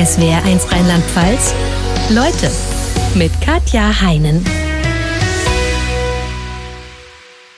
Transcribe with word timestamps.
SWR1 0.00 0.72
Rheinland-Pfalz. 0.72 1.54
Leute 2.08 2.50
mit 3.16 3.30
Katja 3.42 4.00
Heinen. 4.00 4.42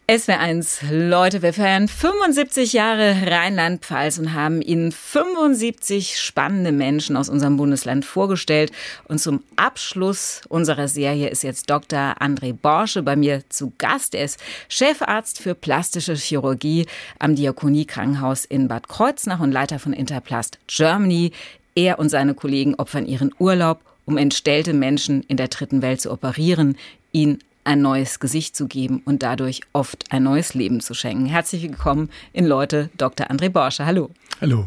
SWR1, 0.08 0.90
Leute, 0.90 1.40
wir 1.42 1.52
feiern 1.52 1.86
75 1.86 2.72
Jahre 2.72 3.14
Rheinland-Pfalz 3.30 4.18
und 4.18 4.34
haben 4.34 4.60
Ihnen 4.60 4.90
75 4.90 6.18
spannende 6.18 6.72
Menschen 6.72 7.16
aus 7.16 7.28
unserem 7.28 7.56
Bundesland 7.56 8.04
vorgestellt. 8.04 8.72
Und 9.06 9.20
zum 9.20 9.44
Abschluss 9.54 10.40
unserer 10.48 10.88
Serie 10.88 11.28
ist 11.28 11.44
jetzt 11.44 11.70
Dr. 11.70 12.16
André 12.20 12.52
Borsche 12.52 13.04
bei 13.04 13.14
mir 13.14 13.48
zu 13.50 13.72
Gast. 13.78 14.16
Er 14.16 14.24
ist 14.24 14.40
Chefarzt 14.68 15.38
für 15.38 15.54
plastische 15.54 16.14
Chirurgie 16.14 16.86
am 17.20 17.36
Diakonie-Krankenhaus 17.36 18.44
in 18.44 18.66
Bad 18.66 18.88
Kreuznach 18.88 19.38
und 19.38 19.52
Leiter 19.52 19.78
von 19.78 19.92
Interplast 19.92 20.58
Germany. 20.66 21.30
Er 21.74 21.98
und 21.98 22.08
seine 22.08 22.34
Kollegen 22.34 22.74
opfern 22.74 23.06
ihren 23.06 23.32
Urlaub, 23.38 23.80
um 24.04 24.16
entstellte 24.16 24.72
Menschen 24.72 25.22
in 25.22 25.36
der 25.36 25.48
dritten 25.48 25.82
Welt 25.82 26.00
zu 26.00 26.10
operieren, 26.10 26.76
ihnen 27.12 27.38
ein 27.64 27.80
neues 27.80 28.20
Gesicht 28.20 28.56
zu 28.56 28.66
geben 28.66 29.02
und 29.04 29.22
dadurch 29.22 29.60
oft 29.72 30.04
ein 30.10 30.24
neues 30.24 30.54
Leben 30.54 30.80
zu 30.80 30.94
schenken. 30.94 31.26
Herzlich 31.26 31.62
willkommen 31.62 32.10
in 32.32 32.46
Leute, 32.46 32.90
Dr. 32.98 33.30
André 33.30 33.48
Borsche. 33.48 33.86
Hallo. 33.86 34.10
Hallo. 34.40 34.66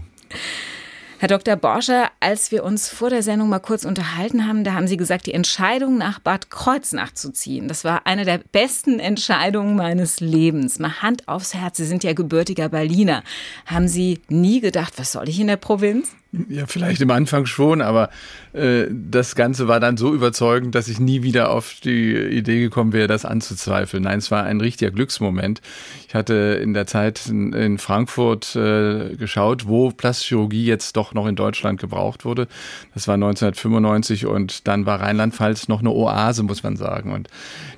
Herr 1.18 1.30
Dr. 1.30 1.55
Borscher, 1.55 2.10
als 2.20 2.52
wir 2.52 2.63
uns 2.63 2.90
vor 2.90 3.10
der 3.10 3.24
Sendung 3.24 3.48
mal 3.48 3.60
kurz 3.60 3.85
unterhalten 3.85 4.48
haben, 4.48 4.66
da 4.66 4.74
haben 4.74 4.88
Sie 4.88 4.98
gesagt, 4.98 5.26
die 5.26 5.34
Entscheidung 5.34 5.98
nach 5.98 6.20
Bad 6.20 6.49
Kreuznach 6.52 7.13
zu 7.13 7.32
ziehen, 7.32 7.70
das 7.70 7.85
war 7.85 8.05
eine 8.05 8.26
der 8.26 8.40
besten 8.52 8.99
Entscheidungen 8.99 9.77
meines 9.77 10.20
Lebens. 10.20 10.77
Mal 10.77 11.02
Hand 11.02 11.27
aufs 11.27 11.54
Herz, 11.54 11.77
Sie 11.77 11.85
sind 11.85 12.04
ja 12.04 12.13
gebürtiger 12.13 12.68
Berliner. 12.68 13.24
Haben 13.66 13.88
Sie 13.88 14.22
nie 14.27 14.60
gedacht, 14.60 14.94
was 14.98 15.13
soll 15.13 15.30
ich 15.30 15.40
in 15.40 15.48
der 15.48 15.55
Provinz? 15.55 16.10
Ja, 16.50 16.66
vielleicht 16.68 17.02
im 17.02 17.12
Anfang 17.12 17.46
schon, 17.46 17.82
aber 17.82 18.10
äh, 18.52 18.88
das 18.90 19.36
Ganze 19.36 19.68
war 19.68 19.80
dann 19.80 19.96
so 19.96 20.14
überzeugend, 20.14 20.76
dass 20.76 20.88
ich 20.88 20.99
nie 20.99 21.24
wieder 21.24 21.49
auf 21.49 21.76
die 21.84 22.13
Idee 22.13 22.60
gekommen 22.60 22.94
wäre, 22.94 23.08
das 23.08 23.26
anzuzweifeln. 23.26 24.04
Nein, 24.04 24.20
es 24.20 24.32
war 24.32 24.44
ein 24.44 24.60
richtiger 24.60 24.91
Glücksmoment. 24.91 25.62
Ich 26.08 26.16
hatte 26.16 26.60
in 26.62 26.74
der 26.74 26.88
Zeit 26.88 27.27
in, 27.27 27.77
Frankfurt 27.77 28.55
äh, 28.55 29.16
geschaut, 29.16 29.68
wo 29.68 29.91
Plastikchirurgie 29.91 30.66
jetzt 30.66 30.98
doch 30.98 31.14
noch 31.14 31.27
in 31.27 31.36
Deutschland 31.36 31.80
gebraucht 31.80 32.26
wurde. 32.26 32.48
Das 32.94 33.08
war 33.08 33.16
1995 33.16 34.26
und 34.26 34.68
dann 34.68 34.86
war 34.86 35.02
Rheinland-Pfalz 35.02 35.68
noch 35.68 35.80
eine 35.80 35.92
Oase, 35.92 36.44
muss 36.44 36.64
man 36.64 36.76
sagen. 36.76 37.14
Und 37.14 37.30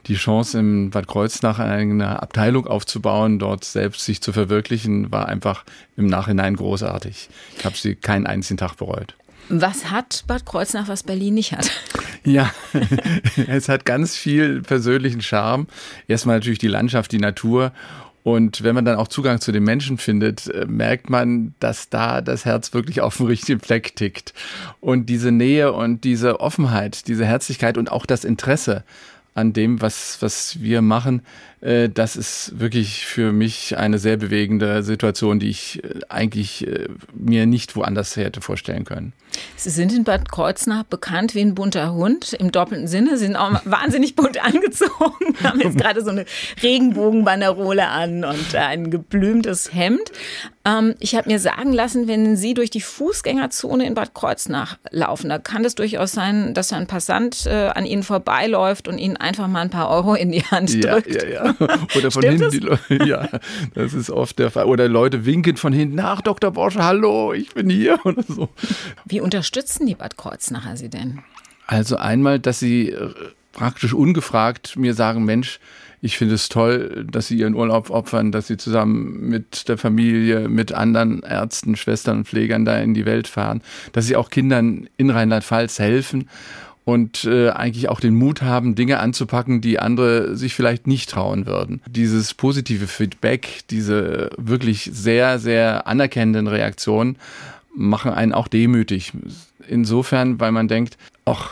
die 0.07 0.15
Chance, 0.15 0.59
im 0.59 0.89
Bad 0.89 1.07
Kreuznach 1.07 1.59
eine 1.59 2.21
Abteilung 2.21 2.65
aufzubauen, 2.65 3.39
dort 3.39 3.65
selbst 3.65 4.05
sich 4.05 4.21
zu 4.21 4.33
verwirklichen, 4.33 5.11
war 5.11 5.27
einfach 5.27 5.63
im 5.97 6.05
Nachhinein 6.05 6.55
großartig. 6.55 7.29
Ich 7.57 7.65
habe 7.65 7.75
sie 7.75 7.95
keinen 7.95 8.27
einzigen 8.47 8.57
Tag 8.57 8.77
bereut. 8.77 9.15
Was 9.49 9.91
hat 9.91 10.23
Bad 10.27 10.45
Kreuznach, 10.45 10.87
was 10.87 11.03
Berlin 11.03 11.35
nicht 11.35 11.51
hat? 11.51 11.69
Ja, 12.23 12.51
es 13.47 13.69
hat 13.69 13.85
ganz 13.85 14.17
viel 14.17 14.61
persönlichen 14.61 15.21
Charme. 15.21 15.67
Erstmal 16.09 16.35
natürlich 16.35 16.59
die 16.59 16.67
Landschaft, 16.67 17.13
die 17.13 17.19
Natur. 17.19 17.71
Und 18.23 18.63
wenn 18.63 18.75
man 18.75 18.83
dann 18.83 18.97
auch 18.97 19.07
Zugang 19.07 19.39
zu 19.39 19.53
den 19.53 19.63
Menschen 19.63 19.97
findet, 19.97 20.47
äh, 20.47 20.65
merkt 20.65 21.09
man, 21.09 21.53
dass 21.61 21.87
da 21.87 22.19
das 22.19 22.43
Herz 22.43 22.73
wirklich 22.73 22.99
auf 22.99 23.15
dem 23.15 23.27
richtigen 23.27 23.61
Fleck 23.61 23.95
tickt. 23.95 24.33
Und 24.81 25.05
diese 25.05 25.31
Nähe 25.31 25.71
und 25.71 26.03
diese 26.03 26.41
Offenheit, 26.41 27.07
diese 27.07 27.25
Herzlichkeit 27.25 27.77
und 27.77 27.89
auch 27.89 28.05
das 28.05 28.25
Interesse 28.25 28.83
an 29.33 29.53
dem, 29.53 29.81
was, 29.81 30.17
was 30.19 30.59
wir 30.59 30.81
machen, 30.81 31.21
das 31.59 32.15
ist 32.15 32.59
wirklich 32.59 33.05
für 33.05 33.31
mich 33.31 33.77
eine 33.77 33.97
sehr 33.97 34.17
bewegende 34.17 34.83
Situation, 34.83 35.39
die 35.39 35.49
ich 35.49 35.83
äh, 35.83 36.01
eigentlich 36.07 36.67
äh, 36.67 36.87
mir 37.13 37.47
nicht 37.47 37.75
woanders 37.75 38.15
hätte 38.15 38.41
vorstellen 38.41 38.85
können. 38.85 39.13
Sie 39.55 39.69
sind 39.69 39.91
in 39.91 40.03
Bad 40.03 40.29
Kreuznach 40.31 40.83
bekannt 40.83 41.33
wie 41.35 41.41
ein 41.41 41.55
bunter 41.55 41.93
Hund 41.93 42.33
im 42.33 42.51
doppelten 42.51 42.87
Sinne. 42.87 43.17
Sie 43.17 43.25
sind 43.25 43.35
auch 43.35 43.59
wahnsinnig 43.65 44.15
bunt 44.15 44.43
angezogen, 44.43 45.35
haben 45.43 45.59
jetzt 45.59 45.77
gerade 45.77 46.03
so 46.03 46.11
eine 46.11 46.25
Regenbogenbanderole 46.61 47.87
an 47.87 48.23
und 48.23 48.55
ein 48.55 48.91
geblümtes 48.91 49.73
Hemd. 49.73 50.11
Ähm, 50.63 50.95
ich 50.99 51.15
habe 51.15 51.29
mir 51.29 51.39
sagen 51.39 51.73
lassen, 51.73 52.07
wenn 52.07 52.37
Sie 52.37 52.53
durch 52.53 52.69
die 52.69 52.81
Fußgängerzone 52.81 53.85
in 53.85 53.95
Bad 53.95 54.13
Kreuznach 54.13 54.77
laufen, 54.91 55.29
da 55.29 55.39
kann 55.39 55.65
es 55.65 55.75
durchaus 55.75 56.11
sein, 56.11 56.53
dass 56.53 56.71
ein 56.71 56.87
Passant 56.87 57.45
äh, 57.47 57.69
an 57.69 57.85
Ihnen 57.85 58.03
vorbeiläuft 58.03 58.87
und 58.87 58.99
Ihnen 58.99 59.17
einfach 59.17 59.47
mal 59.47 59.61
ein 59.61 59.69
paar 59.69 59.89
Euro 59.89 60.13
in 60.13 60.31
die 60.31 60.43
Hand 60.43 60.73
ja, 60.73 60.93
drückt. 60.93 61.23
Ja, 61.23 61.27
ja. 61.27 61.46
Oder 61.97 62.11
von 62.11 62.23
hinten 62.23 62.49
die 62.51 62.59
Leute, 62.59 63.05
ja, 63.05 63.29
das 63.73 63.93
ist 63.93 64.09
oft 64.09 64.39
der 64.39 64.51
Fall. 64.51 64.65
Oder 64.65 64.87
Leute 64.87 65.25
winken 65.25 65.57
von 65.57 65.73
hinten, 65.73 65.95
nach 65.95 66.21
Dr. 66.21 66.51
Borsche, 66.51 66.83
hallo, 66.83 67.33
ich 67.33 67.53
bin 67.53 67.69
hier 67.69 67.99
oder 68.05 68.23
so. 68.23 68.49
Wie 69.05 69.21
unterstützen 69.21 69.85
die 69.85 69.95
Bad 69.95 70.17
Kreuznacher 70.17 70.77
Sie 70.77 70.89
denn? 70.89 71.19
Also 71.65 71.97
einmal, 71.97 72.39
dass 72.39 72.59
sie 72.59 72.91
äh, 72.91 73.13
praktisch 73.51 73.93
ungefragt 73.93 74.77
mir 74.77 74.93
sagen, 74.93 75.25
Mensch, 75.25 75.59
ich 75.99 76.17
finde 76.17 76.35
es 76.35 76.47
toll, 76.47 77.05
dass 77.09 77.27
sie 77.27 77.37
ihren 77.37 77.55
Urlaub 77.55 77.89
opfern, 77.89 78.31
dass 78.31 78.47
sie 78.47 78.57
zusammen 78.57 79.29
mit 79.29 79.67
der 79.67 79.77
Familie, 79.77 80.47
mit 80.47 80.71
anderen 80.71 81.23
Ärzten, 81.23 81.75
Schwestern 81.75 82.19
und 82.19 82.27
Pflegern 82.27 82.65
da 82.65 82.77
in 82.77 82.93
die 82.93 83.05
Welt 83.05 83.27
fahren, 83.27 83.61
dass 83.93 84.05
sie 84.05 84.15
auch 84.15 84.29
Kindern 84.29 84.87
in 84.97 85.09
Rheinland-Pfalz 85.09 85.79
helfen 85.79 86.29
und 86.87 87.25
äh, 87.25 87.49
eigentlich 87.49 87.89
auch 87.89 87.99
den 87.99 88.15
Mut 88.15 88.41
haben, 88.41 88.73
Dinge 88.73 88.99
anzupacken, 88.99 89.59
die 89.59 89.77
andere 89.77 90.37
sich 90.37 90.55
vielleicht 90.55 90.87
nicht 90.87 91.09
trauen 91.09 91.45
würden. 91.45 91.81
Dieses 91.85 92.33
positive 92.33 92.87
Feedback, 92.87 93.63
diese 93.69 94.29
wirklich 94.37 94.89
sehr, 94.93 95.37
sehr 95.37 95.85
anerkennenden 95.85 96.47
Reaktionen 96.47 97.17
machen 97.75 98.13
einen 98.13 98.31
auch 98.31 98.47
demütig. 98.47 99.11
Insofern, 99.67 100.39
weil 100.39 100.53
man 100.53 100.69
denkt, 100.69 100.97
auch 101.25 101.49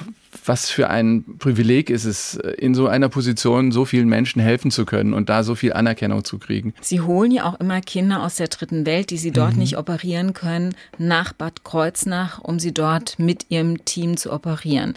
was 0.48 0.70
für 0.70 0.90
ein 0.90 1.24
Privileg 1.40 1.90
ist 1.90 2.06
es, 2.06 2.36
in 2.36 2.76
so 2.76 2.88
einer 2.88 3.10
Position 3.10 3.72
so 3.72 3.86
vielen 3.86 4.08
Menschen 4.08 4.42
helfen 4.42 4.72
zu 4.72 4.86
können 4.86 5.14
und 5.14 5.30
da 5.30 5.44
so 5.44 5.56
viel 5.56 5.74
Anerkennung 5.74 6.24
zu 6.24 6.38
kriegen. 6.38 6.74
Sie 6.82 7.02
holen 7.02 7.32
ja 7.32 7.46
auch 7.46 7.60
immer 7.60 7.82
Kinder 7.82 8.24
aus 8.24 8.36
der 8.36 8.48
dritten 8.48 8.86
Welt, 8.86 9.10
die 9.10 9.18
Sie 9.18 9.32
dort 9.32 9.54
mhm. 9.54 9.60
nicht 9.60 9.78
operieren 9.78 10.34
können, 10.34 10.76
nach 10.98 11.34
Bad 11.34 11.64
Kreuznach, 11.64 12.40
um 12.40 12.60
sie 12.60 12.74
dort 12.74 13.18
mit 13.20 13.48
Ihrem 13.50 13.86
Team 13.86 14.18
zu 14.18 14.32
operieren. 14.32 14.96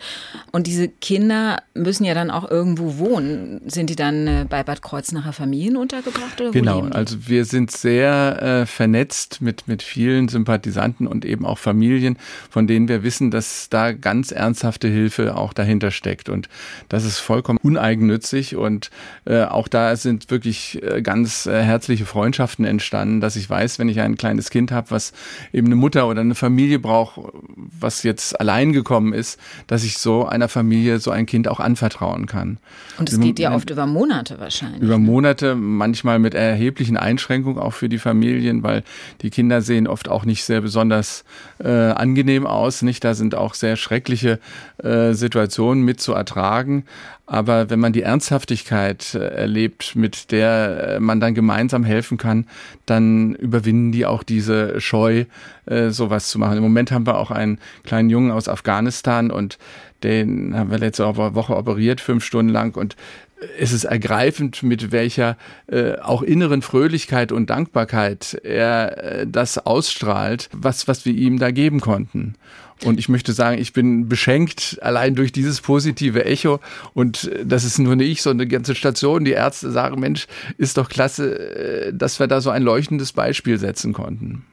Und 0.52 0.66
diese 0.66 0.88
Kinder 0.88 1.62
müssen 1.74 2.04
ja 2.04 2.14
dann 2.14 2.30
auch 2.30 2.50
irgendwo 2.50 2.98
wohnen. 2.98 3.60
Sind 3.66 3.90
die 3.90 3.96
dann 3.96 4.26
äh, 4.26 4.46
bei 4.48 4.62
Bad 4.62 4.82
Kreuznacher 4.82 5.32
Familien 5.32 5.76
untergebracht? 5.76 6.40
Oder 6.40 6.50
genau, 6.50 6.82
also 6.88 7.16
wir 7.26 7.44
sind 7.44 7.70
sehr 7.70 8.42
äh, 8.42 8.66
vernetzt 8.66 9.40
mit, 9.40 9.68
mit 9.68 9.82
vielen 9.82 10.28
Sympathisanten 10.28 11.06
und 11.06 11.24
eben 11.24 11.44
auch 11.46 11.58
Familien, 11.58 12.16
von 12.50 12.66
denen 12.66 12.88
wir 12.88 13.02
wissen, 13.02 13.30
dass 13.30 13.68
da 13.70 13.92
ganz 13.92 14.32
ernsthafte 14.32 14.88
Hilfe 14.88 15.36
auch 15.38 15.52
dahinter 15.52 15.90
steckt. 15.90 16.28
Und 16.28 16.48
das 16.88 17.04
ist 17.04 17.18
vollkommen 17.18 17.58
uneigennützig 17.62 18.56
und 18.56 18.90
äh, 19.24 19.42
auch 19.42 19.68
da 19.68 19.96
sind 19.96 20.30
wirklich 20.30 20.82
äh, 20.82 21.02
ganz 21.02 21.46
äh, 21.46 21.62
herzliche 21.62 22.06
Freundschaften 22.06 22.64
entstanden, 22.64 23.20
dass 23.20 23.36
ich 23.36 23.48
weiß, 23.48 23.78
wenn 23.78 23.88
ich 23.88 24.00
ein 24.00 24.16
kleines 24.16 24.50
Kind 24.50 24.72
habe, 24.72 24.90
was 24.90 25.12
eben 25.52 25.66
eine 25.66 25.76
Mutter 25.76 26.08
oder 26.08 26.20
eine 26.20 26.34
Familie 26.34 26.78
braucht, 26.78 27.20
was 27.56 28.02
jetzt 28.02 28.40
allein 28.40 28.72
gekommen 28.72 29.12
ist, 29.12 29.38
dass 29.66 29.84
ich 29.84 29.98
so 29.98 30.26
einer 30.26 30.48
Familie 30.48 30.98
so 30.98 31.10
ein 31.10 31.26
Kind 31.26 31.48
auch 31.48 31.60
anvertrauen 31.60 32.26
kann. 32.26 32.58
Und 32.98 33.10
es 33.10 33.20
geht 33.20 33.38
ja 33.38 33.54
oft 33.54 33.70
über 33.70 33.86
Monate 33.86 34.38
wahrscheinlich. 34.40 34.82
Über 34.82 34.98
ne? 34.98 35.04
Monate, 35.04 35.54
manchmal 35.54 36.18
mit 36.18 36.34
erheblichen 36.34 36.96
Einschränkungen 36.96 37.58
auch 37.58 37.72
für 37.72 37.88
die 37.88 37.98
Familien, 37.98 38.62
weil 38.62 38.82
die 39.22 39.30
Kinder 39.30 39.62
sehen 39.62 39.86
oft 39.86 40.08
auch 40.08 40.24
nicht 40.24 40.44
sehr 40.44 40.60
besonders 40.60 41.24
äh, 41.58 41.68
angenehm 41.68 42.46
aus. 42.46 42.82
Nicht, 42.82 43.04
da 43.04 43.14
sind 43.14 43.34
auch 43.34 43.54
sehr 43.54 43.76
schreckliche 43.76 44.40
äh, 44.82 45.12
Situationen 45.12 45.27
mit 45.82 46.00
zu 46.00 46.12
ertragen. 46.12 46.84
Aber 47.26 47.68
wenn 47.70 47.78
man 47.78 47.92
die 47.92 48.02
Ernsthaftigkeit 48.02 49.14
äh, 49.14 49.18
erlebt, 49.18 49.94
mit 49.94 50.30
der 50.30 50.96
äh, 50.96 51.00
man 51.00 51.20
dann 51.20 51.34
gemeinsam 51.34 51.84
helfen 51.84 52.16
kann, 52.16 52.46
dann 52.86 53.34
überwinden 53.34 53.92
die 53.92 54.06
auch 54.06 54.22
diese 54.22 54.80
Scheu, 54.80 55.24
äh, 55.66 55.90
sowas 55.90 56.28
zu 56.28 56.38
machen. 56.38 56.56
Im 56.56 56.62
Moment 56.62 56.90
haben 56.90 57.06
wir 57.06 57.18
auch 57.18 57.30
einen 57.30 57.58
kleinen 57.84 58.10
Jungen 58.10 58.30
aus 58.30 58.48
Afghanistan 58.48 59.30
und 59.30 59.58
den 60.02 60.56
haben 60.56 60.70
wir 60.70 60.78
letzte 60.78 61.04
Woche 61.16 61.56
operiert, 61.56 62.00
fünf 62.00 62.24
Stunden 62.24 62.52
lang 62.52 62.76
und 62.76 62.96
es 63.58 63.72
ist 63.72 63.84
ergreifend, 63.84 64.62
mit 64.62 64.90
welcher 64.90 65.36
äh, 65.68 65.96
auch 65.98 66.22
inneren 66.22 66.62
Fröhlichkeit 66.62 67.32
und 67.32 67.50
Dankbarkeit 67.50 68.34
er 68.42 68.98
äh, 69.20 69.26
das 69.26 69.58
ausstrahlt, 69.58 70.48
was, 70.52 70.88
was 70.88 71.04
wir 71.04 71.14
ihm 71.14 71.38
da 71.38 71.50
geben 71.50 71.80
konnten. 71.80 72.34
Und 72.84 72.98
ich 72.98 73.08
möchte 73.08 73.32
sagen, 73.32 73.60
ich 73.60 73.72
bin 73.72 74.08
beschenkt 74.08 74.78
allein 74.82 75.14
durch 75.14 75.32
dieses 75.32 75.60
positive 75.60 76.24
Echo. 76.24 76.60
Und 76.94 77.30
das 77.44 77.64
ist 77.64 77.78
nur 77.78 77.96
nicht 77.96 78.08
ich, 78.10 78.22
sondern 78.22 78.46
eine 78.46 78.50
ganze 78.50 78.74
Station. 78.74 79.24
Die 79.24 79.32
Ärzte 79.32 79.70
sagen, 79.70 80.00
Mensch, 80.00 80.26
ist 80.56 80.76
doch 80.78 80.88
klasse, 80.88 81.88
äh, 81.88 81.92
dass 81.92 82.20
wir 82.20 82.26
da 82.26 82.40
so 82.40 82.50
ein 82.50 82.62
leuchtendes 82.62 83.12
Beispiel 83.12 83.58
setzen 83.58 83.92
konnten. 83.92 84.44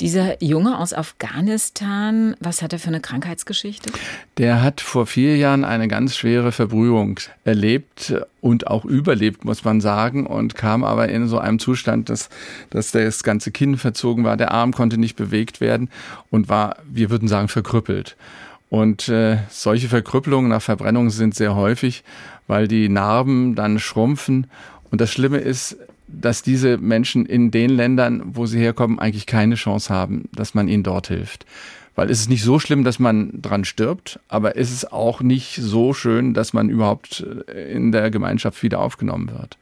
Dieser 0.00 0.42
Junge 0.42 0.78
aus 0.78 0.92
Afghanistan, 0.92 2.34
was 2.40 2.62
hat 2.62 2.72
er 2.72 2.80
für 2.80 2.88
eine 2.88 3.00
Krankheitsgeschichte? 3.00 3.92
Der 4.38 4.60
hat 4.60 4.80
vor 4.80 5.06
vier 5.06 5.36
Jahren 5.36 5.64
eine 5.64 5.86
ganz 5.86 6.16
schwere 6.16 6.50
Verbrühung 6.50 7.20
erlebt 7.44 8.12
und 8.40 8.66
auch 8.66 8.84
überlebt, 8.84 9.44
muss 9.44 9.62
man 9.62 9.80
sagen, 9.80 10.26
und 10.26 10.56
kam 10.56 10.82
aber 10.82 11.08
in 11.10 11.28
so 11.28 11.38
einem 11.38 11.60
Zustand, 11.60 12.08
dass, 12.08 12.28
dass 12.70 12.90
das 12.90 13.22
ganze 13.22 13.52
Kinn 13.52 13.76
verzogen 13.76 14.24
war, 14.24 14.36
der 14.36 14.50
Arm 14.50 14.72
konnte 14.72 14.98
nicht 14.98 15.14
bewegt 15.14 15.60
werden 15.60 15.88
und 16.28 16.48
war, 16.48 16.76
wir 16.90 17.10
würden 17.10 17.28
sagen, 17.28 17.46
verkrüppelt. 17.46 18.16
Und 18.70 19.08
äh, 19.08 19.38
solche 19.48 19.88
Verkrüppelungen 19.88 20.50
nach 20.50 20.62
Verbrennung 20.62 21.10
sind 21.10 21.36
sehr 21.36 21.54
häufig, 21.54 22.02
weil 22.48 22.66
die 22.66 22.88
Narben 22.88 23.54
dann 23.54 23.78
schrumpfen. 23.78 24.48
Und 24.90 25.00
das 25.00 25.12
Schlimme 25.12 25.38
ist, 25.38 25.76
dass 26.20 26.42
diese 26.42 26.78
Menschen 26.78 27.26
in 27.26 27.50
den 27.50 27.70
Ländern, 27.70 28.22
wo 28.24 28.46
sie 28.46 28.58
herkommen, 28.58 28.98
eigentlich 28.98 29.26
keine 29.26 29.54
Chance 29.54 29.92
haben, 29.92 30.28
dass 30.32 30.54
man 30.54 30.68
ihnen 30.68 30.82
dort 30.82 31.08
hilft. 31.08 31.46
Weil 31.94 32.10
es 32.10 32.20
ist 32.20 32.28
nicht 32.28 32.42
so 32.42 32.58
schlimm, 32.58 32.82
dass 32.82 32.98
man 32.98 33.40
dran 33.40 33.64
stirbt, 33.64 34.18
aber 34.28 34.56
es 34.56 34.72
ist 34.72 34.92
auch 34.92 35.20
nicht 35.20 35.56
so 35.56 35.94
schön, 35.94 36.34
dass 36.34 36.52
man 36.52 36.68
überhaupt 36.68 37.24
äh, 37.48 37.72
in 37.72 37.92
der 37.92 38.10
Gemeinschaft 38.10 38.62
wieder 38.62 38.80
aufgenommen 38.80 39.30
wird. 39.30 39.56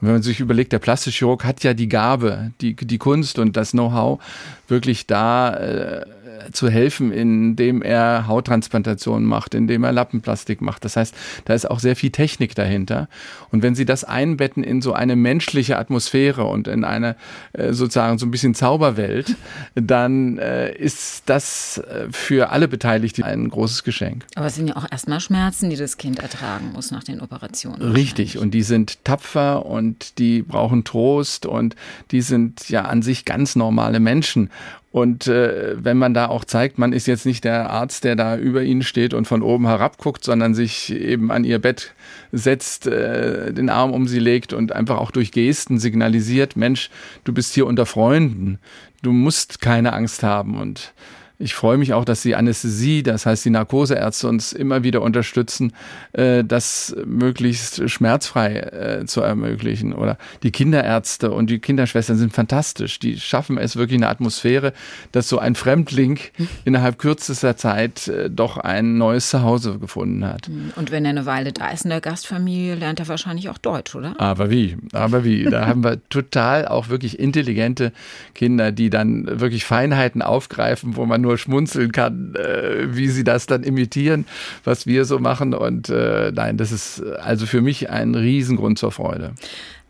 Und 0.00 0.08
wenn 0.08 0.14
man 0.14 0.22
sich 0.22 0.40
überlegt, 0.40 0.72
der 0.72 0.78
Plastikchirurg 0.78 1.44
hat 1.44 1.64
ja 1.64 1.72
die 1.72 1.88
Gabe, 1.88 2.52
die, 2.60 2.76
die 2.76 2.98
Kunst 2.98 3.38
und 3.38 3.56
das 3.56 3.70
Know-how, 3.70 4.20
wirklich 4.68 5.06
da 5.06 5.54
äh, 5.54 6.06
zu 6.52 6.68
helfen, 6.68 7.12
indem 7.12 7.82
er 7.82 8.26
Hauttransplantationen 8.26 9.26
macht, 9.26 9.54
indem 9.54 9.84
er 9.84 9.92
Lappenplastik 9.92 10.60
macht. 10.60 10.84
Das 10.84 10.96
heißt, 10.96 11.14
da 11.44 11.54
ist 11.54 11.70
auch 11.70 11.78
sehr 11.78 11.96
viel 11.96 12.10
Technik 12.10 12.54
dahinter. 12.54 13.08
Und 13.50 13.62
wenn 13.62 13.74
Sie 13.74 13.84
das 13.84 14.04
einbetten 14.04 14.62
in 14.64 14.82
so 14.82 14.92
eine 14.92 15.16
menschliche 15.16 15.78
Atmosphäre 15.78 16.44
und 16.44 16.68
in 16.68 16.84
eine 16.84 17.16
äh, 17.52 17.72
sozusagen 17.72 18.18
so 18.18 18.26
ein 18.26 18.30
bisschen 18.30 18.54
Zauberwelt, 18.54 19.36
dann 19.74 20.38
äh, 20.38 20.72
ist 20.74 21.24
das 21.26 21.78
äh, 21.78 22.08
für 22.10 22.50
alle 22.50 22.68
Beteiligten 22.68 23.22
ein 23.22 23.48
großes 23.48 23.84
Geschenk. 23.84 24.24
Aber 24.34 24.46
es 24.46 24.54
sind 24.54 24.68
ja 24.68 24.76
auch 24.76 24.86
erstmal 24.90 25.20
Schmerzen, 25.20 25.70
die 25.70 25.76
das 25.76 25.96
Kind 25.96 26.18
ertragen 26.18 26.72
muss 26.72 26.90
nach 26.90 27.04
den 27.04 27.20
Operationen. 27.20 27.92
Richtig. 27.92 28.38
Und 28.38 28.52
die 28.52 28.62
sind 28.62 29.04
tapfer 29.04 29.66
und 29.66 30.18
die 30.18 30.42
brauchen 30.42 30.84
Trost 30.84 31.46
und 31.46 31.76
die 32.10 32.20
sind 32.20 32.68
ja 32.68 32.82
an 32.82 33.02
sich 33.02 33.24
ganz 33.24 33.56
normale 33.56 34.00
Menschen. 34.00 34.50
Und 34.96 35.26
äh, 35.26 35.76
wenn 35.76 35.98
man 35.98 36.14
da 36.14 36.28
auch 36.28 36.46
zeigt, 36.46 36.78
man 36.78 36.94
ist 36.94 37.06
jetzt 37.06 37.26
nicht 37.26 37.44
der 37.44 37.68
Arzt, 37.68 38.04
der 38.04 38.16
da 38.16 38.38
über 38.38 38.62
ihnen 38.62 38.82
steht 38.82 39.12
und 39.12 39.26
von 39.26 39.42
oben 39.42 39.66
herab 39.66 39.98
guckt, 39.98 40.24
sondern 40.24 40.54
sich 40.54 40.90
eben 40.90 41.30
an 41.30 41.44
ihr 41.44 41.58
Bett 41.58 41.92
setzt, 42.32 42.86
äh, 42.86 43.52
den 43.52 43.68
Arm 43.68 43.92
um 43.92 44.08
sie 44.08 44.20
legt 44.20 44.54
und 44.54 44.72
einfach 44.72 44.96
auch 44.96 45.10
durch 45.10 45.32
Gesten 45.32 45.78
signalisiert, 45.78 46.56
Mensch, 46.56 46.88
du 47.24 47.34
bist 47.34 47.52
hier 47.52 47.66
unter 47.66 47.84
Freunden, 47.84 48.58
du 49.02 49.12
musst 49.12 49.60
keine 49.60 49.92
Angst 49.92 50.22
haben. 50.22 50.58
Und 50.58 50.94
ich 51.38 51.54
freue 51.54 51.76
mich 51.76 51.92
auch, 51.92 52.04
dass 52.04 52.22
die 52.22 52.34
Anästhesie, 52.34 53.02
das 53.02 53.26
heißt 53.26 53.44
die 53.44 53.50
Narkoseärzte 53.50 54.28
uns 54.28 54.52
immer 54.52 54.82
wieder 54.82 55.02
unterstützen, 55.02 55.72
äh, 56.12 56.42
das 56.44 56.96
möglichst 57.04 57.88
schmerzfrei 57.90 58.54
äh, 58.56 59.04
zu 59.06 59.20
ermöglichen. 59.20 59.92
Oder 59.92 60.16
die 60.42 60.50
Kinderärzte 60.50 61.30
und 61.30 61.50
die 61.50 61.58
Kinderschwestern 61.58 62.16
sind 62.16 62.32
fantastisch. 62.32 62.98
Die 63.00 63.20
schaffen 63.20 63.58
es 63.58 63.76
wirklich 63.76 63.98
eine 63.98 64.08
Atmosphäre, 64.08 64.72
dass 65.12 65.28
so 65.28 65.38
ein 65.38 65.54
Fremdling 65.54 66.18
innerhalb 66.64 66.98
kürzester 66.98 67.56
Zeit 67.56 68.08
äh, 68.08 68.30
doch 68.30 68.56
ein 68.56 68.96
neues 68.96 69.28
Zuhause 69.28 69.78
gefunden 69.78 70.24
hat. 70.24 70.48
Und 70.76 70.90
wenn 70.90 71.04
er 71.04 71.10
eine 71.10 71.26
Weile 71.26 71.52
da 71.52 71.68
ist 71.68 71.84
in 71.84 71.90
der 71.90 72.00
Gastfamilie, 72.00 72.76
lernt 72.76 73.00
er 73.00 73.08
wahrscheinlich 73.08 73.50
auch 73.50 73.58
Deutsch, 73.58 73.94
oder? 73.94 74.14
Aber 74.18 74.50
wie? 74.50 74.76
Aber 74.92 75.24
wie? 75.24 75.44
Da 75.44 75.66
haben 75.66 75.84
wir 75.84 76.00
total 76.08 76.66
auch 76.66 76.88
wirklich 76.88 77.18
intelligente 77.18 77.92
Kinder, 78.34 78.72
die 78.72 78.88
dann 78.88 79.40
wirklich 79.40 79.64
Feinheiten 79.64 80.22
aufgreifen, 80.22 80.96
wo 80.96 81.04
man 81.04 81.25
nur 81.26 81.38
schmunzeln 81.38 81.92
kann, 81.92 82.34
äh, 82.36 82.94
wie 82.96 83.08
sie 83.08 83.24
das 83.24 83.46
dann 83.46 83.62
imitieren, 83.62 84.26
was 84.64 84.86
wir 84.86 85.04
so 85.04 85.18
machen. 85.18 85.54
Und 85.54 85.88
äh, 85.88 86.32
nein, 86.32 86.56
das 86.56 86.72
ist 86.72 87.02
also 87.02 87.46
für 87.46 87.60
mich 87.60 87.90
ein 87.90 88.14
Riesengrund 88.14 88.78
zur 88.78 88.92
Freude. 88.92 89.34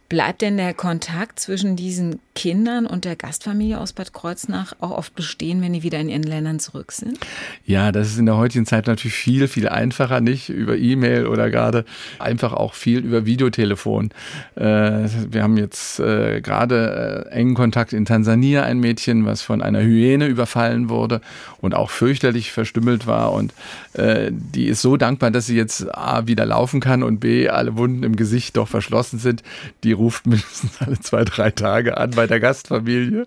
Bleibt 0.09 0.43
denn 0.43 0.56
der 0.56 0.73
Kontakt 0.73 1.41
zwischen 1.41 1.77
diesen 1.77 2.21
Kindern 2.37 2.87
und 2.87 3.05
der 3.05 3.17
Gastfamilie 3.17 3.81
aus 3.81 3.94
Bad 3.94 4.12
Kreuznach 4.12 4.75
auch 4.79 4.91
oft 4.91 5.15
bestehen, 5.15 5.62
wenn 5.62 5.73
die 5.73 5.83
wieder 5.83 5.99
in 5.99 6.11
ihren 6.11 6.23
Ländern 6.23 6.61
zurück 6.61 6.93
sind? 6.93 7.19
Ja, 7.65 7.91
das 7.91 8.09
ist 8.09 8.19
in 8.19 8.27
der 8.27 8.37
heutigen 8.37 8.67
Zeit 8.67 8.87
natürlich 8.87 9.17
viel, 9.17 9.49
viel 9.49 9.69
einfacher, 9.69 10.21
nicht 10.21 10.50
über 10.50 10.77
E-Mail 10.77 11.27
oder 11.27 11.50
gerade 11.50 11.87
einfach 12.19 12.53
auch 12.53 12.75
viel 12.75 12.99
über 12.99 13.25
Videotelefon. 13.25 14.11
Äh, 14.55 15.09
wir 15.31 15.43
haben 15.43 15.56
jetzt 15.56 15.99
äh, 15.99 16.43
gerade 16.43 17.27
äh, 17.31 17.35
engen 17.35 17.55
Kontakt 17.55 17.94
in 17.94 18.05
Tansania, 18.05 18.65
ein 18.65 18.79
Mädchen, 18.79 19.25
was 19.25 19.41
von 19.41 19.62
einer 19.62 19.81
Hyäne 19.81 20.27
überfallen 20.27 20.91
wurde 20.91 21.23
und 21.61 21.75
auch 21.75 21.91
fürchterlich 21.91 22.53
verstümmelt 22.53 23.06
war. 23.06 23.32
Und 23.32 23.53
die 23.99 24.67
ist 24.67 24.82
so 24.82 24.99
dankbar, 24.99 25.31
dass 25.31 25.47
sie 25.47 25.56
jetzt 25.56 25.94
A, 25.97 26.27
wieder 26.27 26.44
laufen 26.44 26.81
kann 26.81 27.03
und 27.03 27.19
B, 27.19 27.49
alle 27.49 27.79
Wunden 27.79 28.03
im 28.03 28.15
Gesicht 28.15 28.59
doch 28.59 28.69
verschlossen 28.69 29.19
sind. 29.19 29.43
Die 29.85 29.93
ruft 29.93 30.27
mindestens 30.27 30.82
alle 30.82 31.00
zwei, 31.00 31.25
drei 31.25 31.50
Tage 31.50 31.97
an 31.97 32.15
bei 32.26 32.34
der 32.34 32.40
Gastfamilie 32.40 33.26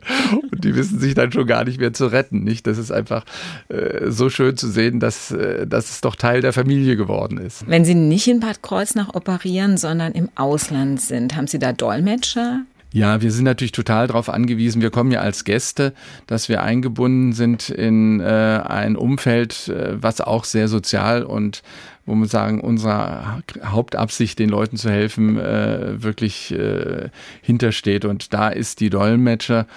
und 0.51 0.63
die 0.63 0.75
wissen 0.75 0.99
sich 0.99 1.13
dann 1.13 1.31
schon 1.31 1.47
gar 1.47 1.63
nicht 1.63 1.79
mehr 1.79 1.93
zu 1.93 2.07
retten. 2.07 2.43
Nicht? 2.43 2.67
Das 2.67 2.77
ist 2.77 2.91
einfach 2.91 3.23
äh, 3.69 4.09
so 4.11 4.29
schön 4.29 4.57
zu 4.57 4.67
sehen, 4.67 4.99
dass, 4.99 5.31
äh, 5.31 5.65
dass 5.65 5.89
es 5.89 6.01
doch 6.01 6.15
Teil 6.15 6.41
der 6.41 6.53
Familie 6.53 6.97
geworden 6.97 7.37
ist. 7.37 7.67
Wenn 7.67 7.85
Sie 7.85 7.95
nicht 7.95 8.27
in 8.27 8.39
Bad 8.41 8.61
Kreuznach 8.61 9.13
operieren, 9.13 9.77
sondern 9.77 10.11
im 10.13 10.29
Ausland 10.35 11.01
sind, 11.01 11.35
haben 11.35 11.47
Sie 11.47 11.59
da 11.59 11.71
Dolmetscher? 11.71 12.61
Ja, 12.91 13.21
wir 13.21 13.31
sind 13.31 13.45
natürlich 13.45 13.71
total 13.71 14.07
darauf 14.07 14.29
angewiesen. 14.29 14.81
Wir 14.81 14.89
kommen 14.89 15.11
ja 15.11 15.19
als 15.19 15.43
Gäste, 15.43 15.93
dass 16.25 16.49
wir 16.49 16.63
eingebunden 16.63 17.33
sind 17.33 17.69
in 17.69 18.19
äh, 18.19 18.23
ein 18.23 18.95
Umfeld, 18.95 19.67
äh, 19.67 20.01
was 20.01 20.21
auch 20.21 20.43
sehr 20.43 20.67
sozial 20.67 21.23
und 21.23 21.61
wo 22.09 22.15
wir 22.15 22.27
sagen, 22.27 22.59
unsere 22.59 23.43
Hauptabsicht, 23.63 24.39
den 24.39 24.49
Leuten 24.49 24.77
zu 24.77 24.89
helfen, 24.89 25.37
äh, 25.37 26.01
wirklich 26.01 26.51
äh, 26.51 27.09
hintersteht. 27.41 28.03
Und 28.03 28.33
da 28.33 28.49
ist 28.49 28.79
die 28.79 28.89
Dolmetscher 28.89 29.67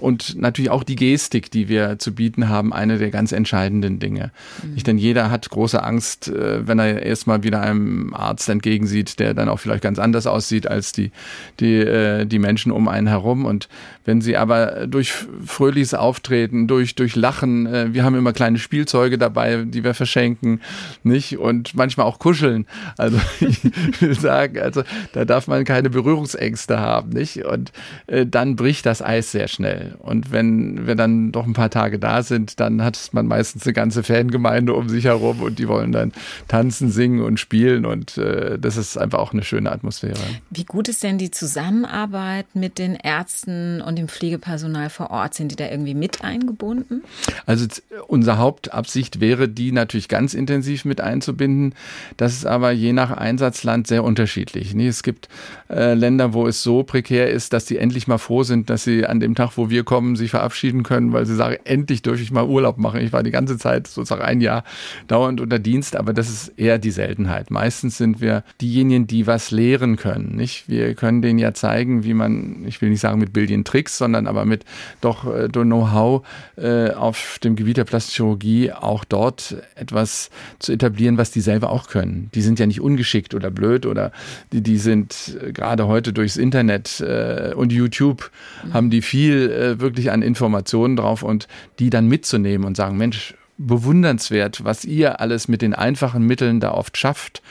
und 0.00 0.40
natürlich 0.40 0.70
auch 0.70 0.82
die 0.82 0.96
Gestik, 0.96 1.50
die 1.50 1.68
wir 1.68 1.98
zu 1.98 2.14
bieten 2.14 2.48
haben, 2.48 2.72
eine 2.72 2.96
der 2.96 3.10
ganz 3.10 3.32
entscheidenden 3.32 3.98
Dinge. 3.98 4.30
Mhm. 4.62 4.74
Nicht, 4.74 4.86
denn 4.86 4.98
jeder 4.98 5.30
hat 5.30 5.50
große 5.50 5.82
Angst, 5.82 6.28
äh, 6.28 6.66
wenn 6.66 6.78
er 6.78 7.02
erstmal 7.02 7.42
wieder 7.42 7.60
einem 7.60 8.14
Arzt 8.14 8.48
entgegensieht, 8.48 9.18
der 9.20 9.34
dann 9.34 9.50
auch 9.50 9.58
vielleicht 9.58 9.82
ganz 9.82 9.98
anders 9.98 10.26
aussieht 10.26 10.66
als 10.66 10.92
die, 10.92 11.12
die, 11.60 11.76
äh, 11.76 12.24
die 12.24 12.38
Menschen 12.38 12.72
um 12.72 12.88
einen 12.88 13.08
herum. 13.08 13.44
Und 13.44 13.68
wenn 14.06 14.22
sie 14.22 14.38
aber 14.38 14.86
durch 14.86 15.12
fröhliches 15.44 15.92
Auftreten, 15.92 16.66
durch, 16.66 16.94
durch 16.94 17.14
Lachen, 17.14 17.66
äh, 17.66 17.92
wir 17.92 18.04
haben 18.04 18.14
immer 18.14 18.32
kleine 18.32 18.58
Spielzeuge 18.58 19.18
dabei, 19.18 19.64
die 19.66 19.84
wir 19.84 19.92
verschenken, 19.92 20.60
nicht? 21.02 21.38
Und 21.38 21.73
manchmal 21.74 22.06
auch 22.06 22.18
kuscheln. 22.18 22.66
Also 22.96 23.18
ich 23.40 23.62
will 24.00 24.18
sagen, 24.18 24.58
also 24.58 24.82
da 25.12 25.24
darf 25.24 25.46
man 25.46 25.64
keine 25.64 25.90
Berührungsängste 25.90 26.80
haben, 26.80 27.10
nicht? 27.10 27.44
Und 27.44 27.72
äh, 28.06 28.26
dann 28.26 28.56
bricht 28.56 28.86
das 28.86 29.02
Eis 29.02 29.32
sehr 29.32 29.48
schnell. 29.48 29.96
Und 29.98 30.32
wenn 30.32 30.86
wir 30.86 30.94
dann 30.94 31.32
doch 31.32 31.46
ein 31.46 31.52
paar 31.52 31.70
Tage 31.70 31.98
da 31.98 32.22
sind, 32.22 32.60
dann 32.60 32.82
hat 32.82 33.10
man 33.12 33.26
meistens 33.26 33.64
eine 33.64 33.72
ganze 33.72 34.02
Fangemeinde 34.02 34.74
um 34.74 34.88
sich 34.88 35.04
herum 35.04 35.42
und 35.42 35.58
die 35.58 35.68
wollen 35.68 35.92
dann 35.92 36.12
tanzen, 36.48 36.90
singen 36.90 37.22
und 37.22 37.40
spielen 37.40 37.86
und 37.86 38.18
äh, 38.18 38.58
das 38.58 38.76
ist 38.76 38.96
einfach 38.96 39.18
auch 39.18 39.32
eine 39.32 39.42
schöne 39.42 39.70
Atmosphäre. 39.70 40.18
Wie 40.50 40.64
gut 40.64 40.88
ist 40.88 41.02
denn 41.02 41.18
die 41.18 41.30
Zusammenarbeit 41.30 42.46
mit 42.54 42.78
den 42.78 42.94
Ärzten 42.94 43.80
und 43.80 43.96
dem 43.96 44.08
Pflegepersonal 44.08 44.90
vor 44.90 45.10
Ort? 45.10 45.34
Sind 45.34 45.52
die 45.52 45.56
da 45.56 45.68
irgendwie 45.68 45.94
mit 45.94 46.24
eingebunden? 46.24 47.02
Also 47.46 47.66
unsere 48.06 48.38
Hauptabsicht 48.38 49.20
wäre, 49.20 49.48
die 49.48 49.72
natürlich 49.72 50.08
ganz 50.08 50.34
intensiv 50.34 50.84
mit 50.84 51.00
einzubinden 51.00 51.53
finden. 51.54 51.74
Das 52.16 52.32
ist 52.32 52.46
aber 52.46 52.70
je 52.72 52.92
nach 52.92 53.10
Einsatzland 53.10 53.86
sehr 53.86 54.04
unterschiedlich. 54.04 54.74
Es 54.74 55.02
gibt 55.02 55.28
äh, 55.70 55.94
Länder, 55.94 56.32
wo 56.32 56.46
es 56.46 56.62
so 56.62 56.82
prekär 56.82 57.30
ist, 57.30 57.52
dass 57.52 57.64
die 57.64 57.78
endlich 57.78 58.06
mal 58.06 58.18
froh 58.18 58.42
sind, 58.42 58.70
dass 58.70 58.84
sie 58.84 59.06
an 59.06 59.20
dem 59.20 59.34
Tag, 59.34 59.56
wo 59.56 59.70
wir 59.70 59.84
kommen, 59.84 60.16
sich 60.16 60.30
verabschieden 60.30 60.82
können, 60.82 61.12
weil 61.12 61.26
sie 61.26 61.34
sagen, 61.34 61.56
endlich 61.64 62.02
dürfe 62.02 62.22
ich 62.22 62.30
mal 62.30 62.44
Urlaub 62.44 62.78
machen. 62.78 63.00
Ich 63.00 63.12
war 63.12 63.22
die 63.22 63.30
ganze 63.30 63.58
Zeit 63.58 63.86
sozusagen 63.86 64.22
ein 64.22 64.40
Jahr 64.40 64.64
dauernd 65.08 65.40
unter 65.40 65.58
Dienst, 65.58 65.96
aber 65.96 66.12
das 66.12 66.28
ist 66.28 66.48
eher 66.56 66.78
die 66.78 66.90
Seltenheit. 66.90 67.50
Meistens 67.50 67.98
sind 67.98 68.20
wir 68.20 68.44
diejenigen, 68.60 69.06
die 69.06 69.26
was 69.26 69.50
lehren 69.50 69.96
können. 69.96 70.36
Nicht? 70.36 70.68
Wir 70.68 70.94
können 70.94 71.22
denen 71.22 71.38
ja 71.38 71.54
zeigen, 71.54 72.04
wie 72.04 72.14
man, 72.14 72.64
ich 72.66 72.80
will 72.80 72.90
nicht 72.90 73.00
sagen 73.00 73.18
mit 73.18 73.32
Billion 73.32 73.64
Tricks, 73.64 73.98
sondern 73.98 74.26
aber 74.26 74.44
mit 74.44 74.64
doch 75.00 75.24
äh, 75.32 75.48
Know-how 75.48 76.26
äh, 76.56 76.90
auf 76.90 77.38
dem 77.42 77.56
Gebiet 77.56 77.76
der 77.76 77.84
Plastikchirurgie 77.84 78.72
auch 78.72 79.04
dort 79.04 79.56
etwas 79.76 80.30
zu 80.58 80.72
etablieren, 80.72 81.16
was 81.16 81.30
die 81.30 81.40
selber 81.44 81.70
auch 81.70 81.88
können. 81.88 82.30
Die 82.34 82.42
sind 82.42 82.58
ja 82.58 82.66
nicht 82.66 82.80
ungeschickt 82.80 83.34
oder 83.34 83.50
blöd 83.50 83.86
oder 83.86 84.12
die, 84.52 84.62
die 84.62 84.78
sind 84.78 85.38
äh, 85.40 85.52
gerade 85.52 85.86
heute 85.86 86.12
durchs 86.12 86.36
Internet 86.36 87.00
äh, 87.00 87.52
und 87.54 87.72
YouTube 87.72 88.30
mhm. 88.64 88.74
haben 88.74 88.90
die 88.90 89.02
viel 89.02 89.50
äh, 89.50 89.80
wirklich 89.80 90.10
an 90.10 90.22
Informationen 90.22 90.96
drauf 90.96 91.22
und 91.22 91.46
die 91.78 91.90
dann 91.90 92.08
mitzunehmen 92.08 92.66
und 92.66 92.76
sagen, 92.76 92.96
Mensch, 92.96 93.34
bewundernswert, 93.56 94.64
was 94.64 94.84
ihr 94.84 95.20
alles 95.20 95.48
mit 95.48 95.62
den 95.62 95.74
einfachen 95.74 96.26
Mitteln 96.26 96.60
da 96.60 96.72
oft 96.72 96.96
schafft. 96.96 97.42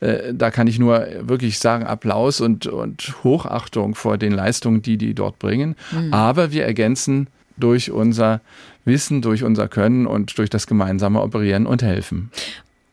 Äh, 0.00 0.34
da 0.34 0.50
kann 0.50 0.66
ich 0.66 0.78
nur 0.78 1.06
wirklich 1.20 1.58
sagen, 1.58 1.84
Applaus 1.84 2.40
und, 2.40 2.66
und 2.66 3.14
Hochachtung 3.22 3.94
vor 3.94 4.18
den 4.18 4.32
Leistungen, 4.32 4.82
die 4.82 4.98
die 4.98 5.14
dort 5.14 5.38
bringen. 5.38 5.76
Mhm. 5.92 6.12
Aber 6.12 6.52
wir 6.52 6.64
ergänzen 6.64 7.28
durch 7.56 7.90
unser 7.90 8.40
Wissen, 8.84 9.22
durch 9.22 9.44
unser 9.44 9.68
Können 9.68 10.06
und 10.06 10.36
durch 10.38 10.50
das 10.50 10.66
gemeinsame 10.66 11.22
Operieren 11.22 11.66
und 11.66 11.82
Helfen. 11.82 12.30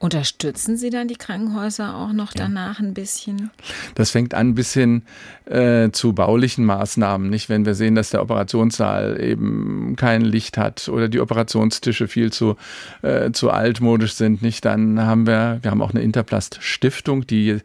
Unterstützen 0.01 0.77
Sie 0.77 0.89
dann 0.89 1.07
die 1.07 1.15
Krankenhäuser 1.15 1.95
auch 1.95 2.11
noch 2.11 2.33
danach 2.33 2.79
ein 2.79 2.95
bisschen? 2.95 3.51
Das 3.93 4.09
fängt 4.09 4.33
an 4.33 4.55
bis 4.55 4.73
hin 4.73 5.03
äh, 5.45 5.91
zu 5.91 6.13
baulichen 6.13 6.65
Maßnahmen. 6.65 7.29
Nicht, 7.29 7.49
wenn 7.49 7.67
wir 7.67 7.75
sehen, 7.75 7.93
dass 7.93 8.09
der 8.09 8.23
Operationssaal 8.23 9.21
eben 9.21 9.95
kein 9.97 10.21
Licht 10.21 10.57
hat 10.57 10.89
oder 10.89 11.07
die 11.07 11.19
Operationstische 11.19 12.07
viel 12.07 12.33
zu, 12.33 12.55
äh, 13.03 13.31
zu 13.31 13.51
altmodisch 13.51 14.13
sind, 14.13 14.41
nicht, 14.41 14.65
dann 14.65 14.99
haben 14.99 15.27
wir, 15.27 15.59
wir 15.61 15.69
haben 15.69 15.83
auch 15.83 15.91
eine 15.91 16.01
Interplast 16.01 16.57
Stiftung, 16.61 17.27
die 17.27 17.59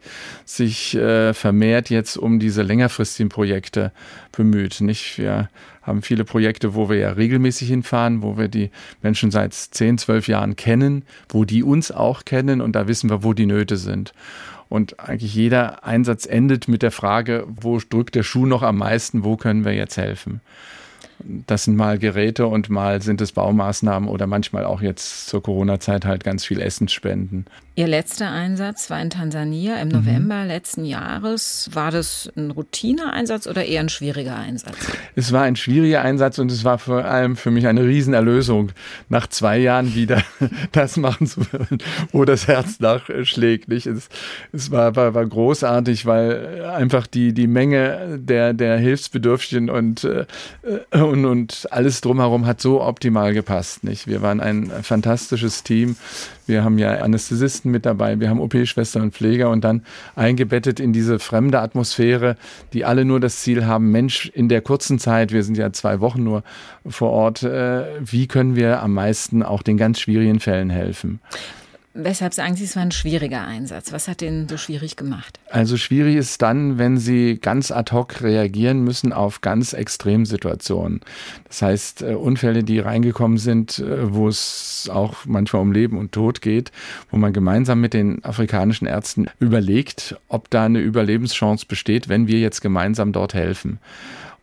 sich 0.45 0.95
äh, 0.95 1.33
vermehrt 1.33 1.89
jetzt 1.89 2.17
um 2.17 2.37
diese 2.37 2.61
längerfristigen 2.61 3.29
Projekte 3.29 3.91
bemüht. 4.31 4.79
Nicht, 4.79 5.17
wir 5.17 5.49
haben 5.87 6.01
viele 6.01 6.25
Projekte, 6.25 6.75
wo 6.75 6.89
wir 6.89 6.97
ja 6.97 7.11
regelmäßig 7.11 7.69
hinfahren, 7.69 8.21
wo 8.21 8.37
wir 8.37 8.49
die 8.49 8.69
Menschen 9.01 9.31
seit 9.31 9.53
10, 9.53 9.97
12 9.97 10.27
Jahren 10.27 10.55
kennen, 10.55 11.03
wo 11.29 11.45
die 11.45 11.63
uns 11.63 11.91
auch 11.91 12.25
kennen 12.25 12.61
und 12.61 12.73
da 12.73 12.87
wissen 12.87 13.09
wir, 13.09 13.23
wo 13.23 13.33
die 13.33 13.45
Nöte 13.45 13.77
sind. 13.77 14.13
Und 14.69 14.99
eigentlich 14.99 15.33
jeder 15.33 15.85
Einsatz 15.85 16.25
endet 16.25 16.67
mit 16.67 16.81
der 16.81 16.91
Frage, 16.91 17.47
wo 17.47 17.79
drückt 17.79 18.15
der 18.15 18.23
Schuh 18.23 18.45
noch 18.45 18.63
am 18.63 18.77
meisten, 18.77 19.23
wo 19.23 19.37
können 19.37 19.63
wir 19.63 19.73
jetzt 19.73 19.95
helfen? 19.95 20.41
Das 21.19 21.63
sind 21.63 21.77
mal 21.77 21.97
Geräte 21.97 22.47
und 22.47 22.69
mal 22.69 23.01
sind 23.01 23.21
es 23.21 23.31
Baumaßnahmen 23.31 24.09
oder 24.09 24.27
manchmal 24.27 24.65
auch 24.65 24.81
jetzt 24.81 25.27
zur 25.27 25.41
Corona-Zeit 25.41 26.05
halt 26.05 26.23
ganz 26.23 26.45
viel 26.45 26.59
Essensspenden. 26.59 27.45
Ihr 27.77 27.85
letzter 27.85 28.31
Einsatz 28.31 28.89
war 28.89 28.99
in 28.99 29.11
Tansania 29.11 29.79
im 29.79 29.89
November 29.89 30.41
mhm. 30.41 30.47
letzten 30.47 30.83
Jahres. 30.83 31.69
War 31.71 31.91
das 31.91 32.27
ein 32.35 32.49
Routineeinsatz 32.49 33.45
oder 33.45 33.65
eher 33.65 33.81
ein 33.81 33.89
schwieriger 33.89 34.35
Einsatz? 34.35 34.75
Es 35.15 35.31
war 35.31 35.43
ein 35.43 35.55
schwieriger 35.55 36.01
Einsatz 36.01 36.39
und 36.39 36.51
es 36.51 36.63
war 36.63 36.79
vor 36.79 37.05
allem 37.05 37.35
für 37.35 37.51
mich 37.51 37.67
eine 37.67 37.83
Riesenerlösung, 37.83 38.71
nach 39.09 39.27
zwei 39.27 39.59
Jahren 39.59 39.93
wieder 39.93 40.23
das 40.71 40.97
machen 40.97 41.27
zu 41.27 41.41
wollen, 41.53 41.77
wo 42.11 42.25
das 42.25 42.47
Herz 42.47 42.79
nachschlägt. 42.79 43.67
Nicht? 43.67 43.85
Es, 43.85 44.09
es 44.51 44.71
war, 44.71 44.95
war, 44.95 45.13
war 45.13 45.27
großartig, 45.27 46.07
weil 46.07 46.65
einfach 46.65 47.05
die, 47.05 47.31
die 47.31 47.45
Menge 47.45 48.17
der, 48.17 48.55
der 48.55 48.79
Hilfsbedürftigen 48.79 49.69
und, 49.69 50.03
äh, 50.03 50.25
und, 50.93 51.25
und 51.25 51.67
alles 51.69 52.01
drumherum 52.01 52.47
hat 52.47 52.59
so 52.59 52.81
optimal 52.81 53.35
gepasst. 53.35 53.83
Nicht? 53.83 54.07
Wir 54.07 54.23
waren 54.23 54.39
ein 54.39 54.71
fantastisches 54.81 55.61
Team. 55.61 55.95
Wir 56.47 56.63
haben 56.63 56.79
ja 56.79 56.99
Anästhesisten 56.99 57.66
mit 57.69 57.85
dabei, 57.85 58.19
wir 58.19 58.29
haben 58.29 58.39
OP-Schwestern 58.39 59.03
und 59.03 59.13
Pfleger 59.13 59.49
und 59.49 59.63
dann 59.63 59.83
eingebettet 60.15 60.79
in 60.79 60.93
diese 60.93 61.19
fremde 61.19 61.59
Atmosphäre, 61.59 62.35
die 62.73 62.85
alle 62.85 63.05
nur 63.05 63.19
das 63.19 63.41
Ziel 63.41 63.65
haben, 63.65 63.91
Mensch, 63.91 64.29
in 64.33 64.49
der 64.49 64.61
kurzen 64.61 64.99
Zeit, 64.99 65.31
wir 65.31 65.43
sind 65.43 65.57
ja 65.57 65.71
zwei 65.71 65.99
Wochen 65.99 66.23
nur 66.23 66.43
vor 66.85 67.11
Ort, 67.11 67.43
äh, 67.43 67.85
wie 67.99 68.27
können 68.27 68.55
wir 68.55 68.81
am 68.81 68.93
meisten 68.93 69.43
auch 69.43 69.61
den 69.61 69.77
ganz 69.77 69.99
schwierigen 69.99 70.39
Fällen 70.39 70.69
helfen? 70.69 71.19
Weshalb 71.99 72.35
sagen 72.35 72.55
Sie, 72.55 72.63
es 72.63 72.75
war 72.75 72.83
ein 72.83 72.91
schwieriger 72.91 73.43
Einsatz? 73.43 73.91
Was 73.91 74.07
hat 74.07 74.21
den 74.21 74.47
so 74.47 74.57
schwierig 74.57 74.97
gemacht? 74.97 75.39
Also 75.49 75.77
schwierig 75.77 76.15
ist 76.15 76.39
dann, 76.43 76.77
wenn 76.77 76.97
Sie 76.97 77.39
ganz 77.41 77.71
ad 77.71 77.91
hoc 77.91 78.21
reagieren 78.21 78.83
müssen 78.83 79.13
auf 79.13 79.41
ganz 79.41 79.73
Extremsituationen. 79.73 81.01
Das 81.47 81.63
heißt, 81.63 82.03
äh, 82.03 82.13
Unfälle, 82.13 82.63
die 82.63 82.77
reingekommen 82.77 83.39
sind, 83.39 83.79
äh, 83.79 84.13
wo 84.13 84.27
es 84.27 84.87
auch 84.93 85.25
manchmal 85.25 85.63
um 85.63 85.71
Leben 85.71 85.97
und 85.97 86.11
Tod 86.11 86.43
geht, 86.43 86.71
wo 87.09 87.17
man 87.17 87.33
gemeinsam 87.33 87.81
mit 87.81 87.95
den 87.95 88.23
afrikanischen 88.23 88.85
Ärzten 88.85 89.25
überlegt, 89.39 90.15
ob 90.27 90.51
da 90.51 90.65
eine 90.65 90.79
Überlebenschance 90.79 91.65
besteht, 91.65 92.09
wenn 92.09 92.27
wir 92.27 92.39
jetzt 92.39 92.61
gemeinsam 92.61 93.11
dort 93.11 93.33
helfen. 93.33 93.79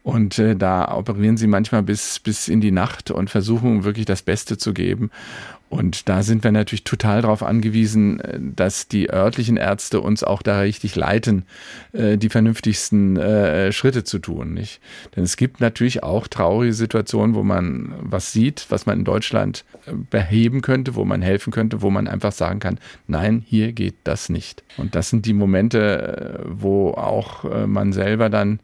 Und 0.05 0.39
äh, 0.39 0.55
da 0.55 0.95
operieren 0.95 1.39
sie 1.39 1.47
manchmal 1.47 1.83
bis, 1.83 2.19
bis 2.19 2.49
in 2.49 2.61
die 2.61 2.73
Nacht 2.73 3.11
und 3.11 3.31
versuchen 3.31 3.85
wirklich 3.85 4.05
das 4.05 4.21
Beste 4.21 4.59
zu 4.59 4.75
geben. 4.75 5.11
Und 5.75 6.09
da 6.09 6.23
sind 6.23 6.45
wir 6.45 6.53
natürlich 6.53 6.85
total 6.85 7.23
darauf 7.23 7.43
angewiesen, 7.43 8.21
äh, 8.21 8.39
dass 8.41 8.87
die 8.87 9.11
örtlichen 9.11 9.57
Ärzte 9.57 10.01
uns 10.01 10.23
auch 10.23 10.41
da 10.43 10.61
richtig 10.61 10.95
leiten, 10.95 11.45
äh, 11.93 12.17
die 12.17 12.29
vernünftigsten 12.29 13.17
äh, 13.17 13.73
Schritte 13.73 14.05
zu 14.05 14.21
tun. 14.21 14.55
Nicht? 14.55 14.81
Denn 15.17 15.25
es 15.25 15.37
gibt 15.37 15.61
natürlich 15.61 16.03
auch 16.03 16.29
traurige 16.29 16.73
Situationen, 16.73 17.35
wo 17.35 17.43
man 17.43 17.93
was 18.01 18.33
sieht, 18.33 18.67
was 18.69 18.87
man 18.87 19.01
in 19.01 19.05
Deutschland 19.05 19.65
beheben 20.11 20.63
könnte, 20.63 20.95
wo 20.95 21.05
man 21.05 21.23
helfen 21.23 21.53
könnte, 21.53 21.83
wo 21.83 21.91
man 21.91 22.09
einfach 22.09 22.33
sagen 22.33 22.61
kann, 22.61 22.79
nein, 23.07 23.43
hier 23.47 23.73
geht 23.73 23.97
das 24.05 24.29
nicht. 24.29 24.63
Und 24.77 24.95
das 24.95 25.11
sind 25.11 25.27
die 25.27 25.35
Momente, 25.35 26.41
wo 26.47 26.93
auch 26.93 27.45
man 27.67 27.93
selber 27.93 28.31
dann 28.31 28.61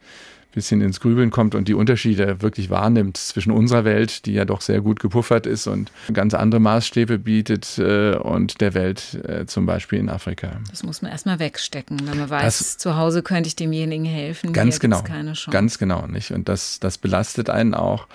bisschen 0.53 0.81
ins 0.81 1.01
Grübeln 1.01 1.31
kommt 1.31 1.55
und 1.55 1.69
die 1.69 1.75
Unterschiede 1.75 2.43
wirklich 2.43 2.71
wahrnimmt 2.71 3.17
zwischen 3.17 3.53
unserer 3.53 3.85
Welt, 3.85 4.27
die 4.27 4.33
ja 4.33 4.45
doch 4.45 4.61
sehr 4.61 4.81
gut 4.81 5.01
gepuffert 5.01 5.47
ist 5.47 5.67
und 5.67 5.91
ganz 6.13 6.35
andere 6.35 6.61
Maßstäbe 6.61 7.19
bietet, 7.19 7.79
äh, 7.79 8.17
und 8.17 8.61
der 8.61 8.75
Welt 8.75 9.21
äh, 9.27 9.47
zum 9.47 9.67
Beispiel 9.67 9.99
in 9.99 10.09
Afrika. 10.09 10.61
Das 10.71 10.83
muss 10.83 11.03
man 11.03 11.11
erstmal 11.11 11.39
wegstecken, 11.39 11.99
wenn 12.07 12.19
man 12.19 12.31
weiß, 12.31 12.59
das, 12.59 12.79
zu 12.79 12.97
Hause 12.97 13.23
könnte 13.23 13.49
ich 13.49 13.57
demjenigen 13.57 14.05
helfen. 14.05 14.53
Ganz 14.53 14.81
genau. 14.81 15.03
Ganz 15.51 15.79
genau, 15.79 16.07
nicht? 16.07 16.33
Und 16.33 16.49
das, 16.49 16.81
das 16.81 16.99
belastet 16.99 17.51
einen 17.51 17.75
auch 17.75 18.07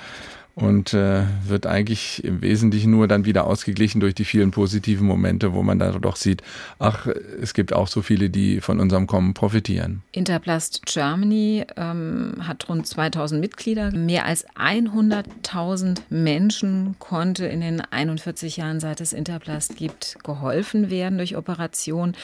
und 0.55 0.93
äh, 0.93 1.23
wird 1.45 1.67
eigentlich 1.67 2.23
im 2.23 2.41
Wesentlichen 2.41 2.91
nur 2.91 3.09
dann 3.09 3.25
wieder 3.25 3.45
ausgeglichen 3.45 3.99
durch 3.99 4.15
die 4.15 4.23
vielen 4.23 4.51
positiven 4.51 5.05
Momente, 5.05 5.53
wo 5.53 5.63
man 5.63 5.79
da 5.79 5.91
doch 5.91 6.15
sieht, 6.15 6.41
ach, 6.79 7.07
es 7.41 7.53
gibt 7.53 7.73
auch 7.73 7.87
so 7.87 8.01
viele, 8.01 8.29
die 8.29 8.61
von 8.61 8.79
unserem 8.79 9.05
Kommen 9.05 9.33
profitieren. 9.33 10.01
Interplast 10.13 10.85
Germany 10.85 11.65
ähm, 11.75 12.35
hat 12.39 12.69
rund 12.69 12.87
2000 12.87 13.41
Mitglieder. 13.41 13.91
Mehr 13.91 14.25
als 14.25 14.47
100.000 14.55 15.99
Menschen 16.09 16.95
konnte 16.99 17.45
in 17.47 17.59
den 17.59 17.81
41 17.81 18.55
Jahren, 18.55 18.79
seit 18.79 19.01
es 19.01 19.11
Interplast 19.11 19.75
gibt, 19.75 20.17
geholfen 20.23 20.89
werden 20.89 21.17
durch 21.17 21.35
Operationen. 21.35 22.15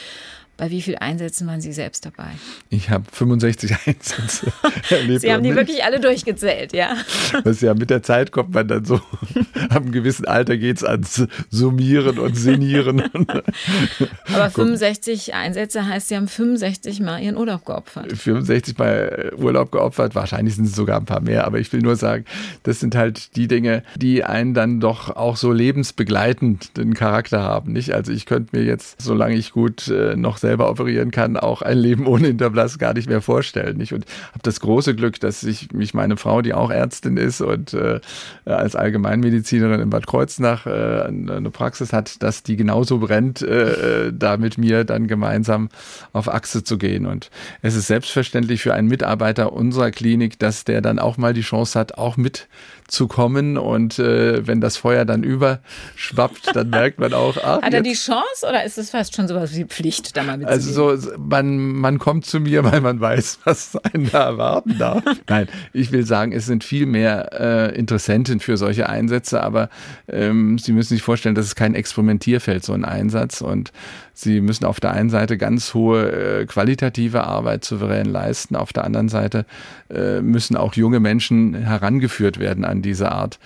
Bei 0.62 0.70
wie 0.70 0.80
vielen 0.80 0.98
Einsätzen 0.98 1.48
waren 1.48 1.60
Sie 1.60 1.72
selbst 1.72 2.06
dabei? 2.06 2.28
Ich 2.70 2.88
habe 2.88 3.02
65 3.10 3.72
Einsätze 3.84 4.52
erlebt. 4.90 5.22
Sie 5.22 5.32
haben 5.32 5.42
die 5.42 5.56
wirklich 5.56 5.82
alle 5.82 5.98
durchgezählt, 5.98 6.72
ja? 6.72 6.94
Was 7.42 7.62
ja 7.62 7.74
mit 7.74 7.90
der 7.90 8.04
Zeit 8.04 8.30
kommt 8.30 8.54
man 8.54 8.68
dann 8.68 8.84
so, 8.84 8.94
ab 9.70 9.82
einem 9.82 9.90
gewissen 9.90 10.24
Alter 10.24 10.56
geht 10.56 10.76
es 10.76 10.84
ans 10.84 11.26
Summieren 11.50 12.20
und 12.20 12.36
Sinieren. 12.36 13.02
Aber 14.32 14.50
65 14.50 15.34
Einsätze 15.34 15.84
heißt, 15.84 16.06
Sie 16.06 16.16
haben 16.16 16.28
65 16.28 17.00
Mal 17.00 17.20
Ihren 17.20 17.38
Urlaub 17.38 17.64
geopfert. 17.64 18.12
65 18.12 18.78
Mal 18.78 19.32
Urlaub 19.36 19.72
geopfert, 19.72 20.14
wahrscheinlich 20.14 20.54
sind 20.54 20.66
es 20.66 20.76
sogar 20.76 21.00
ein 21.00 21.06
paar 21.06 21.22
mehr, 21.22 21.44
aber 21.44 21.58
ich 21.58 21.72
will 21.72 21.80
nur 21.80 21.96
sagen, 21.96 22.24
das 22.62 22.78
sind 22.78 22.94
halt 22.94 23.34
die 23.34 23.48
Dinge, 23.48 23.82
die 23.96 24.22
einen 24.22 24.54
dann 24.54 24.78
doch 24.78 25.16
auch 25.16 25.36
so 25.36 25.50
lebensbegleitend 25.50 26.76
den 26.76 26.94
Charakter 26.94 27.42
haben. 27.42 27.72
Nicht? 27.72 27.92
Also 27.92 28.12
ich 28.12 28.26
könnte 28.26 28.56
mir 28.56 28.64
jetzt, 28.64 29.02
solange 29.02 29.34
ich 29.34 29.50
gut 29.50 29.88
äh, 29.88 30.14
noch 30.14 30.36
selbst 30.36 30.51
selber 30.52 30.68
operieren 30.68 31.10
kann, 31.10 31.38
auch 31.38 31.62
ein 31.62 31.78
Leben 31.78 32.06
ohne 32.06 32.26
Hinterblass 32.26 32.78
gar 32.78 32.92
nicht 32.92 33.08
mehr 33.08 33.22
vorstellen. 33.22 33.78
Nicht? 33.78 33.94
Und 33.94 34.04
habe 34.32 34.40
das 34.42 34.60
große 34.60 34.94
Glück, 34.94 35.18
dass 35.18 35.42
ich 35.44 35.72
mich 35.72 35.94
meine 35.94 36.18
Frau, 36.18 36.42
die 36.42 36.52
auch 36.52 36.70
Ärztin 36.70 37.16
ist 37.16 37.40
und 37.40 37.72
äh, 37.72 38.00
als 38.44 38.76
Allgemeinmedizinerin 38.76 39.80
in 39.80 39.88
Bad 39.88 40.06
Kreuznach 40.06 40.66
äh, 40.66 41.04
eine 41.06 41.50
Praxis 41.50 41.94
hat, 41.94 42.22
dass 42.22 42.42
die 42.42 42.56
genauso 42.56 42.98
brennt, 42.98 43.40
äh, 43.40 44.08
äh, 44.08 44.12
da 44.14 44.36
mit 44.36 44.58
mir 44.58 44.84
dann 44.84 45.06
gemeinsam 45.06 45.70
auf 46.12 46.28
Achse 46.28 46.62
zu 46.62 46.76
gehen. 46.76 47.06
Und 47.06 47.30
es 47.62 47.74
ist 47.74 47.86
selbstverständlich 47.86 48.60
für 48.60 48.74
einen 48.74 48.88
Mitarbeiter 48.88 49.54
unserer 49.54 49.90
Klinik, 49.90 50.38
dass 50.38 50.64
der 50.64 50.82
dann 50.82 50.98
auch 50.98 51.16
mal 51.16 51.32
die 51.32 51.40
Chance 51.40 51.78
hat, 51.78 51.96
auch 51.96 52.18
mit 52.18 52.46
zu 52.92 53.08
kommen. 53.08 53.56
Und 53.56 53.98
äh, 53.98 54.46
wenn 54.46 54.60
das 54.60 54.76
Feuer 54.76 55.04
dann 55.04 55.22
überschwappt, 55.22 56.54
dann 56.54 56.70
merkt 56.70 57.00
man 57.00 57.14
auch, 57.14 57.36
ach, 57.42 57.62
Hat 57.62 57.72
er 57.72 57.80
die 57.80 57.94
Chance 57.94 58.46
oder 58.46 58.64
ist 58.64 58.78
es 58.78 58.90
fast 58.90 59.16
schon 59.16 59.28
sowas 59.28 59.54
wie 59.56 59.64
Pflicht, 59.64 60.16
da 60.16 60.22
mal 60.22 60.31
Also 60.44 60.96
so, 60.96 61.12
man, 61.18 61.58
man 61.58 61.98
kommt 61.98 62.26
zu 62.26 62.40
mir, 62.40 62.64
weil 62.70 62.80
man 62.80 63.00
weiß, 63.00 63.40
was 63.44 63.76
einen 63.76 64.10
da 64.10 64.24
erwarten 64.24 64.78
darf. 64.78 65.02
Nein, 65.28 65.48
ich 65.72 65.92
will 65.92 66.06
sagen, 66.06 66.32
es 66.32 66.46
sind 66.46 66.64
viel 66.64 66.86
mehr 66.86 67.30
äh, 67.72 67.78
Interessenten 67.78 68.40
für 68.40 68.56
solche 68.56 68.88
Einsätze, 68.88 69.42
aber 69.42 69.68
ähm, 70.08 70.58
Sie 70.58 70.72
müssen 70.72 70.94
sich 70.94 71.02
vorstellen, 71.02 71.34
das 71.34 71.46
ist 71.46 71.56
kein 71.56 71.74
Experimentierfeld, 71.74 72.64
so 72.64 72.72
ein 72.72 72.84
Einsatz. 72.84 73.40
Und 73.40 73.72
Sie 74.14 74.40
müssen 74.40 74.64
auf 74.64 74.80
der 74.80 74.92
einen 74.92 75.10
Seite 75.10 75.38
ganz 75.38 75.74
hohe 75.74 76.40
äh, 76.40 76.46
qualitative 76.46 77.24
Arbeit 77.24 77.64
souverän 77.64 78.06
leisten, 78.06 78.56
auf 78.56 78.72
der 78.72 78.84
anderen 78.84 79.08
Seite 79.08 79.46
äh, 79.90 80.20
müssen 80.20 80.56
auch 80.56 80.74
junge 80.74 81.00
Menschen 81.00 81.54
herangeführt 81.54 82.38
werden 82.38 82.64
an 82.64 82.82
diese 82.82 83.12
Art 83.12 83.38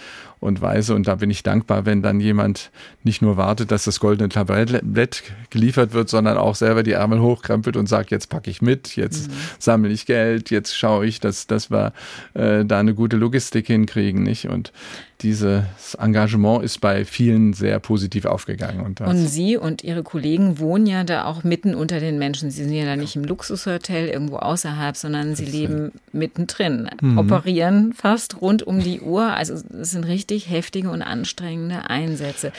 und 0.47 0.63
Weise. 0.63 0.95
Und 0.95 1.07
da 1.09 1.17
bin 1.17 1.31
ich 1.31 1.43
dankbar, 1.43 1.85
wenn 1.85 2.03
dann 2.03 2.21
jemand 2.21 2.71
nicht 3.03 3.21
nur 3.21 3.37
wartet, 3.37 3.71
dass 3.71 3.85
das 3.85 4.01
goldene 4.01 4.29
Tablett 4.29 5.23
geliefert 5.51 5.93
wird, 5.93 6.09
sondern 6.09 6.39
auch 6.39 6.55
selber 6.55 6.83
die 6.83 6.93
Ärmel 6.93 7.21
hochkrempelt 7.21 7.77
und 7.77 7.89
sagt, 7.89 8.11
jetzt 8.11 8.29
packe 8.29 8.51
ich 8.51 8.63
mit, 8.63 8.97
jetzt 8.97 9.29
mhm. 9.29 9.35
sammle 9.59 9.91
ich 9.91 10.07
Geld, 10.07 10.51
jetzt 10.51 10.77
schaue 10.77 11.07
ich, 11.07 11.21
dass, 11.21 11.47
dass 11.47 11.71
wir 11.71 11.93
äh, 12.35 12.65
da 12.65 12.81
eine 12.81 12.95
gute 12.95 13.17
Logistik 13.17 13.67
hinkriegen. 13.67 14.23
Nicht? 14.23 14.49
Und 14.49 14.73
dieses 15.21 15.95
Engagement 15.99 16.63
ist 16.63 16.81
bei 16.81 17.05
vielen 17.05 17.53
sehr 17.53 17.79
positiv 17.79 18.27
aufgegangen. 18.27 18.81
Und, 18.81 19.01
und, 19.01 19.17
Sie 19.17 19.57
und 19.57 19.83
Ihre 19.83 20.03
Kollegen 20.03 20.59
wohnen 20.59 20.87
ja 20.87 21.05
da 21.05 21.25
auch 21.25 21.43
mitten 21.43 21.75
unter 21.75 22.01
den 22.01 22.19
Menschen. 22.19 22.51
Sie 22.51 22.65
sind 22.65 22.73
ja 22.73 22.85
da 22.85 22.97
nicht 22.97 23.17
im 23.17 23.25
Luxushotel 23.25 24.09
irgendwo 24.09 24.37
außerhalb, 24.37 24.97
sondern 24.97 25.35
Sie 25.35 25.47
leben 25.47 25.93
mittendrin, 26.13 26.91
mhm. 27.01 27.19
operieren 27.19 27.93
fast 27.95 28.41
rund 28.41 28.63
um 28.63 28.81
die 28.81 29.01
Uhr. 29.01 29.33
Also 29.33 29.55
es 29.55 29.91
sind 29.91 30.05
richtig 30.05 30.51
heftige 30.51 30.91
und 30.91 31.03
anstrengende 31.03 31.89
Einsätze. 31.89 32.53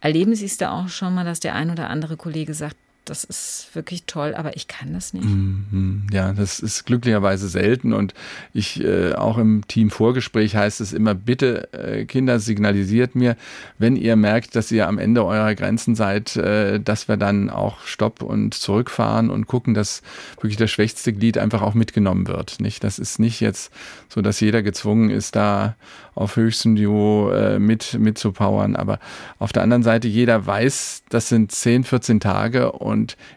Erleben 0.00 0.34
Sie 0.34 0.44
es 0.44 0.56
da 0.56 0.70
auch 0.70 0.88
schon 0.88 1.14
mal, 1.14 1.24
dass 1.24 1.40
der 1.40 1.54
ein 1.54 1.70
oder 1.70 1.90
andere 1.90 2.16
Kollege 2.16 2.54
sagt, 2.54 2.76
das 3.04 3.24
ist 3.24 3.68
wirklich 3.74 4.04
toll, 4.06 4.34
aber 4.34 4.56
ich 4.56 4.68
kann 4.68 4.92
das 4.94 5.12
nicht. 5.12 5.24
Mhm. 5.24 6.06
Ja, 6.12 6.32
das 6.32 6.60
ist 6.60 6.84
glücklicherweise 6.84 7.48
selten 7.48 7.92
und 7.92 8.14
ich 8.52 8.82
äh, 8.82 9.12
auch 9.14 9.38
im 9.38 9.66
Team 9.68 9.90
Vorgespräch 9.90 10.56
heißt 10.56 10.80
es 10.80 10.92
immer, 10.92 11.14
bitte 11.14 11.72
äh, 11.72 12.04
Kinder 12.06 12.38
signalisiert 12.38 13.14
mir, 13.14 13.36
wenn 13.78 13.96
ihr 13.96 14.16
merkt, 14.16 14.56
dass 14.56 14.72
ihr 14.72 14.88
am 14.88 14.98
Ende 14.98 15.24
eurer 15.24 15.54
Grenzen 15.54 15.94
seid, 15.94 16.36
äh, 16.36 16.80
dass 16.80 17.08
wir 17.08 17.16
dann 17.16 17.50
auch 17.50 17.80
Stopp 17.82 18.22
und 18.22 18.54
zurückfahren 18.54 19.30
und 19.30 19.46
gucken, 19.46 19.74
dass 19.74 20.02
wirklich 20.36 20.56
das 20.56 20.70
schwächste 20.70 21.12
Glied 21.12 21.38
einfach 21.38 21.62
auch 21.62 21.74
mitgenommen 21.74 22.26
wird. 22.26 22.60
Nicht, 22.60 22.84
das 22.84 22.98
ist 22.98 23.18
nicht 23.18 23.40
jetzt 23.40 23.72
so, 24.08 24.22
dass 24.22 24.40
jeder 24.40 24.62
gezwungen 24.62 25.10
ist, 25.10 25.36
da 25.36 25.76
auf 26.14 26.36
höchstem 26.36 26.74
Niveau 26.74 27.30
äh, 27.30 27.58
mit, 27.58 27.98
mit. 27.98 28.24
Aber 28.24 28.98
auf 29.38 29.52
der 29.52 29.62
anderen 29.62 29.82
Seite, 29.82 30.08
jeder 30.08 30.46
weiß, 30.46 31.02
das 31.08 31.28
sind 31.28 31.52
10, 31.52 31.84
14 31.84 32.20
Tage 32.20 32.72
und 32.72 32.93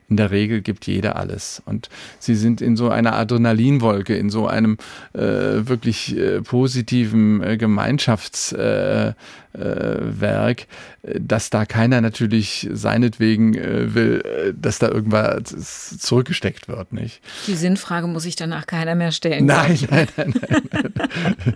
in 0.09 0.17
der 0.17 0.31
Regel 0.31 0.61
gibt 0.61 0.87
jeder 0.87 1.15
alles. 1.15 1.61
Und 1.65 1.89
sie 2.19 2.35
sind 2.35 2.61
in 2.61 2.77
so 2.77 2.89
einer 2.89 3.15
Adrenalinwolke, 3.15 4.15
in 4.15 4.29
so 4.29 4.47
einem 4.47 4.77
äh, 5.13 5.19
wirklich 5.19 6.17
äh, 6.17 6.41
positiven 6.41 7.43
äh, 7.43 7.57
Gemeinschaftswerk, 7.57 9.15
äh, 9.53 11.19
dass 11.19 11.49
da 11.49 11.65
keiner 11.65 12.01
natürlich 12.01 12.69
seinetwegen 12.71 13.55
äh, 13.55 13.93
will, 13.93 14.21
äh, 14.21 14.53
dass 14.55 14.79
da 14.79 14.89
irgendwas 14.89 15.97
zurückgesteckt 15.99 16.67
wird, 16.67 16.93
nicht? 16.93 17.21
Die 17.47 17.55
Sinnfrage 17.55 18.07
muss 18.07 18.23
sich 18.23 18.35
danach 18.35 18.67
keiner 18.67 18.95
mehr 18.95 19.11
stellen. 19.11 19.45
Nein, 19.45 19.79
nein, 19.89 20.07
nein, 20.17 20.33
nein. 20.41 20.93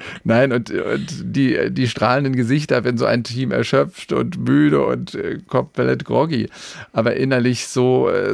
nein, 0.24 0.52
und, 0.52 0.72
und 0.72 1.08
die, 1.24 1.72
die 1.72 1.88
strahlenden 1.88 2.36
Gesichter, 2.36 2.84
wenn 2.84 2.98
so 2.98 3.06
ein 3.06 3.24
Team 3.24 3.52
erschöpft 3.52 4.14
und 4.14 4.38
müde 4.40 4.86
und 4.86 5.16
äh, 5.16 5.40
komplett 5.48 6.06
groggy, 6.06 6.50
aber 6.94 7.16
innerlich 7.16 7.68
so, 7.68 7.82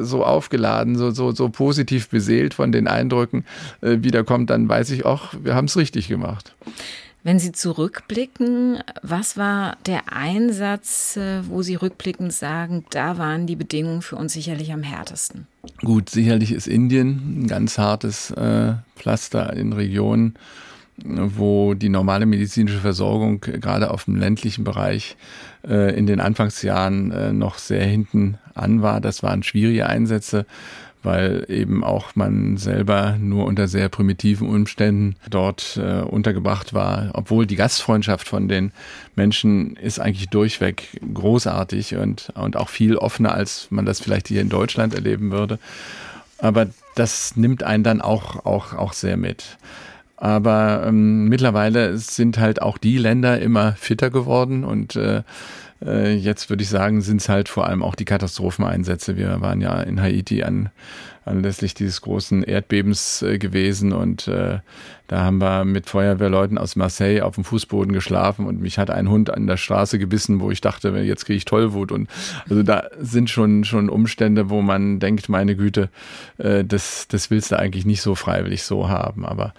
so 0.01 0.23
aufgeladen, 0.23 0.95
so, 0.95 1.11
so, 1.11 1.31
so 1.31 1.49
positiv 1.49 2.09
beseelt 2.09 2.53
von 2.53 2.71
den 2.71 2.87
Eindrücken 2.87 3.45
äh, 3.81 3.97
wiederkommt, 4.01 4.49
dann 4.49 4.67
weiß 4.69 4.91
ich 4.91 5.05
auch, 5.05 5.33
wir 5.43 5.55
haben 5.55 5.65
es 5.65 5.77
richtig 5.77 6.07
gemacht. 6.07 6.55
Wenn 7.23 7.39
Sie 7.39 7.51
zurückblicken, 7.51 8.79
was 9.01 9.35
war 9.35 9.75
der 9.85 10.13
Einsatz, 10.13 11.17
äh, 11.17 11.41
wo 11.49 11.61
Sie 11.61 11.75
rückblickend 11.75 12.31
sagen, 12.31 12.85
da 12.91 13.17
waren 13.17 13.47
die 13.47 13.57
Bedingungen 13.57 14.01
für 14.01 14.15
uns 14.15 14.33
sicherlich 14.33 14.71
am 14.71 14.83
härtesten? 14.83 15.47
Gut, 15.83 16.09
sicherlich 16.09 16.53
ist 16.53 16.67
Indien 16.67 17.43
ein 17.43 17.47
ganz 17.47 17.77
hartes 17.77 18.31
äh, 18.31 18.75
Pflaster 18.95 19.51
in 19.53 19.73
Regionen, 19.73 20.35
wo 21.03 21.73
die 21.73 21.89
normale 21.89 22.25
medizinische 22.25 22.79
Versorgung 22.79 23.39
gerade 23.41 23.91
auf 23.91 24.05
dem 24.05 24.15
ländlichen 24.15 24.63
Bereich 24.63 25.15
äh, 25.67 25.97
in 25.97 26.07
den 26.07 26.19
Anfangsjahren 26.19 27.11
äh, 27.11 27.33
noch 27.33 27.57
sehr 27.57 27.85
hinten 27.85 28.37
an 28.55 28.81
war. 28.81 28.99
Das 28.99 29.21
waren 29.21 29.43
schwierige 29.43 29.87
Einsätze 29.87 30.45
weil 31.07 31.45
eben 31.47 31.85
auch 31.85 32.15
man 32.15 32.57
selber 32.57 33.17
nur 33.17 33.45
unter 33.45 33.69
sehr 33.69 33.87
primitiven 33.87 34.49
Umständen 34.49 35.15
dort 35.29 35.79
äh, 35.81 36.01
untergebracht 36.01 36.73
war. 36.73 37.11
Obwohl 37.13 37.45
die 37.45 37.55
Gastfreundschaft 37.55 38.27
von 38.27 38.49
den 38.49 38.73
Menschen 39.15 39.77
ist 39.77 39.99
eigentlich 39.99 40.27
durchweg 40.27 40.99
großartig 41.13 41.95
und, 41.95 42.33
und 42.35 42.57
auch 42.57 42.67
viel 42.67 42.97
offener, 42.97 43.33
als 43.33 43.67
man 43.69 43.85
das 43.85 44.01
vielleicht 44.01 44.27
hier 44.27 44.41
in 44.41 44.49
Deutschland 44.49 44.93
erleben 44.93 45.31
würde. 45.31 45.59
Aber 46.39 46.67
das 46.95 47.37
nimmt 47.37 47.63
einen 47.63 47.83
dann 47.83 48.01
auch, 48.01 48.45
auch, 48.45 48.73
auch 48.73 48.93
sehr 48.93 49.15
mit. 49.15 49.57
Aber 50.17 50.83
ähm, 50.87 51.25
mittlerweile 51.25 51.97
sind 51.97 52.39
halt 52.39 52.61
auch 52.61 52.77
die 52.77 52.97
Länder 52.97 53.39
immer 53.39 53.73
fitter 53.73 54.09
geworden 54.09 54.63
und 54.63 54.95
äh, 54.95 55.21
äh, 55.85 56.15
jetzt 56.15 56.49
würde 56.49 56.63
ich 56.63 56.69
sagen, 56.69 57.01
sind 57.01 57.21
es 57.21 57.29
halt 57.29 57.49
vor 57.49 57.67
allem 57.67 57.83
auch 57.83 57.95
die 57.95 58.05
Katastropheneinsätze. 58.05 59.15
Wir 59.15 59.41
waren 59.41 59.61
ja 59.61 59.79
in 59.81 60.01
Haiti 60.01 60.43
an, 60.43 60.69
anlässlich 61.25 61.73
dieses 61.73 62.01
großen 62.01 62.43
Erdbebens 62.43 63.21
äh, 63.21 63.37
gewesen 63.37 63.93
und 63.93 64.27
äh, 64.27 64.59
da 65.07 65.21
haben 65.21 65.39
wir 65.39 65.63
mit 65.63 65.89
Feuerwehrleuten 65.89 66.57
aus 66.57 66.75
Marseille 66.75 67.21
auf 67.21 67.35
dem 67.35 67.43
Fußboden 67.45 67.93
geschlafen 67.93 68.45
und 68.45 68.59
mich 68.59 68.77
hat 68.77 68.89
ein 68.89 69.09
Hund 69.09 69.33
an 69.33 69.47
der 69.47 69.57
Straße 69.57 69.99
gebissen, 69.99 70.41
wo 70.41 70.51
ich 70.51 70.59
dachte, 70.59 70.89
jetzt 70.89 71.25
kriege 71.25 71.37
ich 71.37 71.45
Tollwut. 71.45 71.91
Und 71.91 72.09
also 72.49 72.61
da 72.61 72.83
sind 72.99 73.29
schon, 73.29 73.63
schon 73.63 73.89
Umstände, 73.89 74.49
wo 74.49 74.61
man 74.61 74.99
denkt, 74.99 75.29
meine 75.29 75.55
Güte, 75.55 75.89
äh, 76.37 76.65
das, 76.65 77.07
das 77.07 77.31
willst 77.31 77.51
du 77.51 77.59
eigentlich 77.59 77.85
nicht 77.85 78.01
so 78.01 78.15
freiwillig 78.15 78.63
so 78.63 78.89
haben. 78.89 79.25
Aber 79.25 79.53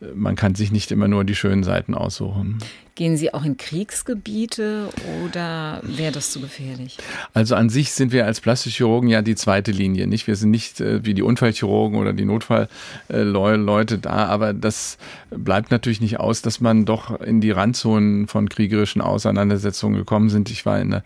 äh, 0.00 0.06
man 0.14 0.36
kann 0.36 0.54
sich 0.54 0.72
nicht 0.72 0.90
immer 0.90 1.08
nur 1.08 1.24
die 1.24 1.34
schönen 1.34 1.64
Seiten 1.64 1.94
aussuchen. 1.94 2.58
Gehen 2.96 3.16
Sie 3.16 3.34
auch 3.34 3.44
in 3.44 3.56
Kriegsgebiete 3.56 4.88
oder 5.24 5.80
wäre 5.82 6.12
das 6.12 6.30
zu 6.30 6.40
gefährlich? 6.40 6.96
Also 7.32 7.56
an 7.56 7.68
sich 7.68 7.90
sind 7.90 8.12
wir 8.12 8.24
als 8.24 8.40
Plastikchirurgen 8.40 9.08
ja 9.08 9.20
die 9.20 9.34
zweite 9.34 9.72
Linie, 9.72 10.06
nicht? 10.06 10.28
Wir 10.28 10.36
sind 10.36 10.52
nicht 10.52 10.80
äh, 10.80 11.04
wie 11.04 11.12
die 11.12 11.22
Unfallchirurgen 11.22 11.98
oder 11.98 12.12
die 12.12 12.24
Notfallleute 12.24 13.98
da, 13.98 14.26
aber 14.26 14.52
das 14.52 14.93
bleibt 15.30 15.70
natürlich 15.70 16.00
nicht 16.00 16.20
aus, 16.20 16.42
dass 16.42 16.60
man 16.60 16.84
doch 16.84 17.20
in 17.20 17.40
die 17.40 17.50
Randzonen 17.50 18.26
von 18.26 18.48
kriegerischen 18.48 19.00
Auseinandersetzungen 19.02 19.96
gekommen 19.96 20.28
sind. 20.28 20.50
Ich 20.50 20.66
war 20.66 20.80
in 20.80 20.90
der 20.90 21.02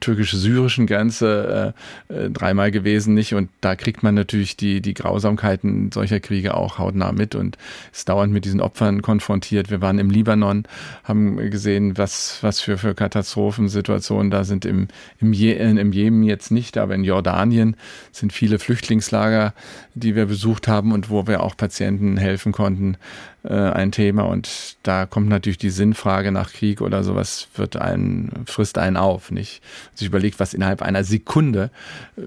türkisch-syrischen 0.00 0.86
Grenze 0.86 1.74
äh, 2.08 2.14
äh, 2.14 2.30
dreimal 2.30 2.70
gewesen, 2.70 3.14
nicht? 3.14 3.34
Und 3.34 3.50
da 3.60 3.76
kriegt 3.76 4.02
man 4.02 4.14
natürlich 4.14 4.56
die, 4.56 4.80
die 4.80 4.94
Grausamkeiten 4.94 5.90
solcher 5.92 6.20
Kriege 6.20 6.54
auch 6.54 6.78
hautnah 6.78 7.12
mit 7.12 7.34
und 7.34 7.56
ist 7.92 8.08
dauernd 8.08 8.32
mit 8.32 8.44
diesen 8.44 8.60
Opfern 8.60 9.02
konfrontiert. 9.02 9.70
Wir 9.70 9.80
waren 9.80 9.98
im 9.98 10.10
Libanon, 10.10 10.64
haben 11.04 11.36
gesehen, 11.50 11.98
was, 11.98 12.38
was 12.42 12.60
für, 12.60 12.78
für 12.78 12.94
Katastrophensituationen 12.94 14.30
da 14.30 14.44
sind. 14.44 14.64
Im, 14.64 14.88
im, 15.20 15.32
Je 15.32 15.52
im 15.52 15.92
Jemen 15.92 16.22
jetzt 16.22 16.50
nicht, 16.50 16.78
aber 16.78 16.94
in 16.94 17.04
Jordanien 17.04 17.76
sind 18.12 18.32
viele 18.32 18.58
Flüchtlingslager, 18.58 19.54
die 19.94 20.14
wir 20.14 20.26
besucht 20.26 20.68
haben 20.68 20.92
und 20.92 21.10
wo 21.10 21.26
wir 21.26 21.42
auch 21.42 21.56
Patienten 21.56 22.16
helfen 22.16 22.52
konnten, 22.52 22.96
äh, 23.44 23.54
ein 23.54 23.92
Thema. 23.92 24.22
Und 24.22 24.76
da 24.82 25.06
kommt 25.06 25.28
natürlich 25.28 25.58
die 25.58 25.70
Sinnfrage 25.70 26.32
nach 26.32 26.52
Krieg 26.52 26.80
oder 26.80 27.02
sowas, 27.04 27.48
wird 27.56 27.76
einen, 27.76 28.44
frisst 28.46 28.78
einen 28.78 28.96
auf, 28.96 29.30
nicht? 29.30 29.62
Sich 29.94 30.08
überlegt, 30.08 30.40
was 30.40 30.54
innerhalb 30.54 30.82
einer 30.82 31.04
Sekunde 31.04 31.70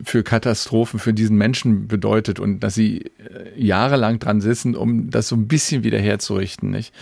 für 0.03 0.23
Katastrophen 0.23 0.99
für 0.99 1.13
diesen 1.13 1.37
Menschen 1.37 1.87
bedeutet 1.87 2.39
und 2.39 2.61
dass 2.61 2.75
sie 2.75 3.11
äh, 3.17 3.61
jahrelang 3.61 4.19
dran 4.19 4.41
sitzen, 4.41 4.75
um 4.75 5.09
das 5.09 5.27
so 5.27 5.35
ein 5.35 5.47
bisschen 5.47 5.83
wieder 5.83 5.99
herzurichten, 5.99 6.71
nicht? 6.71 6.93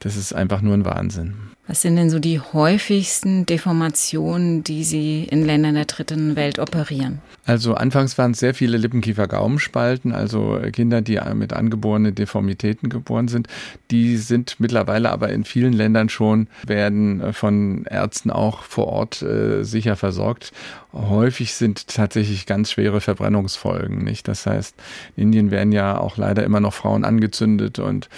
Das 0.00 0.16
ist 0.16 0.32
einfach 0.32 0.60
nur 0.62 0.74
ein 0.74 0.84
Wahnsinn. 0.84 1.34
Was 1.68 1.82
sind 1.82 1.96
denn 1.96 2.08
so 2.08 2.18
die 2.18 2.40
häufigsten 2.40 3.44
Deformationen, 3.44 4.64
die 4.64 4.84
Sie 4.84 5.24
in 5.24 5.44
Ländern 5.44 5.74
der 5.74 5.84
dritten 5.84 6.34
Welt 6.34 6.58
operieren? 6.58 7.20
Also 7.44 7.74
anfangs 7.74 8.16
waren 8.16 8.30
es 8.30 8.38
sehr 8.38 8.54
viele 8.54 8.78
Lippenkiefer-Gaumenspalten, 8.78 10.12
also 10.12 10.58
Kinder, 10.72 11.02
die 11.02 11.20
mit 11.34 11.52
angeborenen 11.52 12.14
Deformitäten 12.14 12.88
geboren 12.88 13.28
sind. 13.28 13.48
Die 13.90 14.16
sind 14.16 14.56
mittlerweile 14.58 15.10
aber 15.10 15.28
in 15.28 15.44
vielen 15.44 15.74
Ländern 15.74 16.08
schon, 16.08 16.48
werden 16.66 17.34
von 17.34 17.84
Ärzten 17.84 18.30
auch 18.30 18.62
vor 18.62 18.86
Ort 18.86 19.20
äh, 19.20 19.62
sicher 19.62 19.96
versorgt. 19.96 20.52
Häufig 20.94 21.52
sind 21.52 21.88
tatsächlich 21.88 22.46
ganz 22.46 22.72
schwere 22.72 23.02
Verbrennungsfolgen, 23.02 23.98
nicht? 23.98 24.26
Das 24.26 24.46
heißt, 24.46 24.74
in 25.16 25.24
Indien 25.28 25.50
werden 25.50 25.72
ja 25.72 25.98
auch 25.98 26.16
leider 26.16 26.44
immer 26.44 26.60
noch 26.60 26.72
Frauen 26.72 27.04
angezündet 27.04 27.78
und 27.78 28.08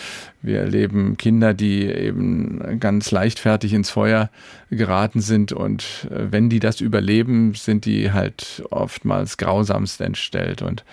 wir 0.43 0.61
erleben 0.61 1.17
Kinder, 1.17 1.53
die 1.53 1.85
eben 1.85 2.79
ganz 2.79 3.11
leichtfertig 3.41 3.73
ins 3.73 3.91
Feuer 3.91 4.31
geraten 4.71 5.21
sind. 5.21 5.53
Und 5.53 6.09
äh, 6.11 6.31
wenn 6.31 6.51
die 6.51 6.61
das 6.61 6.81
überleben, 6.81 7.55
sind 7.55 7.85
die 7.85 8.13
halt 8.13 8.63
oftmals 8.71 9.37
grausamst 9.37 10.01
entstellt. 10.01 10.63
Und 10.63 10.85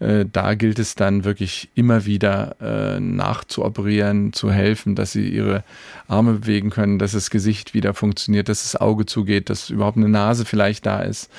äh, 0.00 0.24
da 0.30 0.54
gilt 0.54 0.78
es 0.78 0.94
dann 0.94 1.24
wirklich 1.24 1.68
immer 1.74 2.06
wieder 2.06 2.56
äh, 2.60 3.00
nachzuoperieren, 3.00 4.32
zu 4.32 4.50
helfen, 4.50 4.94
dass 4.94 5.12
sie 5.12 5.28
ihre 5.28 5.62
Arme 6.08 6.34
bewegen 6.34 6.70
können, 6.70 6.98
dass 6.98 7.12
das 7.12 7.30
Gesicht 7.30 7.74
wieder 7.74 7.94
funktioniert, 7.94 8.48
dass 8.48 8.62
das 8.62 8.80
Auge 8.80 9.06
zugeht, 9.06 9.50
dass 9.50 9.70
überhaupt 9.70 9.98
eine 9.98 10.08
Nase 10.08 10.44
vielleicht 10.44 10.86
da 10.86 11.00
ist 11.00 11.30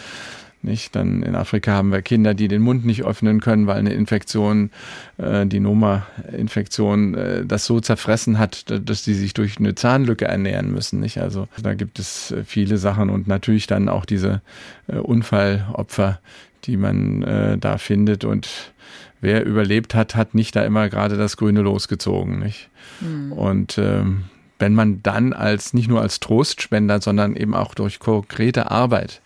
Nicht? 0.64 0.96
Dann 0.96 1.24
in 1.24 1.36
Afrika 1.36 1.72
haben 1.72 1.92
wir 1.92 2.02
Kinder, 2.02 2.34
die 2.34 2.48
den 2.48 2.62
Mund 2.62 2.86
nicht 2.86 3.04
öffnen 3.04 3.42
können, 3.42 3.66
weil 3.66 3.78
eine 3.78 3.94
Infektion, 3.94 4.70
äh, 5.18 5.46
die 5.46 5.60
Noma-Infektion, 5.60 7.16
äh, 7.16 7.46
das 7.46 7.66
so 7.66 7.80
zerfressen 7.80 8.38
hat, 8.38 8.66
dass 8.70 9.04
die 9.04 9.16
sich 9.16 9.34
durch 9.34 9.58
eine 9.58 9.74
Zahnlücke 9.74 10.26
ernähren 10.26 10.72
müssen. 10.72 11.00
Nicht? 11.00 11.18
Also 11.18 11.48
da 11.62 11.74
gibt 11.74 11.98
es 11.98 12.32
äh, 12.32 12.44
viele 12.44 12.78
Sachen 12.78 13.10
und 13.10 13.28
natürlich 13.28 13.66
dann 13.66 13.90
auch 13.90 14.06
diese 14.06 14.42
äh, 14.88 14.98
Unfallopfer, 14.98 16.20
die 16.66 16.78
man 16.78 17.24
äh, 17.24 17.58
da 17.58 17.78
findet 17.80 18.24
und 18.24 18.72
wer 19.20 19.46
überlebt 19.46 19.96
hat, 19.96 20.16
hat 20.16 20.36
nicht 20.36 20.56
da 20.56 20.64
immer 20.64 20.90
gerade 20.90 21.18
das 21.18 21.38
Grüne 21.38 21.62
losgezogen. 21.62 22.40
Nicht? 22.40 22.70
Mhm. 23.00 23.32
Und 23.32 23.78
ähm, 23.80 24.26
wenn 24.60 24.76
man 24.76 25.02
dann 25.02 25.34
als 25.34 25.74
nicht 25.74 25.90
nur 25.90 26.02
als 26.02 26.20
Trostspender, 26.20 27.02
sondern 27.02 27.36
eben 27.36 27.56
auch 27.56 27.74
durch 27.74 28.00
konkrete 28.00 28.70
Arbeit 28.70 29.22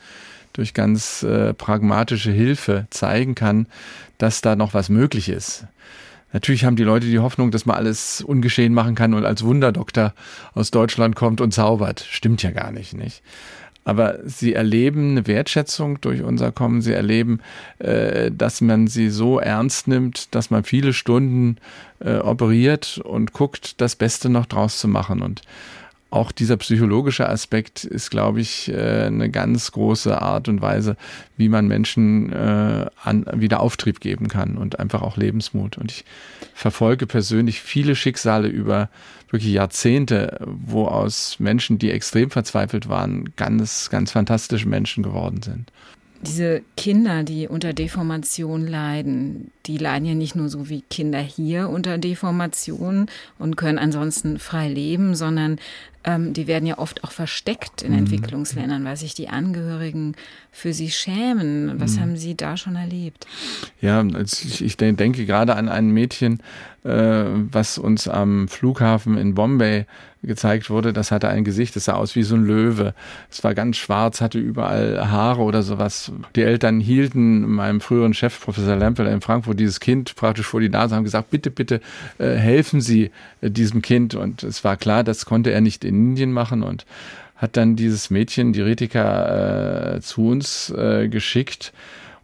durch 0.55 0.73
ganz 0.73 1.23
äh, 1.23 1.53
pragmatische 1.53 2.31
Hilfe 2.31 2.87
zeigen 2.89 3.35
kann, 3.35 3.67
dass 4.17 4.41
da 4.41 4.55
noch 4.55 4.73
was 4.73 4.89
möglich 4.89 5.29
ist. 5.29 5.65
Natürlich 6.33 6.65
haben 6.65 6.75
die 6.75 6.83
Leute 6.83 7.07
die 7.07 7.19
Hoffnung, 7.19 7.51
dass 7.51 7.65
man 7.65 7.77
alles 7.77 8.21
ungeschehen 8.21 8.73
machen 8.73 8.95
kann 8.95 9.13
und 9.13 9.23
als 9.25 9.43
Wunderdoktor 9.43 10.13
aus 10.53 10.71
Deutschland 10.71 11.15
kommt 11.15 11.39
und 11.39 11.53
zaubert. 11.53 12.05
Stimmt 12.09 12.43
ja 12.43 12.51
gar 12.51 12.71
nicht, 12.71 12.93
nicht? 12.93 13.21
Aber 13.85 14.17
sie 14.25 14.53
erleben 14.53 15.11
eine 15.11 15.27
Wertschätzung 15.27 16.01
durch 16.01 16.23
unser 16.23 16.51
Kommen. 16.51 16.81
Sie 16.81 16.91
erleben, 16.91 17.39
äh, 17.77 18.31
dass 18.31 18.59
man 18.59 18.87
sie 18.87 19.09
so 19.09 19.39
ernst 19.39 19.87
nimmt, 19.87 20.33
dass 20.33 20.49
man 20.49 20.63
viele 20.63 20.91
Stunden 20.91 21.57
äh, 21.99 22.15
operiert 22.15 22.99
und 23.03 23.31
guckt, 23.31 23.79
das 23.79 23.95
Beste 23.95 24.27
noch 24.27 24.47
draus 24.47 24.79
zu 24.79 24.87
machen. 24.87 25.21
Und 25.21 25.43
auch 26.15 26.31
dieser 26.31 26.57
psychologische 26.57 27.29
Aspekt 27.29 27.83
ist, 27.83 28.09
glaube 28.09 28.39
ich, 28.39 28.71
äh, 28.71 29.03
eine 29.05 29.29
ganz 29.29 29.71
große 29.71 30.21
Art 30.21 30.47
und 30.47 30.61
Weise, 30.61 30.95
wie 31.37 31.49
man 31.49 31.67
Menschen 31.67 32.31
äh, 32.31 32.85
wieder 33.33 33.59
Auftrieb 33.59 33.99
geben 33.99 34.27
kann 34.27 34.57
und 34.57 34.79
einfach 34.79 35.01
auch 35.01 35.17
Lebensmut. 35.17 35.77
Und 35.77 35.91
ich 35.91 36.05
verfolge 36.53 37.05
persönlich 37.05 37.61
viele 37.61 37.95
Schicksale 37.95 38.47
über 38.47 38.89
wirklich 39.29 39.51
Jahrzehnte, 39.51 40.39
wo 40.45 40.85
aus 40.85 41.39
Menschen, 41.39 41.77
die 41.77 41.91
extrem 41.91 42.31
verzweifelt 42.31 42.87
waren, 42.87 43.33
ganz, 43.35 43.89
ganz 43.89 44.11
fantastische 44.11 44.69
Menschen 44.69 45.03
geworden 45.03 45.41
sind. 45.41 45.71
Diese 46.21 46.63
Kinder, 46.77 47.23
die 47.23 47.47
unter 47.47 47.73
Deformation 47.73 48.65
leiden, 48.65 49.51
die 49.65 49.77
leiden 49.77 50.07
ja 50.07 50.15
nicht 50.15 50.35
nur 50.35 50.49
so 50.49 50.69
wie 50.69 50.81
Kinder 50.89 51.19
hier 51.19 51.69
unter 51.69 51.97
Deformation 51.97 53.07
und 53.37 53.57
können 53.57 53.77
ansonsten 53.77 54.39
frei 54.39 54.69
leben, 54.69 55.13
sondern 55.13 55.59
ähm, 56.05 56.33
die 56.33 56.47
werden 56.47 56.65
ja 56.65 56.77
oft 56.77 57.03
auch 57.03 57.11
versteckt 57.11 57.81
in 57.81 57.91
mhm. 57.91 57.99
Entwicklungsländern, 57.99 58.85
weil 58.85 58.95
sich 58.95 59.13
die 59.13 59.29
Angehörigen 59.29 60.15
für 60.51 60.73
sie 60.73 60.91
schämen. 60.91 61.79
Was 61.79 61.95
mhm. 61.95 62.01
haben 62.01 62.17
Sie 62.17 62.35
da 62.35 62.55
schon 62.57 62.75
erlebt? 62.75 63.27
Ja, 63.81 64.03
ich, 64.03 64.63
ich 64.63 64.77
denke 64.77 65.25
gerade 65.25 65.55
an 65.55 65.67
ein 65.67 65.89
Mädchen, 65.89 66.41
äh, 66.83 67.25
was 67.51 67.77
uns 67.77 68.07
am 68.07 68.47
Flughafen 68.47 69.17
in 69.17 69.33
Bombay 69.33 69.85
gezeigt 70.25 70.69
wurde. 70.69 70.93
Das 70.93 71.11
hatte 71.11 71.29
ein 71.29 71.43
Gesicht, 71.43 71.75
das 71.75 71.85
sah 71.85 71.93
aus 71.93 72.15
wie 72.15 72.23
so 72.23 72.35
ein 72.35 72.45
Löwe. 72.45 72.93
Es 73.29 73.43
war 73.43 73.53
ganz 73.53 73.77
schwarz, 73.77 74.21
hatte 74.21 74.39
überall 74.39 75.09
Haare 75.09 75.41
oder 75.41 75.63
sowas. 75.63 76.11
Die 76.35 76.41
Eltern 76.41 76.79
hielten 76.79 77.41
meinem 77.49 77.81
früheren 77.81 78.13
Chef, 78.13 78.39
Professor 78.39 78.75
Lempel 78.75 79.07
in 79.07 79.21
Frankfurt, 79.21 79.59
dieses 79.59 79.79
Kind 79.79 80.15
praktisch 80.15 80.47
vor 80.47 80.59
die 80.59 80.69
Nase, 80.69 80.95
haben 80.95 81.03
gesagt, 81.03 81.29
bitte, 81.29 81.51
bitte 81.51 81.81
äh, 82.17 82.35
helfen 82.35 82.81
Sie 82.81 83.11
äh, 83.41 83.49
diesem 83.49 83.81
Kind. 83.81 84.15
Und 84.15 84.43
es 84.43 84.63
war 84.63 84.77
klar, 84.77 85.03
das 85.03 85.25
konnte 85.25 85.51
er 85.51 85.61
nicht 85.61 85.85
in 85.85 85.94
Indien 85.95 86.31
machen 86.31 86.63
und 86.63 86.85
hat 87.35 87.57
dann 87.57 87.75
dieses 87.75 88.09
Mädchen, 88.09 88.53
die 88.53 88.61
Ritika, 88.61 89.95
äh, 89.95 90.01
zu 90.01 90.27
uns 90.27 90.69
äh, 90.69 91.07
geschickt 91.09 91.73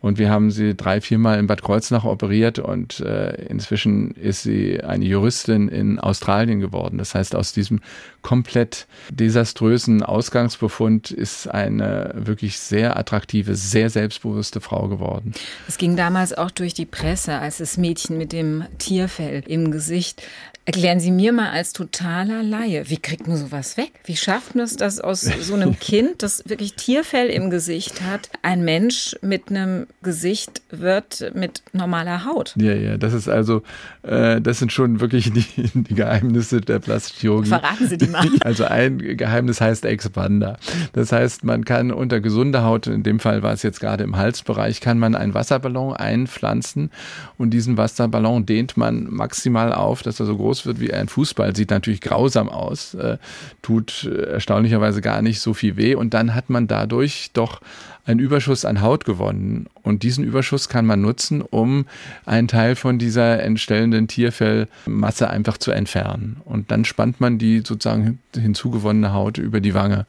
und 0.01 0.17
wir 0.17 0.31
haben 0.31 0.49
sie 0.49 0.75
drei, 0.75 0.99
viermal 0.99 1.37
in 1.37 1.45
Bad 1.45 1.61
Kreuznach 1.61 2.05
operiert 2.05 2.57
und 2.57 2.99
äh, 3.01 3.45
inzwischen 3.45 4.11
ist 4.11 4.41
sie 4.41 4.83
eine 4.83 5.05
Juristin 5.05 5.69
in 5.69 5.99
Australien 5.99 6.59
geworden. 6.59 6.97
Das 6.97 7.13
heißt, 7.13 7.35
aus 7.35 7.53
diesem 7.53 7.81
komplett 8.23 8.87
desaströsen 9.11 10.01
Ausgangsbefund 10.01 11.11
ist 11.11 11.47
eine 11.47 12.13
wirklich 12.15 12.57
sehr 12.57 12.97
attraktive, 12.97 13.53
sehr 13.55 13.91
selbstbewusste 13.91 14.59
Frau 14.59 14.87
geworden. 14.87 15.33
Es 15.67 15.77
ging 15.77 15.95
damals 15.95 16.33
auch 16.33 16.49
durch 16.49 16.73
die 16.73 16.87
Presse, 16.87 17.37
als 17.37 17.59
das 17.59 17.77
Mädchen 17.77 18.17
mit 18.17 18.33
dem 18.33 18.65
Tierfell 18.79 19.43
im 19.45 19.69
Gesicht 19.69 20.23
Erklären 20.63 20.99
Sie 20.99 21.09
mir 21.09 21.33
mal 21.33 21.49
als 21.49 21.73
totaler 21.73 22.43
Laie, 22.43 22.87
wie 22.87 22.97
kriegt 22.97 23.27
man 23.27 23.35
sowas 23.35 23.77
weg? 23.77 23.93
Wie 24.05 24.15
schafft 24.15 24.53
man 24.53 24.65
es, 24.65 24.75
dass 24.75 24.99
aus 24.99 25.21
so 25.21 25.55
einem 25.55 25.79
Kind, 25.79 26.21
das 26.21 26.43
wirklich 26.47 26.75
Tierfell 26.75 27.29
im 27.29 27.49
Gesicht 27.49 28.03
hat, 28.03 28.29
ein 28.43 28.63
Mensch 28.63 29.15
mit 29.23 29.49
einem 29.49 29.87
Gesicht 30.03 30.61
wird 30.69 31.31
mit 31.33 31.63
normaler 31.73 32.25
Haut? 32.25 32.53
Ja, 32.57 32.73
ja, 32.73 32.97
das 32.97 33.13
ist 33.13 33.27
also, 33.27 33.63
äh, 34.03 34.39
das 34.39 34.59
sind 34.59 34.71
schon 34.71 34.99
wirklich 34.99 35.33
die, 35.33 35.45
die 35.73 35.95
Geheimnisse 35.95 36.61
der 36.61 36.77
Plastikchirurgie. 36.77 37.49
Verraten 37.49 37.87
Sie 37.87 37.97
die 37.97 38.07
mal. 38.07 38.21
Also 38.41 38.65
ein 38.65 38.97
Geheimnis 38.97 39.61
heißt 39.61 39.85
Expander. 39.85 40.57
Das 40.93 41.11
heißt, 41.11 41.43
man 41.43 41.65
kann 41.65 41.91
unter 41.91 42.19
gesunder 42.21 42.63
Haut, 42.63 42.87
in 42.87 43.03
dem 43.03 43.19
Fall 43.19 43.43
war 43.43 43.53
es 43.53 43.63
jetzt 43.63 43.79
gerade 43.79 44.03
im 44.03 44.15
Halsbereich, 44.15 44.79
kann 44.79 44.99
man 44.99 45.15
einen 45.15 45.33
Wasserballon 45.33 45.95
einpflanzen 45.95 46.91
und 47.37 47.51
diesen 47.51 47.77
Wasserballon 47.77 48.45
dehnt 48.45 48.77
man 48.77 49.07
maximal 49.09 49.73
auf, 49.73 50.03
dass 50.03 50.19
er 50.19 50.25
so 50.25 50.37
groß 50.37 50.60
wird 50.65 50.79
wie 50.79 50.93
ein 50.93 51.07
Fußball, 51.07 51.55
sieht 51.55 51.69
natürlich 51.69 52.01
grausam 52.01 52.49
aus, 52.49 52.93
äh, 52.93 53.17
tut 53.61 54.03
äh, 54.03 54.33
erstaunlicherweise 54.33 55.01
gar 55.01 55.21
nicht 55.21 55.39
so 55.39 55.53
viel 55.53 55.77
weh 55.77 55.95
und 55.95 56.13
dann 56.13 56.33
hat 56.35 56.49
man 56.49 56.67
dadurch 56.67 57.31
doch 57.33 57.61
einen 58.05 58.19
Überschuss 58.19 58.65
an 58.65 58.81
Haut 58.81 59.05
gewonnen. 59.05 59.67
Und 59.83 60.03
diesen 60.03 60.23
Überschuss 60.23 60.69
kann 60.69 60.85
man 60.85 61.01
nutzen, 61.01 61.41
um 61.41 61.85
einen 62.25 62.47
Teil 62.47 62.75
von 62.75 62.97
dieser 62.97 63.43
entstellenden 63.43 64.07
Tierfellmasse 64.07 65.29
einfach 65.29 65.57
zu 65.57 65.71
entfernen. 65.71 66.37
Und 66.45 66.71
dann 66.71 66.83
spannt 66.83 67.21
man 67.21 67.37
die 67.37 67.61
sozusagen 67.65 68.19
hinzugewonnene 68.35 69.13
Haut 69.13 69.37
über 69.37 69.61
die 69.61 69.73
Wange. 69.73 70.07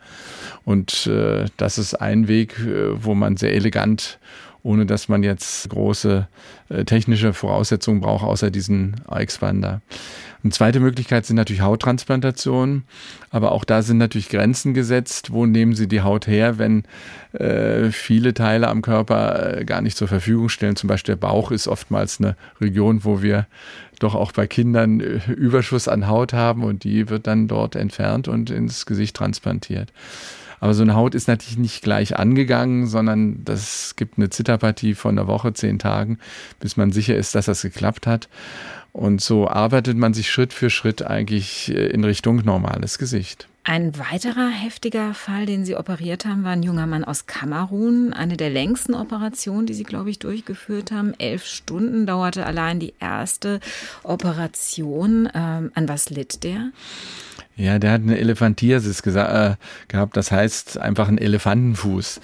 Und 0.64 1.06
äh, 1.06 1.46
das 1.56 1.78
ist 1.78 1.94
ein 1.94 2.28
Weg, 2.28 2.58
äh, 2.60 3.04
wo 3.04 3.14
man 3.14 3.36
sehr 3.36 3.54
elegant 3.54 4.18
ohne 4.64 4.86
dass 4.86 5.08
man 5.08 5.22
jetzt 5.22 5.68
große 5.70 6.28
äh, 6.68 6.84
technische 6.84 7.32
Voraussetzungen 7.32 8.00
braucht, 8.00 8.24
außer 8.24 8.50
diesen 8.50 9.00
Expander. 9.10 9.80
Eine 10.42 10.50
zweite 10.50 10.80
Möglichkeit 10.80 11.24
sind 11.24 11.36
natürlich 11.36 11.62
Hauttransplantationen, 11.62 12.84
aber 13.30 13.52
auch 13.52 13.64
da 13.64 13.82
sind 13.82 13.98
natürlich 13.98 14.28
Grenzen 14.28 14.74
gesetzt. 14.74 15.32
Wo 15.32 15.46
nehmen 15.46 15.74
Sie 15.74 15.86
die 15.86 16.00
Haut 16.00 16.26
her, 16.26 16.58
wenn 16.58 16.82
äh, 17.32 17.90
viele 17.90 18.34
Teile 18.34 18.68
am 18.68 18.82
Körper 18.82 19.58
äh, 19.58 19.64
gar 19.64 19.80
nicht 19.82 19.96
zur 19.96 20.08
Verfügung 20.08 20.48
stellen? 20.48 20.74
Zum 20.74 20.88
Beispiel 20.88 21.14
der 21.14 21.20
Bauch 21.20 21.52
ist 21.52 21.68
oftmals 21.68 22.18
eine 22.18 22.36
Region, 22.60 23.04
wo 23.04 23.22
wir 23.22 23.46
doch 24.00 24.16
auch 24.16 24.32
bei 24.32 24.48
Kindern 24.48 24.98
äh, 24.98 25.20
Überschuss 25.30 25.86
an 25.86 26.08
Haut 26.08 26.32
haben 26.32 26.64
und 26.64 26.82
die 26.82 27.08
wird 27.08 27.28
dann 27.28 27.46
dort 27.46 27.76
entfernt 27.76 28.26
und 28.26 28.50
ins 28.50 28.84
Gesicht 28.84 29.14
transplantiert. 29.14 29.92
Aber 30.58 30.74
so 30.74 30.82
eine 30.82 30.94
Haut 30.94 31.16
ist 31.16 31.26
natürlich 31.26 31.58
nicht 31.58 31.82
gleich 31.82 32.16
angegangen, 32.16 32.86
sondern 32.86 33.44
das 33.44 33.96
gibt 33.96 34.16
eine 34.16 34.30
Zitterpartie 34.30 34.94
von 34.94 35.18
einer 35.18 35.26
Woche, 35.26 35.52
zehn 35.54 35.80
Tagen, 35.80 36.18
bis 36.60 36.76
man 36.76 36.92
sicher 36.92 37.16
ist, 37.16 37.34
dass 37.34 37.46
das 37.46 37.62
geklappt 37.62 38.06
hat. 38.06 38.28
Und 38.92 39.22
so 39.22 39.48
arbeitet 39.48 39.96
man 39.96 40.12
sich 40.12 40.30
Schritt 40.30 40.52
für 40.52 40.68
Schritt 40.68 41.02
eigentlich 41.02 41.70
äh, 41.70 41.86
in 41.86 42.04
Richtung 42.04 42.44
normales 42.44 42.98
Gesicht. 42.98 43.48
Ein 43.64 43.96
weiterer 43.96 44.48
heftiger 44.48 45.14
Fall, 45.14 45.46
den 45.46 45.64
Sie 45.64 45.76
operiert 45.76 46.24
haben, 46.26 46.42
war 46.42 46.50
ein 46.50 46.64
junger 46.64 46.86
Mann 46.86 47.04
aus 47.04 47.26
Kamerun. 47.26 48.12
Eine 48.12 48.36
der 48.36 48.50
längsten 48.50 48.92
Operationen, 48.92 49.66
die 49.66 49.74
Sie, 49.74 49.84
glaube 49.84 50.10
ich, 50.10 50.18
durchgeführt 50.18 50.90
haben. 50.90 51.14
Elf 51.18 51.44
Stunden 51.44 52.04
dauerte 52.04 52.44
allein 52.44 52.80
die 52.80 52.92
erste 52.98 53.60
Operation. 54.02 55.28
Ähm, 55.32 55.70
an 55.74 55.88
was 55.88 56.10
litt 56.10 56.42
der? 56.42 56.72
Ja, 57.54 57.78
der 57.78 57.92
hat 57.92 58.02
eine 58.02 58.18
Elefantiasis 58.18 59.00
äh, 59.06 59.54
gehabt, 59.86 60.16
das 60.16 60.32
heißt 60.32 60.78
einfach 60.78 61.08
ein 61.08 61.18
Elefantenfuß. 61.18 62.20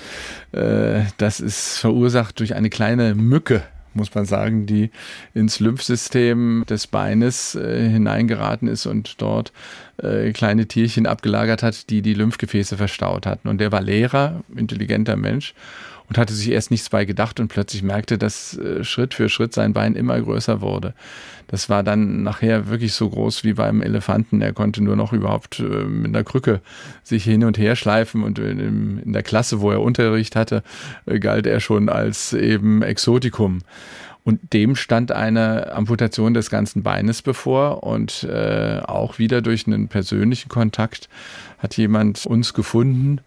Äh, 0.52 1.02
das 1.18 1.38
ist 1.38 1.78
verursacht 1.78 2.40
durch 2.40 2.56
eine 2.56 2.68
kleine 2.68 3.14
Mücke, 3.14 3.62
muss 3.98 4.14
man 4.14 4.24
sagen, 4.24 4.64
die 4.64 4.90
ins 5.34 5.60
Lymphsystem 5.60 6.64
des 6.68 6.86
Beines 6.86 7.54
äh, 7.54 7.88
hineingeraten 7.90 8.68
ist 8.68 8.86
und 8.86 9.20
dort 9.20 9.52
äh, 9.98 10.32
kleine 10.32 10.66
Tierchen 10.66 11.06
abgelagert 11.06 11.62
hat, 11.62 11.90
die 11.90 12.00
die 12.00 12.14
Lymphgefäße 12.14 12.78
verstaut 12.78 13.26
hatten. 13.26 13.48
Und 13.48 13.60
der 13.60 13.72
war 13.72 13.82
Lehrer, 13.82 14.42
intelligenter 14.56 15.16
Mensch 15.16 15.54
und 16.08 16.16
hatte 16.16 16.32
sich 16.32 16.50
erst 16.50 16.70
nichts 16.70 16.88
bei 16.88 17.04
gedacht 17.04 17.38
und 17.38 17.48
plötzlich 17.48 17.82
merkte, 17.82 18.18
dass 18.18 18.56
äh, 18.56 18.82
Schritt 18.82 19.14
für 19.14 19.28
Schritt 19.28 19.52
sein 19.52 19.72
Bein 19.72 19.94
immer 19.94 20.20
größer 20.20 20.60
wurde. 20.60 20.94
Das 21.48 21.68
war 21.68 21.82
dann 21.82 22.22
nachher 22.22 22.68
wirklich 22.68 22.92
so 22.92 23.08
groß 23.08 23.44
wie 23.44 23.54
beim 23.54 23.82
Elefanten. 23.82 24.40
Er 24.40 24.52
konnte 24.52 24.82
nur 24.82 24.96
noch 24.96 25.12
überhaupt 25.12 25.60
äh, 25.60 25.62
mit 25.62 26.14
einer 26.14 26.24
Krücke 26.24 26.60
sich 27.02 27.24
hin 27.24 27.44
und 27.44 27.58
her 27.58 27.76
schleifen 27.76 28.22
und 28.22 28.38
in, 28.38 29.12
der 29.12 29.22
Klasse, 29.22 29.60
wo 29.60 29.70
er 29.70 29.82
Unterricht 29.82 30.36
hatte, 30.36 30.62
äh, 31.06 31.18
galt 31.18 31.46
er 31.46 31.60
schon 31.60 31.88
als 31.88 32.32
eben 32.32 32.82
Exotikum. 32.82 33.60
Und 34.24 34.52
dem 34.52 34.76
stand 34.76 35.10
eine 35.10 35.72
Amputation 35.72 36.34
des 36.34 36.50
ganzen 36.50 36.82
Beines 36.82 37.22
bevor 37.22 37.82
und 37.82 38.24
äh, 38.24 38.80
auch 38.84 39.18
wieder 39.18 39.40
durch 39.40 39.66
einen 39.66 39.88
persönlichen 39.88 40.50
Kontakt 40.50 41.08
hat 41.58 41.76
jemand 41.78 42.26
uns 42.26 42.52
gefunden 42.52 43.20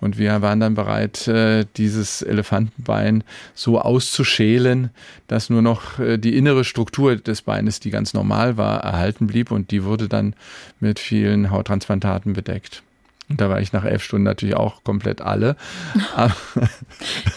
und 0.00 0.18
wir 0.18 0.42
waren 0.42 0.60
dann 0.60 0.74
bereit, 0.74 1.26
äh, 1.28 1.64
dieses 1.76 2.22
Elefantenbein 2.22 3.24
so 3.54 3.80
auszuschälen, 3.80 4.90
dass 5.26 5.50
nur 5.50 5.62
noch 5.62 5.98
äh, 5.98 6.18
die 6.18 6.36
innere 6.36 6.64
Struktur 6.64 7.16
des 7.16 7.42
Beines, 7.42 7.80
die 7.80 7.90
ganz 7.90 8.14
normal 8.14 8.56
war, 8.56 8.80
erhalten 8.80 9.26
blieb 9.26 9.50
und 9.50 9.70
die 9.70 9.84
wurde 9.84 10.08
dann 10.08 10.34
mit 10.80 10.98
vielen 10.98 11.50
Hauttransplantaten 11.50 12.32
bedeckt. 12.32 12.82
Und 13.28 13.40
da 13.40 13.48
war 13.48 13.60
ich 13.60 13.72
nach 13.72 13.84
elf 13.84 14.04
Stunden 14.04 14.22
natürlich 14.22 14.54
auch 14.54 14.84
komplett 14.84 15.20
alle. 15.20 15.56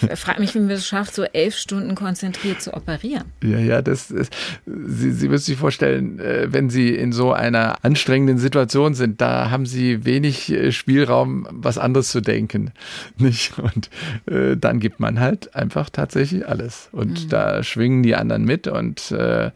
ich 0.02 0.20
frage 0.20 0.40
mich, 0.40 0.54
wie 0.54 0.60
man 0.60 0.70
es 0.70 0.86
schafft, 0.88 1.16
so 1.16 1.24
elf 1.24 1.56
Stunden 1.56 1.96
konzentriert 1.96 2.62
zu 2.62 2.76
operieren. 2.76 3.26
Ja, 3.44 3.58
ja, 3.58 3.82
das 3.82 4.12
ist, 4.12 4.36
Sie, 4.68 5.12
Sie 5.12 5.28
müssen 5.28 5.46
sich 5.46 5.58
vorstellen, 5.58 6.20
äh, 6.20 6.54
wenn 6.54 6.70
Sie 6.70 6.94
in 6.94 7.12
so 7.12 7.34
einer 7.34 7.84
anstrengenden 7.84 8.38
Situation 8.38 8.94
sind, 8.94 9.20
da 9.20 9.50
haben 9.50 9.66
Sie 9.66 10.06
wenig 10.06 10.52
äh, 10.52 10.72
Spielraum, 10.72 11.48
was 11.50 11.80
anderes 11.80 12.10
zu 12.10 12.22
denken. 12.22 12.72
Nicht? 13.18 13.58
Und 13.58 13.90
äh, 14.28 14.56
dann 14.56 14.80
gibt 14.80 15.00
man 15.00 15.20
halt 15.20 15.56
einfach 15.56 15.90
tatsächlich 15.90 16.48
alles. 16.48 16.90
Und 16.92 17.26
mhm. 17.26 17.30
da 17.30 17.64
schwingen 17.64 18.04
die 18.04 18.16
anderen 18.16 18.46
mit 18.46 18.68
und 18.68 19.10
äh, 19.10 19.50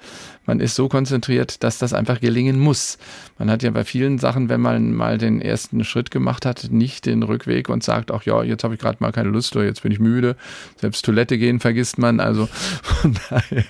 man 0.46 0.60
ist 0.60 0.76
so 0.76 0.90
konzentriert, 0.90 1.64
dass 1.64 1.78
das 1.78 1.94
einfach 1.94 2.20
gelingen 2.20 2.60
muss. 2.60 2.98
Man 3.38 3.50
hat 3.50 3.64
ja 3.64 3.72
bei 3.72 3.86
vielen 3.86 4.20
Sachen, 4.20 4.50
wenn 4.50 4.60
man 4.60 4.94
mal 4.94 5.18
den 5.18 5.42
ersten 5.42 5.84
Schritt 5.86 6.12
gemacht 6.12 6.23
hat, 6.46 6.68
nicht 6.72 7.06
den 7.06 7.24
Rückweg 7.24 7.70
und 7.70 7.84
sagt, 7.84 8.12
ach 8.12 8.24
ja, 8.24 8.44
jetzt 8.44 8.64
habe 8.64 8.76
ich 8.76 8.80
gerade 8.80 8.98
mal 9.00 9.12
keine 9.12 9.30
Lust 9.30 9.56
oder 9.56 9.66
jetzt 9.66 9.84
bin 9.84 9.92
ich 9.92 10.00
müde. 10.00 10.36
Selbst 10.80 11.06
Toilette 11.06 11.38
gehen 11.38 11.60
vergisst 11.60 11.98
man. 11.98 12.20
Also 12.20 12.48
von 12.82 13.16
daher 13.30 13.64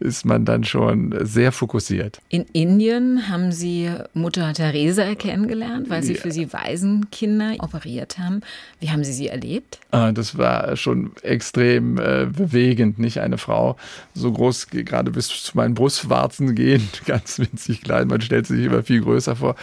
ist 0.00 0.24
man 0.24 0.44
dann 0.44 0.64
schon 0.64 1.14
sehr 1.22 1.52
fokussiert. 1.52 2.20
In 2.28 2.44
Indien 2.52 3.28
haben 3.28 3.52
Sie 3.52 3.90
Mutter 4.14 4.52
Theresa 4.52 5.14
kennengelernt, 5.14 5.90
weil 5.90 6.02
Sie 6.02 6.14
ja. 6.14 6.20
für 6.20 6.32
Sie 6.32 6.52
Waisenkinder 6.52 7.54
operiert 7.58 8.18
haben. 8.18 8.40
Wie 8.80 8.90
haben 8.90 9.04
Sie 9.04 9.12
sie 9.12 9.28
erlebt? 9.28 9.78
Ah, 9.90 10.12
das 10.12 10.36
war 10.38 10.76
schon 10.76 11.12
extrem 11.22 11.98
äh, 11.98 12.26
bewegend, 12.26 12.98
nicht 12.98 13.20
eine 13.20 13.38
Frau 13.38 13.76
so 14.14 14.32
groß, 14.32 14.68
gerade 14.68 15.10
bis 15.10 15.28
zu 15.28 15.56
meinen 15.56 15.74
Brustwarzen 15.74 16.54
gehen, 16.54 16.88
ganz 17.06 17.38
winzig 17.38 17.82
klein. 17.82 18.08
Man 18.08 18.20
stellt 18.20 18.46
sich 18.46 18.64
immer 18.64 18.82
viel 18.82 19.02
größer 19.02 19.36
vor. 19.36 19.56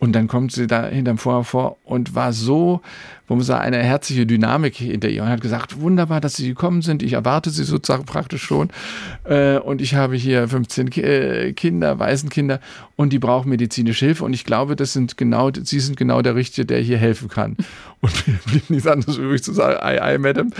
Und 0.00 0.12
dann 0.12 0.28
kommt 0.28 0.50
sie 0.50 0.66
da 0.66 0.86
hinterm 0.86 1.18
Vorhang 1.18 1.44
vor 1.44 1.76
und 1.84 2.14
war 2.14 2.32
so 2.32 2.80
man 3.38 3.44
sagt, 3.44 3.62
eine 3.62 3.78
herzliche 3.78 4.26
Dynamik 4.26 4.76
hinter 4.76 5.08
ihr 5.08 5.22
und 5.22 5.28
hat 5.28 5.40
gesagt, 5.40 5.80
wunderbar, 5.80 6.20
dass 6.20 6.34
Sie 6.34 6.48
gekommen 6.48 6.82
sind. 6.82 7.02
Ich 7.02 7.12
erwarte 7.12 7.50
Sie 7.50 7.64
sozusagen 7.64 8.04
praktisch 8.04 8.42
schon. 8.42 8.70
Äh, 9.24 9.58
und 9.58 9.80
ich 9.80 9.94
habe 9.94 10.16
hier 10.16 10.48
15 10.48 10.90
äh, 10.96 11.52
Kinder, 11.52 11.98
Waisenkinder 11.98 12.60
und 12.96 13.12
die 13.12 13.18
brauchen 13.18 13.48
medizinische 13.48 14.06
Hilfe. 14.06 14.24
Und 14.24 14.34
ich 14.34 14.44
glaube, 14.44 14.76
das 14.76 14.92
sind 14.92 15.16
genau, 15.16 15.50
Sie 15.52 15.80
sind 15.80 15.96
genau 15.96 16.22
der 16.22 16.34
Richtige, 16.34 16.66
der 16.66 16.80
hier 16.80 16.98
helfen 16.98 17.28
kann. 17.28 17.56
Und 18.02 18.26
mir 18.26 18.38
blieb 18.46 18.70
nichts 18.70 18.86
anderes 18.86 19.18
übrig 19.18 19.42
zu 19.42 19.52
sagen, 19.52 19.76
ei, 19.82 20.02
ei, 20.02 20.16
Madam, 20.16 20.52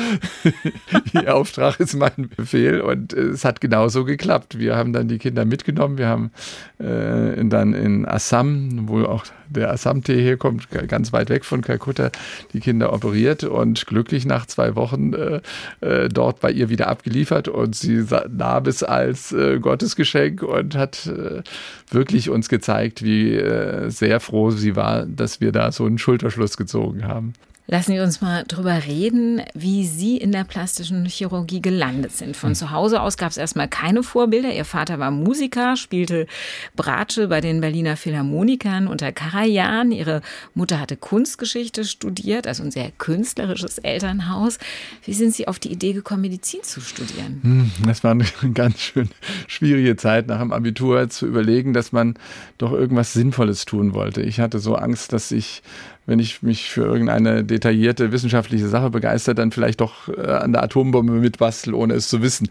Ihr 1.15 1.35
Auftrag 1.35 1.81
ist 1.81 1.95
mein 1.95 2.29
Befehl. 2.37 2.83
Und 2.83 3.15
es 3.15 3.47
hat 3.47 3.63
genauso 3.63 4.05
geklappt. 4.05 4.59
Wir 4.59 4.77
haben 4.77 4.93
dann 4.93 5.09
die 5.09 5.17
Kinder 5.17 5.47
mitgenommen. 5.47 5.97
Wir 5.97 6.07
haben 6.07 6.33
äh, 6.79 7.43
dann 7.47 7.73
in 7.73 8.07
Assam, 8.07 8.89
wo 8.89 9.05
auch 9.05 9.25
der 9.51 9.71
Assam-Tee 9.71 10.23
herkommt, 10.23 10.69
ganz 10.89 11.13
weit 11.13 11.29
weg 11.29 11.45
von 11.45 11.61
Kalkutta, 11.61 12.11
die 12.53 12.60
Kinder 12.61 12.93
operiert 12.93 13.45
und 13.45 13.87
glücklich 13.87 14.27
nach 14.27 14.47
zwei 14.47 14.77
Wochen 14.77 15.13
äh, 15.13 15.41
äh, 15.81 16.09
dort 16.09 16.41
bei 16.41 16.51
ihr 16.51 16.69
wieder 16.69 16.89
abgeliefert. 16.89 17.49
Und 17.49 17.75
sie 17.75 18.05
nahm 18.29 18.67
es 18.67 18.83
als 18.83 19.33
äh, 19.33 19.59
Gottesgeschenk 19.59 20.43
und 20.43 20.77
hat 20.77 21.07
äh, 21.07 21.43
wirklich 21.91 22.31
uns 22.31 22.49
gezeigt, 22.49 23.03
wie 23.03 23.35
äh, 23.35 23.91
sehr 23.91 24.21
froh 24.21 24.51
sie 24.51 24.77
war, 24.77 25.07
dass 25.07 25.41
wir 25.41 25.53
da 25.53 25.73
so 25.73 25.85
einen 25.85 25.99
Schulterschluss 25.99 26.57
gezogen 26.57 27.07
haben. 27.07 27.35
Lassen 27.67 27.93
Sie 27.93 28.01
uns 28.01 28.21
mal 28.21 28.43
drüber 28.49 28.85
reden, 28.85 29.43
wie 29.55 29.87
Sie 29.87 30.17
in 30.17 30.33
der 30.33 30.43
plastischen 30.43 31.07
Chirurgie 31.07 31.63
gelandet 31.63 32.11
sind. 32.13 32.37
Von 32.37 32.51
hm. 32.51 32.55
zu 32.57 32.71
Hause 32.73 33.01
aus 33.01 33.17
gab 33.17 33.31
es 33.31 33.37
erstmal 33.37 33.69
keine 33.69 34.03
Vorbilder. 34.03 34.53
Ihr 34.53 34.65
Vater 34.65 34.99
war 34.99 35.13
Musiker, 35.13 35.77
spielte 35.77 36.27
Bratsche 36.75 37.29
bei 37.29 37.41
den 37.41 37.61
Berliner 37.61 37.97
Philharmonikern 37.97 38.89
unter 38.89 39.13
Karajan. 39.13 39.93
Ihre 39.93 40.21
Mutter 40.55 40.81
hatte 40.81 40.97
Kunstgeschichte 40.97 41.85
studiert, 41.85 42.49
also 42.49 42.65
ein 42.65 42.73
sehr 42.73 42.91
künstlerisches 42.99 43.79
Elternhaus. 43.79 44.59
Wie 45.05 45.15
sind 45.15 45.33
Sie 45.33 45.47
auf 45.47 45.61
die 45.61 45.71
Idee 45.71 45.93
gekommen, 45.93 46.23
Medizin 46.23 46.65
zu 46.65 46.81
studieren? 46.81 47.41
Hm, 47.43 47.71
das 47.87 48.03
war 48.03 48.11
eine 48.11 48.25
ganz 48.55 48.81
schön 48.81 49.11
schwierige 49.47 49.95
Zeit 49.95 50.27
nach 50.27 50.41
dem 50.41 50.53
Abitur 50.53 51.09
zu 51.09 51.27
überlegen, 51.27 51.73
dass 51.73 51.93
man 51.93 52.15
doch 52.59 52.73
irgendwas 52.73 53.13
Sinnvolles 53.13 53.65
tun 53.65 53.95
wollte. 53.95 54.23
Ich 54.23 54.41
hatte 54.41 54.59
so 54.59 54.75
Angst, 54.75 55.13
dass 55.13 55.31
ich 55.31 55.63
wenn 56.11 56.19
ich 56.19 56.43
mich 56.43 56.69
für 56.71 56.83
irgendeine 56.83 57.45
detaillierte 57.45 58.11
wissenschaftliche 58.11 58.67
Sache 58.67 58.91
begeistert, 58.91 59.39
dann 59.39 59.53
vielleicht 59.53 59.81
doch 59.81 60.09
äh, 60.09 60.27
an 60.27 60.53
der 60.53 60.65
Atombombe 60.65 61.13
mitbastel, 61.13 61.73
ohne 61.73 61.95
es 61.95 62.09
zu 62.09 62.21
wissen. 62.21 62.49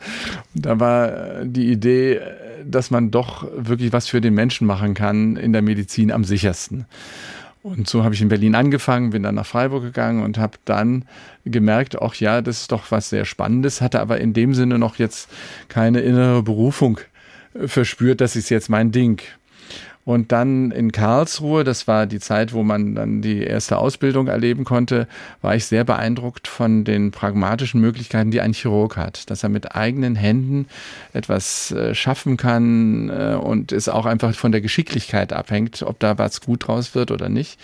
Da 0.56 0.80
war 0.80 1.42
äh, 1.42 1.46
die 1.46 1.70
Idee, 1.70 2.14
äh, 2.14 2.22
dass 2.66 2.90
man 2.90 3.12
doch 3.12 3.46
wirklich 3.54 3.92
was 3.92 4.08
für 4.08 4.22
den 4.22 4.34
Menschen 4.34 4.66
machen 4.66 4.94
kann 4.94 5.36
in 5.36 5.52
der 5.52 5.62
Medizin 5.62 6.10
am 6.14 6.24
sichersten. 6.24 6.86
Und 7.62 7.90
so 7.90 8.06
habe 8.06 8.16
ich 8.16 8.22
in 8.22 8.30
Berlin 8.30 8.56
angefangen, 8.56 9.10
bin 9.10 9.24
dann 9.24 9.36
nach 9.36 9.46
Freiburg 9.46 9.84
gegangen 9.84 10.24
und 10.24 10.38
habe 10.38 10.58
dann 10.64 11.04
gemerkt, 11.44 12.02
auch 12.02 12.16
ja, 12.16 12.42
das 12.42 12.62
ist 12.62 12.72
doch 12.72 12.90
was 12.92 13.10
sehr 13.10 13.26
Spannendes, 13.26 13.82
hatte 13.82 14.00
aber 14.00 14.22
in 14.22 14.32
dem 14.32 14.54
Sinne 14.54 14.80
noch 14.80 14.96
jetzt 14.96 15.30
keine 15.68 16.00
innere 16.00 16.44
Berufung 16.44 17.02
verspürt, 17.66 18.22
das 18.22 18.38
ist 18.38 18.50
jetzt 18.50 18.70
mein 18.70 18.94
Ding. 18.94 19.20
Und 20.10 20.32
dann 20.32 20.72
in 20.72 20.92
Karlsruhe, 20.92 21.64
das 21.64 21.88
war 21.88 22.08
die 22.08 22.20
Zeit, 22.20 22.52
wo 22.52 22.64
man 22.64 22.96
dann 22.96 23.22
die 23.22 23.44
erste 23.44 23.78
Ausbildung 23.78 24.26
erleben 24.26 24.64
konnte, 24.64 25.08
war 25.44 25.54
ich 25.54 25.66
sehr 25.66 25.84
beeindruckt 25.84 26.48
von 26.48 26.84
den 26.84 27.12
pragmatischen 27.12 27.80
Möglichkeiten, 27.80 28.32
die 28.32 28.42
ein 28.42 28.54
Chirurg 28.54 28.98
hat. 28.98 29.30
Dass 29.30 29.44
er 29.44 29.50
mit 29.50 29.76
eigenen 29.76 30.16
Händen 30.16 30.66
etwas 31.14 31.70
äh, 31.74 31.94
schaffen 31.94 32.38
kann 32.38 33.10
äh, 33.10 33.36
und 33.36 33.72
es 33.72 33.88
auch 33.88 34.08
einfach 34.08 34.34
von 34.34 34.52
der 34.52 34.62
Geschicklichkeit 34.62 35.32
abhängt, 35.32 35.84
ob 35.84 36.00
da 36.00 36.18
was 36.18 36.42
gut 36.42 36.66
draus 36.66 36.96
wird 36.96 37.12
oder 37.12 37.30
nicht. 37.30 37.60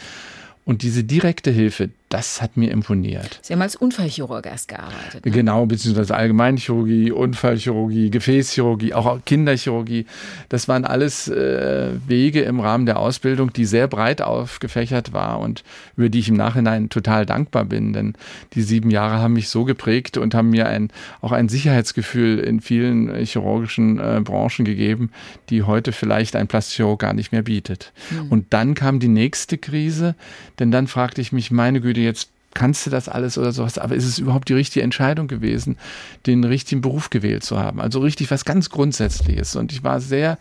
Und 0.66 0.84
diese 0.84 1.04
direkte 1.04 1.50
Hilfe, 1.50 1.90
das 2.10 2.42
hat 2.42 2.56
mir 2.56 2.72
imponiert. 2.72 3.40
Sie 3.42 3.52
haben 3.52 3.62
als 3.64 3.76
Unfallchirurg 3.76 4.46
erst 4.46 4.68
gearbeitet. 4.68 5.26
Ne? 5.26 5.32
Genau, 5.32 5.66
beziehungsweise 5.66 6.16
Allgemeinchirurgie, 6.16 7.12
Unfallchirurgie, 7.12 8.12
Gefäßchirurgie, 8.12 8.94
auch 8.94 9.20
Kinderchirurgie. 9.26 10.06
Das 10.50 10.68
waren 10.68 10.86
alles 10.86 11.28
äh, 11.28 11.92
Wege 12.08 12.42
im 12.42 12.60
Rahmen 12.60 12.86
der 12.86 13.00
Ausbildung, 13.00 13.52
die 13.54 13.66
sehr 13.66 13.88
breit 13.88 14.22
aufgefächert 14.22 15.14
war 15.14 15.40
und 15.40 15.64
über 15.98 16.10
die 16.10 16.20
ich 16.20 16.30
im 16.30 16.36
Nachhinein 16.36 16.90
total 16.90 17.26
dankbar 17.26 17.66
bin. 17.66 17.94
Denn 17.94 18.14
die 18.54 18.62
sieben 18.62 18.92
Jahre 18.92 19.16
haben 19.16 19.34
mich 19.34 19.50
so 19.50 19.66
geprägt 19.66 20.18
und 20.18 20.36
haben 20.36 20.52
mir 20.52 20.68
ein, 20.68 20.92
auch 21.22 21.32
ein 21.32 21.50
Sicherheitsgefühl 21.50 22.38
in 22.40 22.62
vielen 22.62 23.10
äh, 23.10 23.26
chirurgischen 23.26 24.00
äh, 24.00 24.22
Branchen 24.24 24.64
gegeben, 24.64 25.10
die 25.50 25.64
heute 25.64 25.92
vielleicht 25.92 26.36
ein 26.36 26.48
Plastikchirurg 26.48 27.00
gar 27.00 27.14
nicht 27.14 27.32
mehr 27.32 27.42
bietet. 27.42 27.94
Mhm. 28.12 28.32
Und 28.32 28.54
dann 28.54 28.76
kam 28.76 29.00
die 29.00 29.08
nächste 29.08 29.58
Krise, 29.58 30.14
denn 30.60 30.70
dann 30.70 30.86
fragte 30.86 31.20
ich 31.20 31.32
mich, 31.32 31.50
meine 31.50 31.82
Güte, 31.82 31.95
jetzt 32.04 32.30
kannst 32.56 32.86
du 32.86 32.90
das 32.90 33.10
alles 33.10 33.38
oder 33.38 33.52
sowas, 33.52 33.78
aber 33.78 33.96
ist 33.96 34.06
es 34.06 34.18
überhaupt 34.18 34.50
die 34.50 34.54
richtige 34.54 34.84
Entscheidung 34.84 35.28
gewesen, 35.28 35.78
den 36.26 36.44
richtigen 36.44 36.82
Beruf 36.82 37.12
gewählt 37.12 37.44
zu 37.44 37.60
haben? 37.60 37.80
Also 37.80 38.00
richtig 38.00 38.32
was 38.32 38.46
ganz 38.46 38.70
Grundsätzliches. 38.70 39.56
Und 39.56 39.72
ich 39.72 39.84
war 39.84 40.00
sehr, 40.00 40.40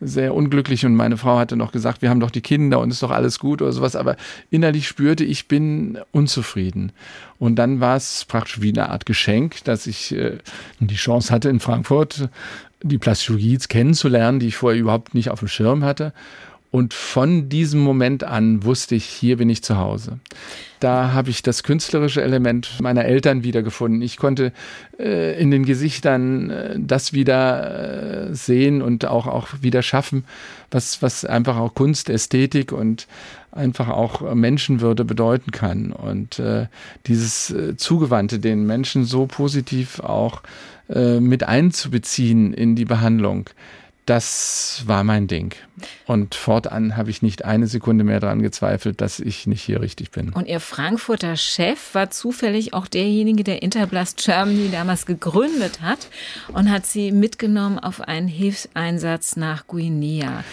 sehr 0.00 0.34
unglücklich 0.34 0.84
und 0.84 0.94
meine 0.94 1.16
Frau 1.16 1.38
hatte 1.38 1.56
noch 1.56 1.72
gesagt, 1.72 2.02
wir 2.02 2.10
haben 2.10 2.20
doch 2.20 2.30
die 2.30 2.42
Kinder 2.42 2.80
und 2.80 2.90
ist 2.90 3.02
doch 3.02 3.10
alles 3.10 3.38
gut 3.38 3.62
oder 3.62 3.72
sowas, 3.72 3.96
aber 3.96 4.16
innerlich 4.50 4.86
spürte 4.86 5.24
ich 5.24 5.48
bin 5.48 5.98
unzufrieden. 6.12 6.92
Und 7.38 7.56
dann 7.56 7.80
war 7.80 7.96
es 7.96 8.26
praktisch 8.26 8.60
wie 8.60 8.68
eine 8.68 8.90
Art 8.90 9.06
Geschenk, 9.06 9.64
dass 9.64 9.86
ich 9.86 10.14
äh, 10.14 10.38
die 10.80 10.96
Chance 10.96 11.32
hatte 11.32 11.48
in 11.48 11.60
Frankfurt 11.60 12.28
die 12.82 12.98
Plastikologie 12.98 13.56
kennenzulernen, 13.56 14.38
die 14.38 14.48
ich 14.48 14.56
vorher 14.56 14.78
überhaupt 14.78 15.14
nicht 15.14 15.30
auf 15.30 15.38
dem 15.38 15.48
Schirm 15.48 15.84
hatte. 15.84 16.12
Und 16.74 16.92
von 16.92 17.48
diesem 17.48 17.78
Moment 17.78 18.24
an 18.24 18.64
wusste 18.64 18.96
ich, 18.96 19.04
hier 19.04 19.36
bin 19.36 19.48
ich 19.48 19.62
zu 19.62 19.76
Hause. 19.76 20.18
Da 20.80 21.12
habe 21.12 21.30
ich 21.30 21.40
das 21.40 21.62
künstlerische 21.62 22.20
Element 22.20 22.80
meiner 22.80 23.04
Eltern 23.04 23.44
wiedergefunden. 23.44 24.02
Ich 24.02 24.16
konnte 24.16 24.52
äh, 24.98 25.40
in 25.40 25.52
den 25.52 25.64
Gesichtern 25.64 26.50
äh, 26.50 26.74
das 26.76 27.12
wieder 27.12 28.30
äh, 28.30 28.34
sehen 28.34 28.82
und 28.82 29.06
auch, 29.06 29.28
auch 29.28 29.50
wieder 29.60 29.82
schaffen, 29.82 30.24
was, 30.72 31.00
was 31.00 31.24
einfach 31.24 31.58
auch 31.58 31.74
Kunst, 31.74 32.10
Ästhetik 32.10 32.72
und 32.72 33.06
einfach 33.52 33.88
auch 33.88 34.34
Menschenwürde 34.34 35.04
bedeuten 35.04 35.52
kann. 35.52 35.92
Und 35.92 36.40
äh, 36.40 36.66
dieses 37.06 37.52
äh, 37.52 37.76
Zugewandte, 37.76 38.40
den 38.40 38.66
Menschen 38.66 39.04
so 39.04 39.26
positiv 39.26 40.00
auch 40.00 40.42
äh, 40.88 41.20
mit 41.20 41.44
einzubeziehen 41.44 42.52
in 42.52 42.74
die 42.74 42.84
Behandlung, 42.84 43.48
das 44.06 44.82
war 44.86 45.02
mein 45.02 45.26
Ding. 45.26 45.54
Und 46.06 46.34
fortan 46.34 46.96
habe 46.96 47.10
ich 47.10 47.22
nicht 47.22 47.44
eine 47.44 47.66
Sekunde 47.66 48.04
mehr 48.04 48.20
daran 48.20 48.42
gezweifelt, 48.42 49.00
dass 49.00 49.18
ich 49.18 49.46
nicht 49.46 49.62
hier 49.62 49.80
richtig 49.80 50.10
bin. 50.10 50.30
Und 50.30 50.46
Ihr 50.46 50.60
Frankfurter 50.60 51.36
Chef 51.36 51.94
war 51.94 52.10
zufällig 52.10 52.74
auch 52.74 52.86
derjenige, 52.86 53.44
der 53.44 53.62
Interblast 53.62 54.22
Germany 54.22 54.70
damals 54.70 55.06
gegründet 55.06 55.80
hat 55.80 56.08
und 56.52 56.70
hat 56.70 56.86
Sie 56.86 57.12
mitgenommen 57.12 57.78
auf 57.78 58.00
einen 58.02 58.28
Hilfseinsatz 58.28 59.36
nach 59.36 59.66
Guinea. 59.66 60.44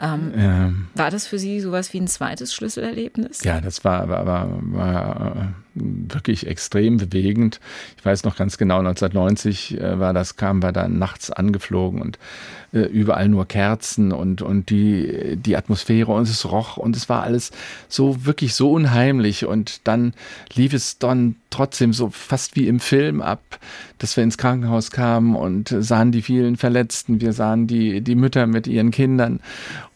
Ähm, 0.00 0.32
ja. 0.36 0.72
War 0.94 1.10
das 1.10 1.26
für 1.26 1.38
Sie 1.38 1.60
sowas 1.60 1.92
wie 1.92 2.00
ein 2.00 2.08
zweites 2.08 2.54
Schlüsselerlebnis? 2.54 3.44
Ja, 3.44 3.60
das 3.60 3.84
war, 3.84 4.08
war, 4.08 4.24
war, 4.24 4.48
war 4.62 5.54
wirklich 5.74 6.46
extrem 6.46 6.96
bewegend. 6.96 7.60
Ich 7.98 8.04
weiß 8.04 8.24
noch 8.24 8.36
ganz 8.36 8.56
genau, 8.56 8.78
1990 8.78 9.78
äh, 9.78 9.98
war 9.98 10.14
das, 10.14 10.36
kamen 10.36 10.62
wir 10.62 10.72
dann 10.72 10.98
nachts 10.98 11.30
angeflogen 11.30 12.00
und 12.00 12.18
äh, 12.72 12.80
überall 12.80 13.28
nur 13.28 13.46
Kerzen 13.46 14.12
und, 14.12 14.42
und 14.42 14.70
die, 14.70 15.36
die 15.36 15.56
Atmosphäre 15.56 16.12
und 16.12 16.28
es 16.28 16.50
roch 16.50 16.76
und 16.76 16.96
es 16.96 17.08
war 17.08 17.22
alles 17.22 17.50
so 17.88 18.24
wirklich 18.24 18.54
so 18.54 18.70
unheimlich. 18.70 19.44
Und 19.46 19.86
dann 19.88 20.14
lief 20.54 20.72
es 20.72 20.98
dann 20.98 21.36
trotzdem 21.50 21.92
so 21.92 22.10
fast 22.10 22.56
wie 22.56 22.68
im 22.68 22.80
Film 22.80 23.20
ab, 23.20 23.58
dass 23.98 24.16
wir 24.16 24.24
ins 24.24 24.38
Krankenhaus 24.38 24.90
kamen 24.90 25.36
und 25.36 25.74
sahen 25.78 26.12
die 26.12 26.22
vielen 26.22 26.56
Verletzten, 26.56 27.20
wir 27.20 27.32
sahen 27.32 27.66
die, 27.66 28.00
die 28.00 28.14
Mütter 28.14 28.46
mit 28.46 28.66
ihren 28.66 28.90
Kindern 28.90 29.40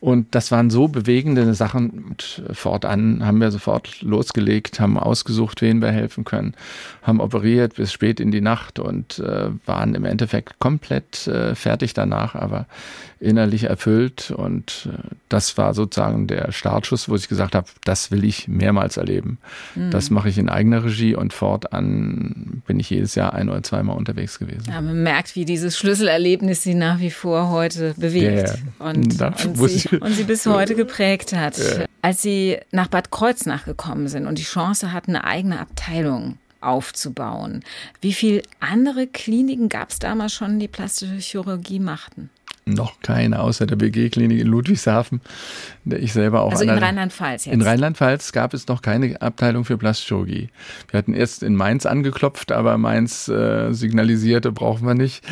und 0.04 0.34
das 0.34 0.50
waren 0.50 0.68
so 0.68 0.86
bewegende 0.88 1.54
Sachen 1.54 1.88
und 1.90 2.42
fortan 2.52 3.24
haben 3.24 3.40
wir 3.40 3.50
sofort 3.50 4.02
losgelegt, 4.02 4.78
haben 4.78 4.98
ausgesucht, 4.98 5.62
wen 5.62 5.80
wir 5.80 5.92
helfen 5.92 6.24
können, 6.24 6.52
haben 7.02 7.20
operiert 7.20 7.76
bis 7.76 7.90
spät 7.90 8.20
in 8.20 8.30
die 8.30 8.42
Nacht 8.42 8.78
und 8.78 9.18
äh, 9.20 9.48
waren 9.64 9.94
im 9.94 10.04
Endeffekt 10.04 10.58
komplett 10.58 11.26
äh, 11.26 11.54
fertig 11.54 11.94
danach, 11.94 12.34
aber 12.34 12.66
innerlich 13.18 13.64
erfüllt. 13.64 14.30
Und 14.30 14.90
äh, 14.92 15.08
das 15.30 15.56
war 15.56 15.72
sozusagen 15.72 16.26
der 16.26 16.52
Startschuss, 16.52 17.08
wo 17.08 17.16
ich 17.16 17.26
gesagt 17.26 17.54
habe, 17.54 17.66
das 17.84 18.10
will 18.10 18.24
ich 18.24 18.46
mehrmals 18.46 18.98
erleben. 18.98 19.38
Mhm. 19.74 19.90
Das 19.90 20.10
mache 20.10 20.28
ich 20.28 20.36
in 20.36 20.50
eigener 20.50 20.84
Regie 20.84 21.14
und 21.14 21.32
fortan 21.44 22.62
bin 22.66 22.80
ich 22.80 22.88
jedes 22.88 23.14
Jahr 23.14 23.34
ein 23.34 23.50
oder 23.50 23.62
zweimal 23.62 23.96
unterwegs 23.96 24.38
gewesen. 24.38 24.64
Ja, 24.66 24.80
man 24.80 25.02
merkt, 25.02 25.36
wie 25.36 25.44
dieses 25.44 25.76
Schlüsselerlebnis 25.76 26.62
sie 26.62 26.74
nach 26.74 27.00
wie 27.00 27.10
vor 27.10 27.50
heute 27.50 27.94
bewegt 27.98 28.48
ja, 28.48 28.86
und, 28.86 29.20
und, 29.20 29.68
sie, 29.68 29.98
und, 29.98 30.12
sie, 30.12 30.24
bis 30.24 30.46
heute 30.46 30.74
geprägt 30.74 31.34
hat. 31.34 31.58
Ja. 31.58 31.84
Als 32.00 32.22
Sie 32.22 32.58
nach 32.70 32.88
Bad 32.88 33.10
Kreuznach 33.10 33.66
gekommen 33.66 34.08
sind 34.08 34.26
und 34.26 34.38
die 34.38 34.44
Chance 34.44 34.92
hatten, 34.92 35.16
eine 35.16 35.24
eigene 35.24 35.60
Abteilung 35.60 36.38
aufzubauen. 36.62 37.62
Wie 38.00 38.14
viele 38.14 38.42
andere 38.60 39.06
Kliniken 39.06 39.68
gab 39.68 39.90
es 39.90 39.98
damals 39.98 40.32
schon, 40.32 40.58
die 40.58 40.68
plastische 40.68 41.16
Chirurgie 41.16 41.80
machten? 41.80 42.30
Noch 42.66 43.00
keine, 43.02 43.40
außer 43.40 43.66
der 43.66 43.76
BG-Klinik 43.76 44.40
in 44.40 44.46
Ludwigshafen, 44.46 45.20
der 45.84 46.02
ich 46.02 46.12
selber 46.12 46.42
auch. 46.42 46.52
Also 46.52 46.64
in 46.64 46.70
Rheinland-Pfalz 46.70 47.44
jetzt? 47.44 47.54
In 47.54 47.60
Rheinland-Pfalz 47.60 48.32
gab 48.32 48.54
es 48.54 48.66
noch 48.68 48.80
keine 48.80 49.20
Abteilung 49.20 49.64
für 49.64 49.76
Plastchirurgie. 49.76 50.48
Wir 50.90 50.98
hatten 50.98 51.12
erst 51.12 51.42
in 51.42 51.56
Mainz 51.56 51.84
angeklopft, 51.84 52.52
aber 52.52 52.78
Mainz 52.78 53.28
äh, 53.28 53.72
signalisierte, 53.72 54.50
brauchen 54.50 54.86
wir 54.86 54.94
nicht. 54.94 55.24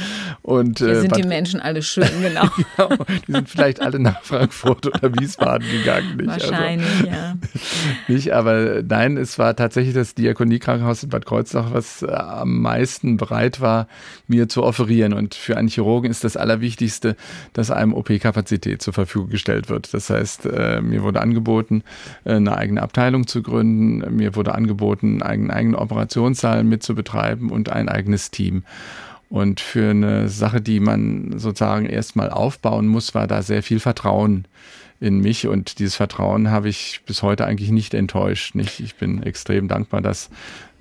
Und, 0.43 0.81
Hier 0.81 0.89
äh, 0.89 1.01
sind 1.01 1.17
die 1.17 1.23
Menschen 1.23 1.61
alle 1.61 1.83
schön, 1.83 2.09
genau. 2.23 2.49
genau. 2.77 3.05
Die 3.27 3.33
sind 3.33 3.49
vielleicht 3.49 3.81
alle 3.81 3.99
nach 3.99 4.23
Frankfurt 4.23 4.87
oder 4.87 5.15
Wiesbaden 5.19 5.67
gegangen. 5.71 6.17
Nicht? 6.17 6.29
Also 6.29 6.51
Wahrscheinlich, 6.51 6.89
also, 6.89 7.07
ja. 7.07 7.35
Nicht, 8.09 8.33
aber 8.33 8.83
nein, 8.83 9.17
es 9.17 9.39
war 9.39 9.57
tatsächlich 9.57 9.95
das 9.95 10.15
Diakoniekrankenhaus 10.15 11.03
in 11.03 11.09
Bad 11.09 11.25
Kreuznach, 11.25 11.73
was 11.73 12.03
äh, 12.03 12.13
am 12.13 12.61
meisten 12.61 13.17
bereit 13.17 13.61
war, 13.63 13.89
mir 14.27 14.49
zu 14.51 14.63
offerieren. 14.63 15.15
Und 15.15 15.35
für 15.35 15.57
einen 15.57 15.69
Chirurgen 15.69 16.11
ist 16.11 16.25
das 16.25 16.37
Allerwichtigste, 16.37 17.17
dass 17.53 17.71
einem 17.71 17.95
OP-Kapazität 17.95 18.83
zur 18.83 18.93
Verfügung 18.93 19.31
gestellt 19.31 19.69
wird. 19.69 19.93
Das 19.95 20.11
heißt, 20.11 20.47
äh, 20.47 20.81
mir 20.81 21.03
wurde 21.03 21.21
angeboten, 21.21 21.83
äh, 22.25 22.35
eine 22.35 22.57
eigene 22.57 22.83
Abteilung 22.83 23.27
zu 23.27 23.43
gründen. 23.43 24.15
Mir 24.15 24.35
wurde 24.37 24.55
angeboten, 24.55 25.23
einen 25.23 25.51
eigenen 25.51 25.77
Operationssaal 25.77 26.65
mitzubetreiben 26.65 27.51
und 27.51 27.71
ein 27.71 27.89
eigenes 27.89 28.31
Team. 28.31 28.65
Und 29.29 29.61
für 29.61 29.91
eine 29.91 30.29
Sache, 30.29 30.61
die 30.61 30.79
man 30.79 31.39
sozusagen 31.39 31.87
erstmal 31.87 32.29
aufbauen 32.29 32.87
muss, 32.87 33.15
war 33.15 33.27
da 33.27 33.43
sehr 33.43 33.63
viel 33.63 33.81
Vertrauen 33.81 34.47
in 35.03 35.19
mich 35.19 35.49
und 35.49 35.81
dieses 35.81 35.97
Vertrauen 35.97 36.51
habe 36.51 36.69
ich 36.69 37.01
bis 37.07 37.23
heute 37.23 37.45
eigentlich 37.45 37.71
nicht 37.71 37.93
enttäuscht. 37.93 38.55
Nicht? 38.55 38.79
Ich 38.79 38.95
bin 38.95 39.23
extrem 39.23 39.67
dankbar, 39.67 40.01
dass 40.01 40.31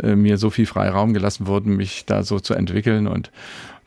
äh, 0.01 0.15
mir 0.15 0.37
so 0.37 0.51
viel 0.51 0.67
Freiraum 0.67 1.13
gelassen 1.13 1.47
wurde, 1.47 1.69
mich 1.69 2.05
da 2.05 2.21
so 2.21 2.39
zu 2.39 2.53
entwickeln 2.53 3.07
und 3.07 3.31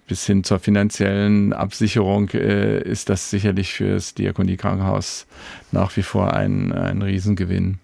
bis 0.07 0.27
hin 0.27 0.45
zur 0.45 0.59
finanziellen 0.59 1.53
Absicherung 1.53 2.29
äh, 2.31 2.83
ist 2.83 3.09
das 3.09 3.31
sicherlich 3.31 3.73
für 3.73 3.95
das 3.95 4.15
Diakoniekrankenhaus 4.15 5.27
nach 5.73 5.97
wie 5.97 6.03
vor 6.03 6.33
ein, 6.35 6.73
ein 6.73 7.03
Riesengewinn. 7.03 7.79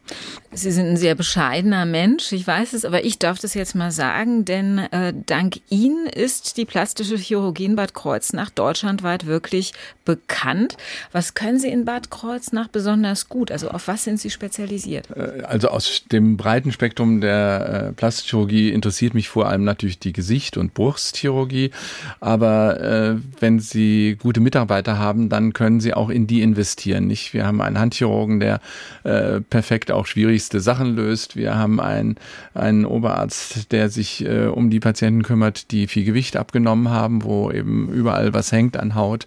Sie 0.53 0.73
sind 0.73 0.87
ein 0.87 0.97
sehr 0.97 1.15
bescheidener 1.15 1.87
Mensch, 1.87 2.33
ich 2.33 2.47
weiß 2.47 2.73
es, 2.73 2.85
aber 2.85 3.05
ich 3.05 3.19
darf 3.19 3.39
das 3.39 3.55
jetzt 3.55 3.75
mal 3.75 3.91
sagen, 3.91 4.45
denn 4.45 4.79
äh, 4.79 5.15
dank 5.27 5.61
Ihnen 5.71 6.07
ist 6.07 6.57
die 6.57 6.65
plastische 6.65 7.17
Chirurgie 7.17 7.67
in 7.67 7.77
Bad 7.77 7.95
Kreuznach 7.95 8.51
deutschlandweit 8.51 9.27
wirklich 9.27 9.73
bekannt. 10.05 10.77
Was 11.13 11.35
können 11.35 11.59
Sie 11.59 11.69
in 11.69 11.85
Bad 11.85 12.11
Kreuznach 12.11 12.69
besonders 12.69 13.29
gut? 13.29 13.53
Also 13.53 13.69
auf 13.71 13.87
was 13.87 14.05
sind 14.05 14.21
Sie 14.21 14.31
spezialisiert? 14.31 15.09
Äh, 15.11 15.43
also 15.43 15.69
aus 15.69 16.05
dem 16.11 16.37
breiten 16.37 16.73
Spektrum 16.73 17.21
der 17.21 17.91
äh, 17.91 17.93
Plastikchirurgie 17.93 18.71
interessiert 18.71 19.15
mich 19.15 19.29
vor 19.29 19.49
allem 19.49 19.65
natürlich 19.65 20.01
die 20.01 20.13
Gesicht- 20.13 20.57
und 20.57 20.75
Brustchirurgie. 20.75 21.71
Aber 22.19 22.81
äh, 22.81 23.17
wenn 23.41 23.61
Sie 23.61 24.17
gute 24.21 24.41
Mitarbeiter 24.41 24.99
haben, 24.99 25.29
dann 25.29 25.53
können 25.53 25.81
Sie 25.81 25.95
auch 25.95 26.11
in 26.11 26.27
die 26.27 26.43
investieren. 26.43 27.07
Nicht? 27.07 27.35
Wir 27.35 27.47
haben 27.47 27.61
einen 27.61 27.79
Handchirurgen, 27.79 28.41
der 28.41 28.61
äh, 29.05 29.41
perfekt 29.41 29.93
auch 29.93 30.07
schwierig 30.07 30.31
schwierigste 30.31 30.61
Sachen 30.61 30.95
löst. 30.95 31.35
Wir 31.35 31.57
haben 31.57 31.81
einen, 31.81 32.17
einen 32.55 32.87
Oberarzt, 32.87 33.73
der 33.73 33.89
sich 33.89 34.25
äh, 34.25 34.47
um 34.47 34.71
die 34.71 34.81
Patienten 34.81 35.23
kümmert, 35.23 35.71
die 35.71 35.87
viel 35.87 36.05
Gewicht 36.05 36.37
abgenommen 36.37 36.89
haben, 36.89 37.25
wo 37.25 37.51
eben 37.51 37.89
überall 37.89 38.33
was 38.33 38.53
hängt 38.53 38.77
an 38.77 38.95
Haut, 38.95 39.27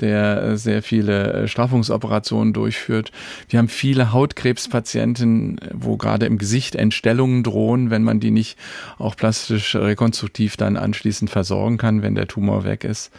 der 0.00 0.42
äh, 0.42 0.56
sehr 0.56 0.82
viele 0.82 1.32
äh, 1.32 1.48
Straffungsoperationen 1.48 2.52
durchführt. 2.52 3.12
Wir 3.48 3.58
haben 3.58 3.68
viele 3.68 4.12
Hautkrebspatienten, 4.12 5.60
wo 5.74 5.96
gerade 5.96 6.26
im 6.26 6.38
Gesicht 6.38 6.74
Entstellungen 6.74 7.42
drohen, 7.42 7.90
wenn 7.90 8.02
man 8.02 8.20
die 8.20 8.30
nicht 8.30 8.58
auch 8.98 9.16
plastisch 9.16 9.74
rekonstruktiv 9.76 10.56
dann 10.56 10.76
anschließend 10.76 11.30
versorgen 11.30 11.78
kann, 11.78 12.02
wenn 12.02 12.14
der 12.18 12.28
Tumor 12.28 12.64
weg 12.64 12.84
ist. 12.84 13.10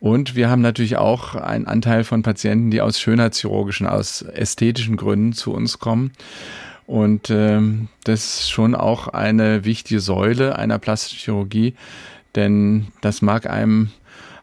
Und 0.00 0.34
wir 0.34 0.50
haben 0.50 0.62
natürlich 0.62 0.96
auch 0.96 1.34
einen 1.34 1.66
Anteil 1.66 2.04
von 2.04 2.22
Patienten, 2.22 2.70
die 2.70 2.80
aus 2.80 3.00
schönheitschirurgischen, 3.00 3.86
aus 3.86 4.22
ästhetischen 4.22 4.96
Gründen 4.96 5.32
zu 5.32 5.52
uns 5.52 5.78
kommen. 5.78 6.12
Und 6.86 7.30
ähm, 7.30 7.88
das 8.04 8.40
ist 8.40 8.50
schon 8.50 8.74
auch 8.74 9.08
eine 9.08 9.64
wichtige 9.64 10.00
Säule 10.00 10.58
einer 10.58 10.78
plastischen 10.78 11.20
Chirurgie, 11.20 11.74
denn 12.34 12.88
das 13.00 13.22
mag 13.22 13.48
einem 13.48 13.90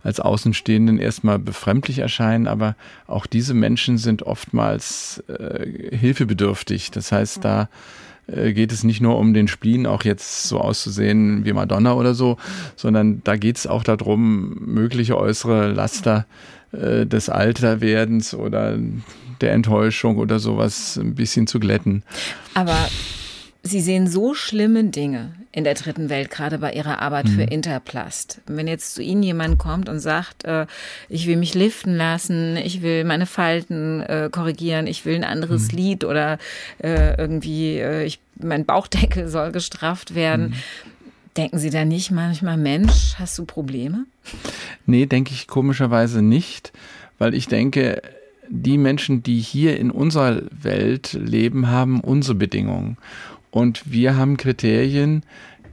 als 0.02 0.20
Außenstehenden 0.20 0.98
erstmal 0.98 1.40
befremdlich 1.40 2.00
erscheinen, 2.00 2.48
aber 2.48 2.76
auch 3.06 3.26
diese 3.26 3.54
Menschen 3.54 3.98
sind 3.98 4.24
oftmals 4.24 5.24
äh, 5.28 5.96
hilfebedürftig. 5.96 6.92
Das 6.92 7.12
heißt, 7.12 7.44
da 7.44 7.70
geht 8.54 8.72
es 8.72 8.84
nicht 8.84 9.02
nur 9.02 9.18
um 9.18 9.34
den 9.34 9.48
Spleen, 9.48 9.86
auch 9.86 10.04
jetzt 10.04 10.44
so 10.44 10.60
auszusehen 10.60 11.46
wie 11.46 11.54
Madonna 11.54 11.94
oder 11.94 12.14
so, 12.14 12.38
sondern 12.76 13.22
da 13.24 13.36
geht 13.36 13.58
es 13.58 13.68
auch 13.68 13.84
darum, 13.84 14.56
mögliche 14.66 15.18
äußere 15.18 15.72
Laster 15.72 16.26
äh, 16.72 17.06
des 17.06 17.30
Alterwerdens 17.30 18.34
oder 18.34 18.78
der 19.42 19.54
Enttäuschung 19.54 20.18
oder 20.18 20.40
sowas 20.40 20.98
ein 20.98 21.16
bisschen 21.16 21.48
zu 21.48 21.60
glätten. 21.60 22.04
Aber 22.54 22.78
Sie 23.70 23.82
sehen 23.82 24.08
so 24.08 24.34
schlimme 24.34 24.86
Dinge 24.86 25.34
in 25.52 25.64
der 25.64 25.76
dritten 25.76 26.10
Welt, 26.10 26.32
gerade 26.32 26.58
bei 26.58 26.74
Ihrer 26.74 27.02
Arbeit 27.04 27.28
mhm. 27.28 27.36
für 27.36 27.44
Interplast. 27.44 28.42
Wenn 28.48 28.68
jetzt 28.68 28.96
zu 28.96 29.04
Ihnen 29.04 29.22
jemand 29.22 29.60
kommt 29.60 29.90
und 29.90 30.00
sagt, 30.00 30.44
äh, 30.44 30.66
ich 31.08 31.28
will 31.28 31.38
mich 31.38 31.54
liften 31.54 31.96
lassen, 31.96 32.58
ich 32.58 32.82
will 32.82 33.04
meine 33.04 33.28
Falten 33.28 34.02
äh, 34.02 34.30
korrigieren, 34.32 34.88
ich 34.88 35.06
will 35.06 35.16
ein 35.16 35.24
anderes 35.24 35.72
mhm. 35.72 35.78
Lied 35.78 36.04
oder 36.04 36.40
äh, 36.80 37.16
irgendwie, 37.16 37.78
äh, 37.78 38.06
ich, 38.06 38.20
mein 38.40 38.66
Bauchdeckel 38.66 39.28
soll 39.30 39.52
gestrafft 39.52 40.16
werden. 40.16 40.50
Mhm. 40.50 40.54
Denken 41.38 41.60
Sie 41.60 41.70
da 41.70 41.86
nicht 41.86 42.10
manchmal, 42.10 42.58
Mensch, 42.58 43.16
hast 43.20 43.38
du 43.38 43.46
Probleme? 43.46 44.06
Nee, 44.88 45.06
denke 45.06 45.32
ich 45.32 45.48
komischerweise 45.48 46.24
nicht, 46.24 46.74
weil 47.20 47.36
ich 47.36 47.48
denke, 47.48 48.02
die 48.50 48.78
Menschen, 48.78 49.22
die 49.22 49.40
hier 49.40 49.78
in 49.78 49.92
unserer 49.92 50.42
Welt 50.52 51.14
leben, 51.14 51.68
haben 51.70 52.02
unsere 52.02 52.36
Bedingungen. 52.36 52.98
Und 53.52 53.92
wir 53.92 54.16
haben 54.16 54.38
Kriterien, 54.38 55.24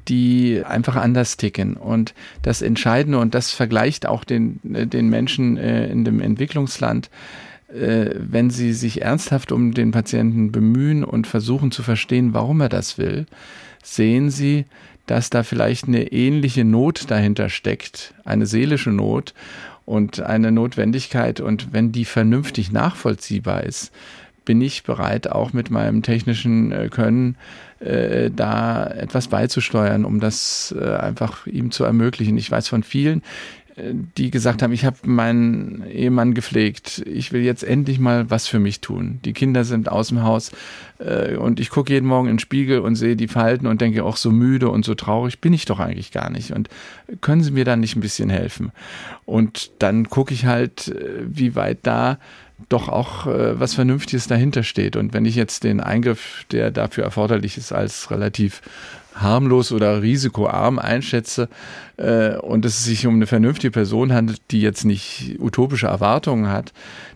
die 0.08 0.62
einfach 0.64 0.96
anders 0.96 1.36
ticken. 1.36 1.74
Und 1.74 2.14
das 2.42 2.62
Entscheidende, 2.62 3.18
und 3.18 3.34
das 3.34 3.50
vergleicht 3.52 4.06
auch 4.06 4.24
den, 4.24 4.60
den 4.62 5.08
Menschen 5.08 5.56
äh, 5.56 5.88
in 5.88 6.04
dem 6.04 6.20
Entwicklungsland, 6.20 7.10
äh, 7.68 8.10
wenn 8.16 8.50
sie 8.50 8.72
sich 8.72 9.02
ernsthaft 9.02 9.50
um 9.52 9.74
den 9.74 9.90
Patienten 9.90 10.52
bemühen 10.52 11.04
und 11.04 11.26
versuchen 11.26 11.70
zu 11.72 11.82
verstehen, 11.82 12.34
warum 12.34 12.60
er 12.60 12.68
das 12.68 12.98
will, 12.98 13.26
sehen 13.82 14.30
sie, 14.30 14.64
dass 15.06 15.30
da 15.30 15.42
vielleicht 15.42 15.86
eine 15.86 16.12
ähnliche 16.12 16.64
Not 16.64 17.10
dahinter 17.10 17.48
steckt, 17.48 18.14
eine 18.24 18.46
seelische 18.46 18.90
Not. 18.90 19.34
und 19.84 20.20
eine 20.20 20.50
Notwendigkeit. 20.50 21.40
Und 21.40 21.72
wenn 21.72 21.92
die 21.92 22.04
vernünftig 22.04 22.72
nachvollziehbar 22.72 23.62
ist, 23.62 23.92
bin 24.46 24.62
ich 24.62 24.84
bereit, 24.84 25.30
auch 25.30 25.52
mit 25.52 25.70
meinem 25.70 26.02
technischen 26.02 26.72
äh, 26.72 26.88
Können 26.88 27.36
äh, 27.80 28.30
da 28.30 28.86
etwas 28.86 29.28
beizusteuern, 29.28 30.06
um 30.06 30.20
das 30.20 30.74
äh, 30.78 30.94
einfach 30.96 31.46
ihm 31.46 31.70
zu 31.70 31.84
ermöglichen. 31.84 32.38
Ich 32.38 32.50
weiß 32.50 32.68
von 32.68 32.82
vielen, 32.82 33.22
die 33.78 34.30
gesagt 34.30 34.62
haben, 34.62 34.72
ich 34.72 34.86
habe 34.86 34.96
meinen 35.04 35.84
Ehemann 35.86 36.32
gepflegt, 36.32 37.02
ich 37.06 37.32
will 37.32 37.42
jetzt 37.42 37.62
endlich 37.62 37.98
mal 37.98 38.30
was 38.30 38.46
für 38.46 38.58
mich 38.58 38.80
tun. 38.80 39.20
Die 39.24 39.34
Kinder 39.34 39.64
sind 39.64 39.90
aus 39.90 40.08
dem 40.08 40.22
Haus 40.22 40.52
äh, 40.98 41.36
und 41.36 41.60
ich 41.60 41.68
gucke 41.68 41.92
jeden 41.92 42.06
Morgen 42.06 42.28
in 42.28 42.34
den 42.34 42.38
Spiegel 42.38 42.78
und 42.78 42.96
sehe 42.96 43.16
die 43.16 43.28
Falten 43.28 43.66
und 43.66 43.82
denke, 43.82 44.02
auch 44.04 44.16
so 44.16 44.30
müde 44.30 44.70
und 44.70 44.86
so 44.86 44.94
traurig 44.94 45.40
bin 45.40 45.52
ich 45.52 45.66
doch 45.66 45.78
eigentlich 45.78 46.10
gar 46.10 46.30
nicht. 46.30 46.52
Und 46.52 46.70
können 47.20 47.42
Sie 47.42 47.50
mir 47.50 47.66
da 47.66 47.76
nicht 47.76 47.96
ein 47.96 48.00
bisschen 48.00 48.30
helfen? 48.30 48.72
Und 49.26 49.70
dann 49.78 50.08
gucke 50.08 50.32
ich 50.32 50.46
halt, 50.46 50.88
äh, 50.88 51.24
wie 51.26 51.54
weit 51.54 51.80
da 51.82 52.18
doch 52.68 52.88
auch 52.88 53.26
äh, 53.26 53.58
was 53.60 53.74
Vernünftiges 53.74 54.26
dahinter 54.26 54.62
steht. 54.62 54.96
Und 54.96 55.12
wenn 55.12 55.24
ich 55.24 55.36
jetzt 55.36 55.64
den 55.64 55.80
Eingriff, 55.80 56.44
der 56.50 56.70
dafür 56.70 57.04
erforderlich 57.04 57.58
ist, 57.58 57.72
als 57.72 58.10
relativ 58.10 58.62
harmlos 59.14 59.72
oder 59.72 60.02
risikoarm 60.02 60.78
einschätze 60.78 61.48
äh, 61.96 62.36
und 62.36 62.64
es 62.64 62.84
sich 62.84 63.06
um 63.06 63.14
eine 63.14 63.26
vernünftige 63.26 63.70
Person 63.70 64.12
handelt, 64.12 64.40
die 64.50 64.60
jetzt 64.60 64.84
nicht 64.84 65.36
utopische 65.38 65.86
Erwartungen 65.86 66.48
hat, 66.48 66.72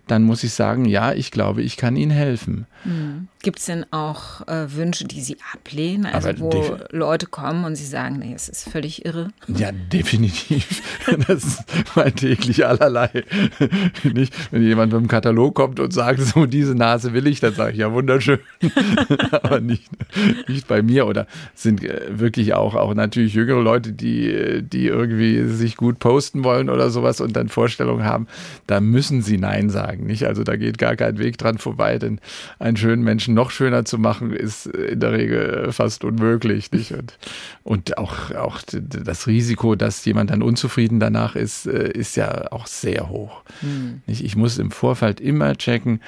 dann 0.07 0.23
muss 0.23 0.45
ich 0.45 0.53
sagen, 0.53 0.85
ja, 0.85 1.13
ich 1.13 1.31
glaube, 1.31 1.63
ich 1.63 1.77
kann 1.77 1.97
Ihnen 1.97 2.11
helfen. 2.11 2.67
Mhm. 2.85 3.29
Gibt 3.43 3.59
es 3.59 3.67
denn 3.67 3.87
auch 3.91 4.47
äh, 4.49 4.75
Wünsche, 4.75 5.07
die 5.07 5.23
Sie 5.23 5.39
ablehnen? 5.55 6.05
Also 6.05 6.29
Aber 6.29 6.41
wo 6.41 6.77
Leute 6.91 7.27
kommen 7.27 7.65
und 7.65 7.75
Sie 7.75 7.87
sagen, 7.87 8.19
nee, 8.19 8.35
es 8.35 8.51
ist 8.51 8.69
völlig 8.69 9.07
irre? 9.07 9.29
Ja, 9.49 9.73
definitiv. 9.73 10.83
Das 11.27 11.45
ist 11.45 11.65
mein 11.97 12.15
täglich 12.15 12.65
allerlei. 12.67 13.25
Nicht, 14.05 14.35
wenn 14.53 14.63
jemand 14.63 14.93
mit 14.93 14.99
einem 14.99 15.09
Katalog 15.09 15.55
kommt 15.55 15.81
und 15.81 15.93
sagt, 15.93 16.21
so 16.21 16.47
diese 16.47 16.75
Nase 16.75 17.13
will 17.13 17.27
ich, 17.27 17.41
dann 17.41 17.55
sage 17.55 17.73
ich, 17.73 17.79
ja, 17.79 17.93
wunderschön. 17.93 18.39
Aber 19.33 19.61
nicht, 19.61 19.89
nicht 20.49 20.69
bei 20.69 20.83
mir. 20.83 21.07
Oder 21.07 21.27
sind 21.55 21.83
äh, 21.83 22.19
wirklich 22.19 22.55
auch, 22.55 22.75
auch 22.75 22.95
natürlich 22.95 23.35
jüngere 23.35 23.61
Leute, 23.61 23.93
die, 23.93 24.63
die 24.63 24.87
irgendwie 24.87 25.47
sich 25.49 25.77
gut 25.77 25.99
posten 25.99 26.45
wollen 26.45 26.71
oder 26.71 26.91
sowas 26.91 27.21
und 27.21 27.35
dann 27.35 27.49
Vorstellungen 27.49 28.05
haben, 28.05 28.27
da 28.67 28.81
müssen 28.81 29.23
sie 29.23 29.39
Nein 29.39 29.71
sagen. 29.71 30.00
Nicht? 30.07 30.25
Also 30.25 30.45
da 30.45 30.57
geht 30.57 30.79
gar 30.79 30.97
kein 30.97 31.19
Weg 31.19 31.39
dran 31.39 31.59
vorbei, 31.59 31.99
denn 31.99 32.21
einen 32.59 32.77
schönen 32.77 33.03
Menschen 33.03 33.35
noch 33.35 33.51
schöner 33.51 33.85
zu 33.85 33.99
machen, 33.99 34.33
ist 34.33 34.67
in 34.67 35.01
der 35.01 35.13
Regel 35.13 35.73
fast 35.73 36.05
unmöglich. 36.05 36.71
Nicht? 36.73 36.93
Und, 36.93 37.19
und 37.63 37.99
auch, 37.99 38.31
auch 38.33 38.61
das 38.73 39.27
Risiko, 39.27 39.75
dass 39.75 40.05
jemand 40.05 40.31
dann 40.31 40.43
unzufrieden 40.43 41.01
danach 41.01 41.37
ist, 41.37 41.67
äh, 41.67 41.91
ist 41.93 42.17
ja 42.17 42.51
auch 42.53 42.67
sehr 42.67 43.09
hoch. 43.09 43.43
Hm. 43.61 44.03
Ich 44.07 44.37
muss 44.37 44.59
im 44.59 44.71
Vorfeld 44.71 45.21
immer 45.21 45.57
checken, 45.57 46.01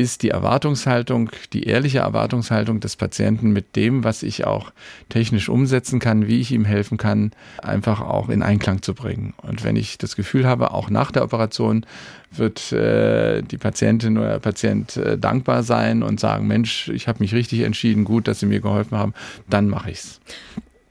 ist 0.00 0.22
die 0.22 0.30
Erwartungshaltung, 0.30 1.30
die 1.52 1.64
ehrliche 1.64 1.98
Erwartungshaltung 1.98 2.80
des 2.80 2.96
Patienten 2.96 3.52
mit 3.52 3.76
dem, 3.76 4.02
was 4.02 4.22
ich 4.22 4.46
auch 4.46 4.72
technisch 5.10 5.50
umsetzen 5.50 6.00
kann, 6.00 6.26
wie 6.26 6.40
ich 6.40 6.52
ihm 6.52 6.64
helfen 6.64 6.96
kann, 6.96 7.32
einfach 7.62 8.00
auch 8.00 8.30
in 8.30 8.42
Einklang 8.42 8.80
zu 8.80 8.94
bringen. 8.94 9.34
Und 9.42 9.62
wenn 9.62 9.76
ich 9.76 9.98
das 9.98 10.16
Gefühl 10.16 10.46
habe, 10.46 10.70
auch 10.70 10.88
nach 10.88 11.10
der 11.10 11.22
Operation 11.22 11.84
wird 12.30 12.72
äh, 12.72 13.42
die 13.42 13.58
Patientin 13.58 14.16
oder 14.16 14.30
der 14.30 14.38
Patient 14.38 14.96
äh, 14.96 15.18
dankbar 15.18 15.62
sein 15.64 16.02
und 16.02 16.18
sagen, 16.18 16.46
Mensch, 16.46 16.88
ich 16.88 17.06
habe 17.06 17.18
mich 17.20 17.34
richtig 17.34 17.60
entschieden, 17.60 18.04
gut, 18.04 18.26
dass 18.26 18.40
Sie 18.40 18.46
mir 18.46 18.60
geholfen 18.60 18.96
haben, 18.96 19.12
dann 19.50 19.68
mache 19.68 19.90
ich's. 19.90 20.20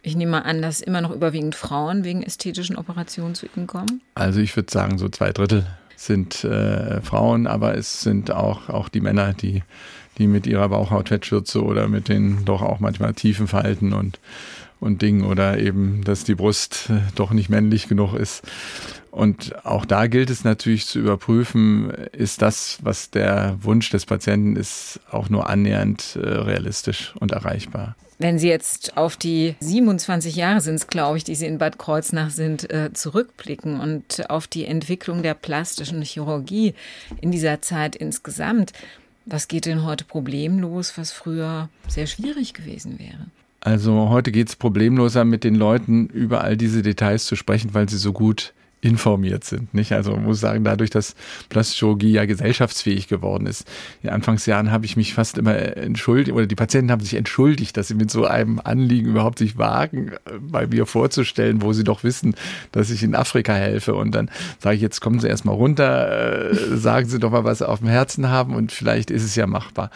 Ich 0.03 0.15
nehme 0.15 0.33
mal 0.33 0.41
an, 0.41 0.61
dass 0.61 0.81
immer 0.81 1.01
noch 1.01 1.11
überwiegend 1.11 1.55
Frauen 1.55 2.03
wegen 2.03 2.21
ästhetischen 2.21 2.75
Operationen 2.75 3.33
zu 3.33 3.47
Ihnen 3.55 3.65
kommen. 3.65 4.01
Also 4.13 4.39
ich 4.39 4.55
würde 4.55 4.71
sagen, 4.71 4.99
so 4.99 5.09
zwei 5.09 5.31
Drittel 5.31 5.65
sind 5.99 6.43
äh, 6.45 7.01
Frauen, 7.01 7.45
aber 7.45 7.75
es 7.75 8.01
sind 8.01 8.31
auch, 8.31 8.69
auch 8.69 8.87
die 8.89 9.01
Männer, 9.01 9.33
die, 9.33 9.63
die 10.17 10.27
mit 10.27 10.47
ihrer 10.47 10.69
Bauchhautfettschürze 10.69 11.61
oder 11.63 11.87
mit 11.87 12.07
den 12.07 12.45
doch 12.45 12.61
auch 12.61 12.79
manchmal 12.79 13.13
tiefen 13.13 13.47
Falten 13.47 13.91
und, 13.91 14.19
und 14.79 15.01
Dingen 15.01 15.25
oder 15.25 15.59
eben, 15.59 16.03
dass 16.03 16.23
die 16.23 16.35
Brust 16.35 16.89
äh, 16.89 16.99
doch 17.15 17.31
nicht 17.31 17.49
männlich 17.49 17.89
genug 17.89 18.13
ist. 18.13 18.43
Und 19.11 19.65
auch 19.65 19.85
da 19.85 20.07
gilt 20.07 20.29
es 20.29 20.43
natürlich 20.43 20.85
zu 20.85 20.99
überprüfen, 20.99 21.89
ist 21.89 22.41
das, 22.41 22.77
was 22.81 23.09
der 23.09 23.57
Wunsch 23.61 23.89
des 23.89 24.05
Patienten 24.05 24.55
ist, 24.55 25.01
auch 25.11 25.29
nur 25.29 25.49
annähernd 25.49 26.17
äh, 26.21 26.27
realistisch 26.27 27.13
und 27.19 27.31
erreichbar. 27.31 27.95
Wenn 28.21 28.37
Sie 28.37 28.49
jetzt 28.49 28.97
auf 28.97 29.15
die 29.15 29.55
27 29.61 30.35
Jahre 30.35 30.59
sind 30.59 30.75
es, 30.75 30.87
glaube 30.87 31.17
ich, 31.17 31.23
die 31.23 31.35
Sie 31.35 31.45
in 31.45 31.57
Bad 31.57 31.79
Kreuznach 31.79 32.31
sind, 32.31 32.69
äh, 32.69 32.91
zurückblicken 32.91 33.79
und 33.79 34.29
auf 34.29 34.45
die 34.45 34.65
Entwicklung 34.65 35.23
der 35.23 35.35
plastischen 35.35 36.01
Chirurgie 36.01 36.73
in 37.21 37.31
dieser 37.31 37.61
Zeit 37.61 37.95
insgesamt, 37.95 38.73
was 39.25 39.47
geht 39.47 39.65
denn 39.65 39.85
heute 39.85 40.03
problemlos, 40.03 40.97
was 40.97 41.13
früher 41.13 41.69
sehr 41.87 42.07
schwierig 42.07 42.53
gewesen 42.53 42.99
wäre? 42.99 43.27
Also 43.61 44.09
heute 44.09 44.33
geht 44.33 44.49
es 44.49 44.55
problemloser 44.57 45.23
mit 45.23 45.45
den 45.45 45.55
Leuten 45.55 46.07
über 46.07 46.41
all 46.43 46.57
diese 46.57 46.81
Details 46.81 47.25
zu 47.25 47.37
sprechen, 47.37 47.73
weil 47.73 47.87
sie 47.87 47.97
so 47.97 48.11
gut 48.11 48.53
informiert 48.81 49.43
sind. 49.43 49.73
Nicht? 49.73 49.91
Also 49.91 50.11
man 50.11 50.23
muss 50.23 50.39
sagen, 50.39 50.63
dadurch, 50.63 50.89
dass 50.89 51.15
Plastikchirurgie 51.49 52.11
ja 52.11 52.25
gesellschaftsfähig 52.25 53.07
geworden 53.07 53.45
ist. 53.45 53.67
In 54.01 54.09
Anfangsjahren 54.09 54.71
habe 54.71 54.85
ich 54.85 54.95
mich 54.95 55.13
fast 55.13 55.37
immer 55.37 55.55
entschuldigt, 55.55 56.35
oder 56.35 56.47
die 56.47 56.55
Patienten 56.55 56.91
haben 56.91 57.01
sich 57.01 57.15
entschuldigt, 57.15 57.75
dass 57.75 57.89
sie 57.89 57.95
mit 57.95 58.09
so 58.09 58.25
einem 58.25 58.61
Anliegen 58.63 59.09
überhaupt 59.09 59.39
sich 59.39 59.57
wagen, 59.57 60.11
bei 60.39 60.67
mir 60.67 60.85
vorzustellen, 60.85 61.61
wo 61.61 61.73
sie 61.73 61.83
doch 61.83 62.03
wissen, 62.03 62.35
dass 62.71 62.89
ich 62.89 63.03
in 63.03 63.15
Afrika 63.15 63.53
helfe. 63.53 63.95
Und 63.95 64.11
dann 64.15 64.31
sage 64.59 64.77
ich, 64.77 64.81
jetzt 64.81 65.01
kommen 65.01 65.19
Sie 65.19 65.27
erstmal 65.27 65.55
runter, 65.55 66.51
äh, 66.51 66.77
sagen 66.77 67.07
Sie 67.07 67.19
doch 67.19 67.31
mal, 67.31 67.43
was 67.43 67.59
Sie 67.59 67.67
auf 67.67 67.79
dem 67.79 67.89
Herzen 67.89 68.29
haben 68.29 68.55
und 68.55 68.71
vielleicht 68.71 69.11
ist 69.11 69.23
es 69.23 69.35
ja 69.35 69.47
machbar. 69.47 69.91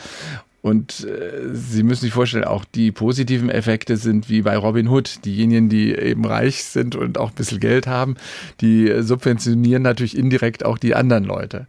Und 0.64 1.06
äh, 1.06 1.54
Sie 1.54 1.84
müssen 1.84 2.06
sich 2.06 2.14
vorstellen, 2.14 2.46
auch 2.46 2.64
die 2.64 2.94
positiven 2.94 3.50
Effekte 3.50 3.98
sind 3.98 4.30
wie 4.30 4.44
bei 4.44 4.56
Robin 4.56 4.88
Hood. 4.88 5.26
Diejenigen, 5.26 5.68
die 5.68 5.94
eben 5.94 6.24
reich 6.24 6.64
sind 6.64 6.96
und 6.96 7.18
auch 7.18 7.32
ein 7.32 7.36
bisschen 7.36 7.60
Geld 7.60 7.86
haben, 7.86 8.16
die 8.62 9.02
subventionieren 9.02 9.84
natürlich 9.84 10.18
indirekt 10.18 10.64
auch 10.64 10.78
die 10.78 10.96
anderen 10.96 11.26
Leute. 11.26 11.68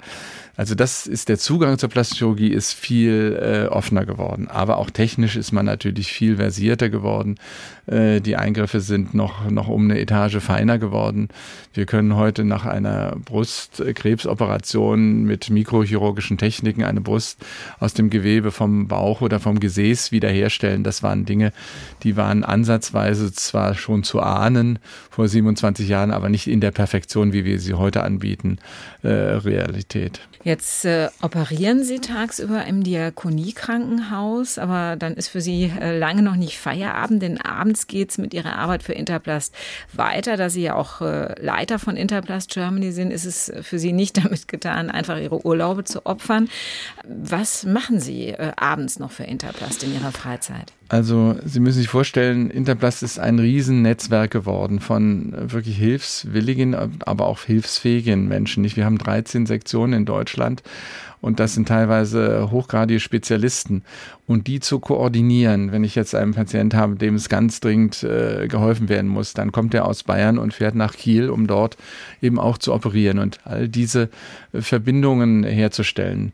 Also 0.57 0.77
das 0.77 1.09
ist 1.09 1.29
der 1.29 1.39
Zugang 1.39 1.79
zur 1.79 1.89
Plastikchirurgie 1.89 2.53
ist 2.53 2.73
viel 2.73 3.37
äh, 3.43 3.67
offener 3.67 4.07
geworden. 4.07 4.47
Aber 4.47 4.77
auch 4.77 4.91
technisch 4.91 5.35
ist 5.35 5.51
man 5.51 5.67
natürlich 5.67 6.13
viel 6.13 6.37
versierter 6.37 6.89
geworden. 6.89 7.35
Äh, 7.87 8.21
die 8.21 8.37
Eingriffe 8.37 8.81
sind 8.81 9.15
noch, 9.15 9.49
noch 9.51 9.69
um 9.69 9.85
eine 9.85 9.99
Etage 9.99 10.39
feiner 10.39 10.79
geworden. 10.79 11.29
Wir 11.73 11.87
können 11.87 12.17
heute 12.17 12.45
nach 12.45 12.65
einer 12.65 13.17
Brustkrebsoperation 13.25 15.25
mit 15.25 15.51
mikrochirurgischen 15.51 16.39
Techniken 16.39 16.85
eine 16.85 17.01
Brust 17.01 17.45
aus 17.81 17.95
dem 17.95 18.11
Gewebe 18.11 18.53
vom 18.53 18.89
Bauch 18.89 19.21
oder 19.21 19.41
vom 19.41 19.61
Gesäß 19.61 20.13
wiederherstellen. 20.13 20.85
Das 20.85 21.03
waren 21.03 21.25
Dinge, 21.25 21.53
die 22.03 22.17
waren 22.17 22.45
ansatzweise 22.45 23.33
zwar 23.33 23.75
schon 23.75 24.03
zu 24.03 24.21
ahnen 24.21 24.79
vor 25.11 25.29
27 25.29 25.89
Jahren, 25.89 26.11
aber 26.11 26.29
nicht 26.29 26.47
in 26.47 26.61
der 26.61 26.71
Perfektion, 26.71 27.33
wie 27.33 27.45
wir 27.45 27.59
sie 27.59 27.75
heute 27.75 28.03
anbieten, 28.03 28.59
äh, 29.03 29.09
Realität. 29.09 30.21
Jetzt 30.45 30.85
äh, 30.85 31.09
operieren 31.23 31.85
Sie 31.85 32.01
tagsüber 32.01 32.67
im 32.67 32.83
Diakoniekrankenhaus, 32.83 34.59
aber 34.59 34.97
dann 34.97 35.15
ist 35.15 35.29
für 35.29 35.41
Sie 35.41 35.73
äh, 35.81 35.99
lange 35.99 36.21
noch 36.21 36.37
nicht 36.37 36.59
Feierabend, 36.59 37.23
denn 37.23 37.41
abends 37.41 37.74
geht 37.87 38.11
es 38.11 38.19
mit 38.19 38.35
Ihrer 38.35 38.57
Arbeit 38.57 38.83
für 38.83 38.93
Interplast 38.93 39.55
weiter. 39.93 40.37
Da 40.37 40.51
Sie 40.51 40.63
ja 40.63 40.75
auch 40.75 41.01
äh, 41.01 41.35
Leiter 41.41 41.79
von 41.79 41.97
Interplast 41.97 42.51
Germany 42.51 42.93
sind, 42.93 43.11
ist 43.11 43.25
es 43.25 43.53
für 43.63 43.79
Sie 43.79 43.93
nicht 43.93 44.17
damit 44.25 44.49
getan, 44.49 44.91
einfach 44.91 45.19
Ihre 45.19 45.45
Urlaube 45.45 45.85
zu 45.85 46.07
opfern. 46.07 46.49
Was 47.05 47.65
machen 47.65 48.01
Sie 48.01 48.29
äh, 48.29 48.53
abends 48.57 48.99
noch 48.99 49.11
für 49.11 49.25
Interplast 49.25 49.83
in 49.83 49.95
Ihrer 49.95 50.13
Freizeit? 50.13 50.73
Also 50.89 51.37
Sie 51.45 51.61
müssen 51.61 51.79
sich 51.79 51.89
vorstellen, 51.89 52.51
Interplast 52.51 53.03
ist 53.03 53.19
ein 53.19 53.39
Riesennetzwerk 53.39 54.31
geworden 54.31 54.81
von 54.81 55.33
äh, 55.33 55.53
wirklich 55.53 55.79
hilfswilligen, 55.79 56.75
aber 57.05 57.27
auch 57.27 57.41
hilfsfähigen 57.41 58.29
Menschen. 58.29 58.65
Wir 58.65 58.85
haben 58.85 58.99
13 58.99 59.47
Sektionen 59.47 59.95
in 59.95 60.05
Deutschland 60.05 60.63
und 61.25 61.41
das 61.41 61.55
sind 61.55 61.69
teilweise 61.69 62.51
hochgradige 62.51 63.01
Spezialisten. 63.01 63.83
Und 64.27 64.47
die 64.47 64.61
zu 64.61 64.79
koordinieren, 64.79 65.73
wenn 65.73 65.83
ich 65.83 65.95
jetzt 65.95 66.15
einen 66.15 66.35
Patient 66.35 66.75
habe, 66.75 66.97
dem 66.97 67.15
es 67.15 67.31
ganz 67.31 67.61
dringend 67.61 68.03
äh, 68.03 68.47
geholfen 68.47 68.91
werden 68.91 69.09
muss, 69.09 69.33
dann 69.33 69.51
kommt 69.51 69.73
er 69.73 69.87
aus 69.87 70.03
Bayern 70.03 70.37
und 70.37 70.53
fährt 70.53 70.75
nach 70.75 70.95
Kiel, 70.95 71.31
um 71.31 71.47
dort 71.47 71.79
eben 72.21 72.39
auch 72.39 72.59
zu 72.59 72.75
operieren 72.75 73.19
und 73.19 73.39
all 73.45 73.71
diese 73.71 74.11
äh, 74.53 74.61
Verbindungen 74.61 75.45
herzustellen 75.45 76.33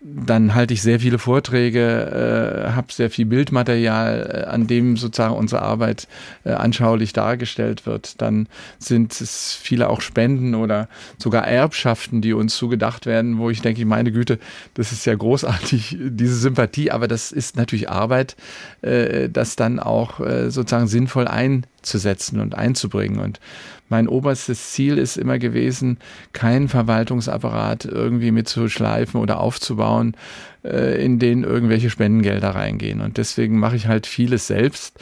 dann 0.00 0.54
halte 0.54 0.74
ich 0.74 0.82
sehr 0.82 1.00
viele 1.00 1.18
Vorträge, 1.18 2.68
äh, 2.68 2.72
habe 2.72 2.92
sehr 2.92 3.10
viel 3.10 3.26
Bildmaterial, 3.26 4.44
äh, 4.46 4.48
an 4.48 4.68
dem 4.68 4.96
sozusagen 4.96 5.34
unsere 5.34 5.62
Arbeit 5.62 6.06
äh, 6.44 6.52
anschaulich 6.52 7.12
dargestellt 7.12 7.84
wird. 7.84 8.20
Dann 8.22 8.46
sind 8.78 9.20
es 9.20 9.58
viele 9.60 9.88
auch 9.88 10.00
Spenden 10.00 10.54
oder 10.54 10.88
sogar 11.18 11.48
Erbschaften, 11.48 12.20
die 12.20 12.32
uns 12.32 12.56
zugedacht 12.56 13.06
werden, 13.06 13.38
wo 13.38 13.50
ich 13.50 13.60
denke, 13.60 13.84
meine 13.86 14.12
Güte, 14.12 14.38
das 14.74 14.92
ist 14.92 15.04
ja 15.04 15.16
großartig, 15.16 15.96
diese 16.00 16.36
Sympathie, 16.36 16.92
aber 16.92 17.08
das 17.08 17.32
ist 17.32 17.56
natürlich 17.56 17.90
Arbeit, 17.90 18.36
äh, 18.82 19.28
das 19.28 19.56
dann 19.56 19.80
auch 19.80 20.20
äh, 20.20 20.50
sozusagen 20.50 20.86
sinnvoll 20.86 21.26
einzusetzen 21.26 22.40
und 22.40 22.54
einzubringen. 22.54 23.18
Und 23.18 23.40
mein 23.88 24.08
oberstes 24.08 24.72
Ziel 24.72 24.98
ist 24.98 25.16
immer 25.16 25.38
gewesen, 25.38 25.98
keinen 26.32 26.68
Verwaltungsapparat 26.68 27.84
irgendwie 27.84 28.30
mitzuschleifen 28.30 29.20
oder 29.20 29.40
aufzubauen, 29.40 30.16
äh, 30.64 31.02
in 31.04 31.18
den 31.18 31.44
irgendwelche 31.44 31.90
Spendengelder 31.90 32.50
reingehen. 32.50 33.00
Und 33.00 33.16
deswegen 33.16 33.58
mache 33.58 33.76
ich 33.76 33.86
halt 33.86 34.06
vieles 34.06 34.46
selbst 34.46 34.98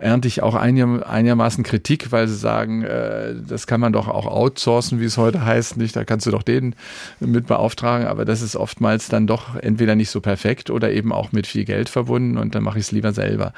ernte 0.00 0.28
ich 0.28 0.42
auch 0.42 0.54
einigermaßen 0.54 1.62
Kritik, 1.62 2.10
weil 2.10 2.26
sie 2.26 2.36
sagen, 2.36 2.82
äh, 2.82 3.34
das 3.46 3.66
kann 3.66 3.80
man 3.80 3.92
doch 3.92 4.08
auch 4.08 4.26
outsourcen, 4.26 5.00
wie 5.00 5.04
es 5.04 5.18
heute 5.18 5.44
heißt, 5.44 5.76
nicht? 5.76 5.94
Da 5.94 6.04
kannst 6.04 6.26
du 6.26 6.30
doch 6.30 6.42
den 6.42 6.74
mit 7.20 7.46
beauftragen, 7.46 8.06
aber 8.06 8.24
das 8.24 8.42
ist 8.42 8.56
oftmals 8.56 9.08
dann 9.08 9.26
doch 9.26 9.56
entweder 9.56 9.94
nicht 9.94 10.10
so 10.10 10.20
perfekt 10.20 10.70
oder 10.70 10.90
eben 10.90 11.12
auch 11.12 11.32
mit 11.32 11.46
viel 11.46 11.64
Geld 11.64 11.88
verbunden 11.88 12.38
und 12.38 12.54
dann 12.54 12.62
mache 12.62 12.78
ich 12.78 12.86
es 12.86 12.92
lieber 12.92 13.12
selber. 13.12 13.52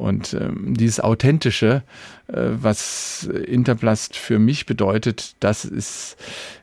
Und 0.00 0.32
ähm, 0.32 0.72
dieses 0.74 0.98
Authentische, 0.98 1.82
äh, 2.28 2.32
was 2.36 3.24
Interplast 3.24 4.16
für 4.16 4.38
mich 4.38 4.64
bedeutet, 4.64 5.34
das 5.40 5.66
ist, 5.66 6.16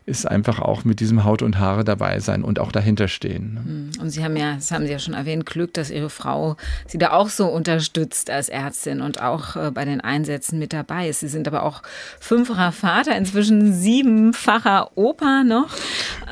ist 0.08 0.26
einfach 0.26 0.60
auch 0.60 0.86
mit 0.86 1.02
diesem 1.02 1.26
Haut 1.26 1.42
und 1.42 1.60
Haare 1.60 1.84
dabei 1.84 2.22
sein 2.22 2.42
und 2.42 2.60
auch 2.60 2.72
dahinter 2.72 3.10
stehen. 3.10 3.92
Hm. 3.98 4.02
Und 4.02 4.10
Sie 4.10 4.24
haben 4.24 4.38
ja, 4.38 4.56
das 4.56 4.72
haben 4.72 4.86
Sie 4.86 4.92
ja 4.92 5.00
schon 5.00 5.14
erwähnt, 5.14 5.46
Glück, 5.46 5.74
dass 5.74 5.92
Ihre 5.92 6.10
Frau 6.10 6.56
Sie 6.88 6.98
da 6.98 7.12
auch 7.12 7.28
so 7.28 7.48
unterstützt 7.48 8.30
als 8.30 8.48
Ärztin 8.48 9.02
und 9.02 9.22
auch 9.22 9.58
äh, 9.58 9.70
bei 9.70 9.84
den 9.84 10.00
Einsätzen 10.00 10.60
mit 10.60 10.72
dabei 10.72 11.10
ist. 11.10 11.20
Sie 11.20 11.28
sind 11.28 11.46
aber 11.46 11.64
auch 11.64 11.84
fünffacher 12.22 12.72
Vater, 12.72 13.18
inzwischen 13.18 13.74
siebenfacher 13.74 14.92
Opa 14.96 15.44
noch. 15.44 15.76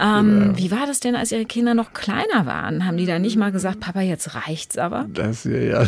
Ähm, 0.01 0.53
ja. 0.53 0.57
Wie 0.57 0.71
war 0.71 0.87
das 0.87 1.01
denn, 1.01 1.17
als 1.17 1.33
Ihre 1.33 1.45
Kinder 1.45 1.73
noch 1.73 1.91
kleiner 1.91 2.45
waren? 2.45 2.85
Haben 2.85 2.95
die 2.95 3.05
da 3.05 3.19
nicht 3.19 3.35
mal 3.35 3.51
gesagt, 3.51 3.81
Papa, 3.81 3.99
jetzt 3.99 4.35
reicht's 4.35 4.77
aber? 4.77 5.05
Das, 5.09 5.43
ja. 5.43 5.83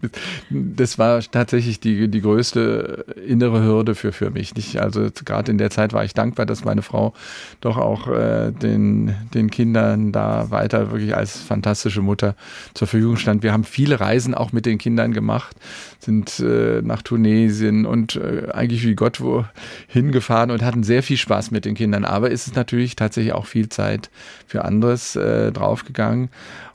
das 0.50 0.96
war 0.96 1.20
tatsächlich 1.22 1.80
die, 1.80 2.06
die 2.06 2.20
größte 2.20 3.04
innere 3.26 3.64
Hürde 3.64 3.96
für, 3.96 4.12
für 4.12 4.30
mich. 4.30 4.54
Nicht? 4.54 4.80
Also 4.80 5.08
gerade 5.24 5.50
in 5.50 5.58
der 5.58 5.70
Zeit 5.70 5.92
war 5.92 6.04
ich 6.04 6.14
dankbar, 6.14 6.46
dass 6.46 6.64
meine 6.64 6.82
Frau 6.82 7.15
doch 7.60 7.76
auch 7.76 8.08
äh, 8.08 8.52
den, 8.52 9.14
den 9.34 9.50
Kindern 9.50 10.12
da 10.12 10.50
weiter 10.50 10.90
wirklich 10.90 11.16
als 11.16 11.38
fantastische 11.38 12.02
Mutter 12.02 12.34
zur 12.74 12.88
Verfügung 12.88 13.16
stand. 13.16 13.42
Wir 13.42 13.52
haben 13.52 13.64
viele 13.64 14.00
Reisen 14.00 14.34
auch 14.34 14.52
mit 14.52 14.66
den 14.66 14.78
Kindern 14.78 15.12
gemacht, 15.12 15.56
sind 15.98 16.38
äh, 16.40 16.82
nach 16.82 17.02
Tunesien 17.02 17.86
und 17.86 18.16
äh, 18.16 18.48
eigentlich 18.52 18.84
wie 18.84 18.94
Gott 18.94 19.20
wo 19.20 19.44
hingefahren 19.88 20.50
und 20.50 20.62
hatten 20.62 20.82
sehr 20.82 21.02
viel 21.02 21.16
Spaß 21.16 21.50
mit 21.50 21.64
den 21.64 21.74
Kindern. 21.74 22.04
Aber 22.04 22.30
ist 22.30 22.46
es 22.46 22.54
natürlich 22.54 22.96
tatsächlich 22.96 23.32
auch 23.32 23.46
viel 23.46 23.68
Zeit 23.68 24.10
für 24.46 24.64
anderes 24.64 25.16
äh, 25.16 25.52
draufgegangen. 25.52 26.28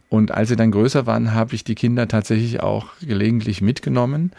Und 0.09 0.31
als 0.31 0.49
sie 0.49 0.57
dann 0.57 0.71
größer 0.71 1.05
waren, 1.05 1.33
habe 1.33 1.55
ich 1.55 1.63
die 1.63 1.75
Kinder 1.75 2.07
tatsächlich 2.07 2.61
auch 2.61 2.87
gelegentlich 2.99 3.61
mitgenommen 3.61 4.33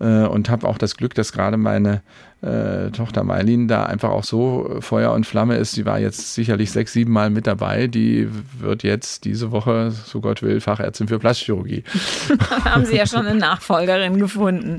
äh, 0.00 0.24
und 0.24 0.48
habe 0.48 0.68
auch 0.68 0.78
das 0.78 0.96
Glück, 0.96 1.14
dass 1.14 1.32
gerade 1.32 1.56
meine 1.56 2.02
äh, 2.40 2.90
Tochter 2.90 3.24
Mailin 3.24 3.66
da 3.66 3.86
einfach 3.86 4.10
auch 4.10 4.22
so 4.22 4.76
Feuer 4.80 5.12
und 5.12 5.26
Flamme 5.26 5.56
ist. 5.56 5.72
Sie 5.72 5.84
war 5.84 5.98
jetzt 5.98 6.34
sicherlich 6.34 6.70
sechs, 6.70 6.92
sieben 6.92 7.12
Mal 7.12 7.30
mit 7.30 7.48
dabei. 7.48 7.88
Die 7.88 8.28
wird 8.60 8.84
jetzt 8.84 9.24
diese 9.24 9.50
Woche, 9.50 9.90
so 9.90 10.20
Gott 10.20 10.42
will, 10.42 10.60
Fachärztin 10.60 11.08
für 11.08 11.18
Plastikchirurgie. 11.18 11.82
Haben 12.64 12.84
Sie 12.84 12.96
ja 12.96 13.06
schon 13.06 13.26
eine 13.26 13.38
Nachfolgerin 13.38 14.18
gefunden. 14.18 14.78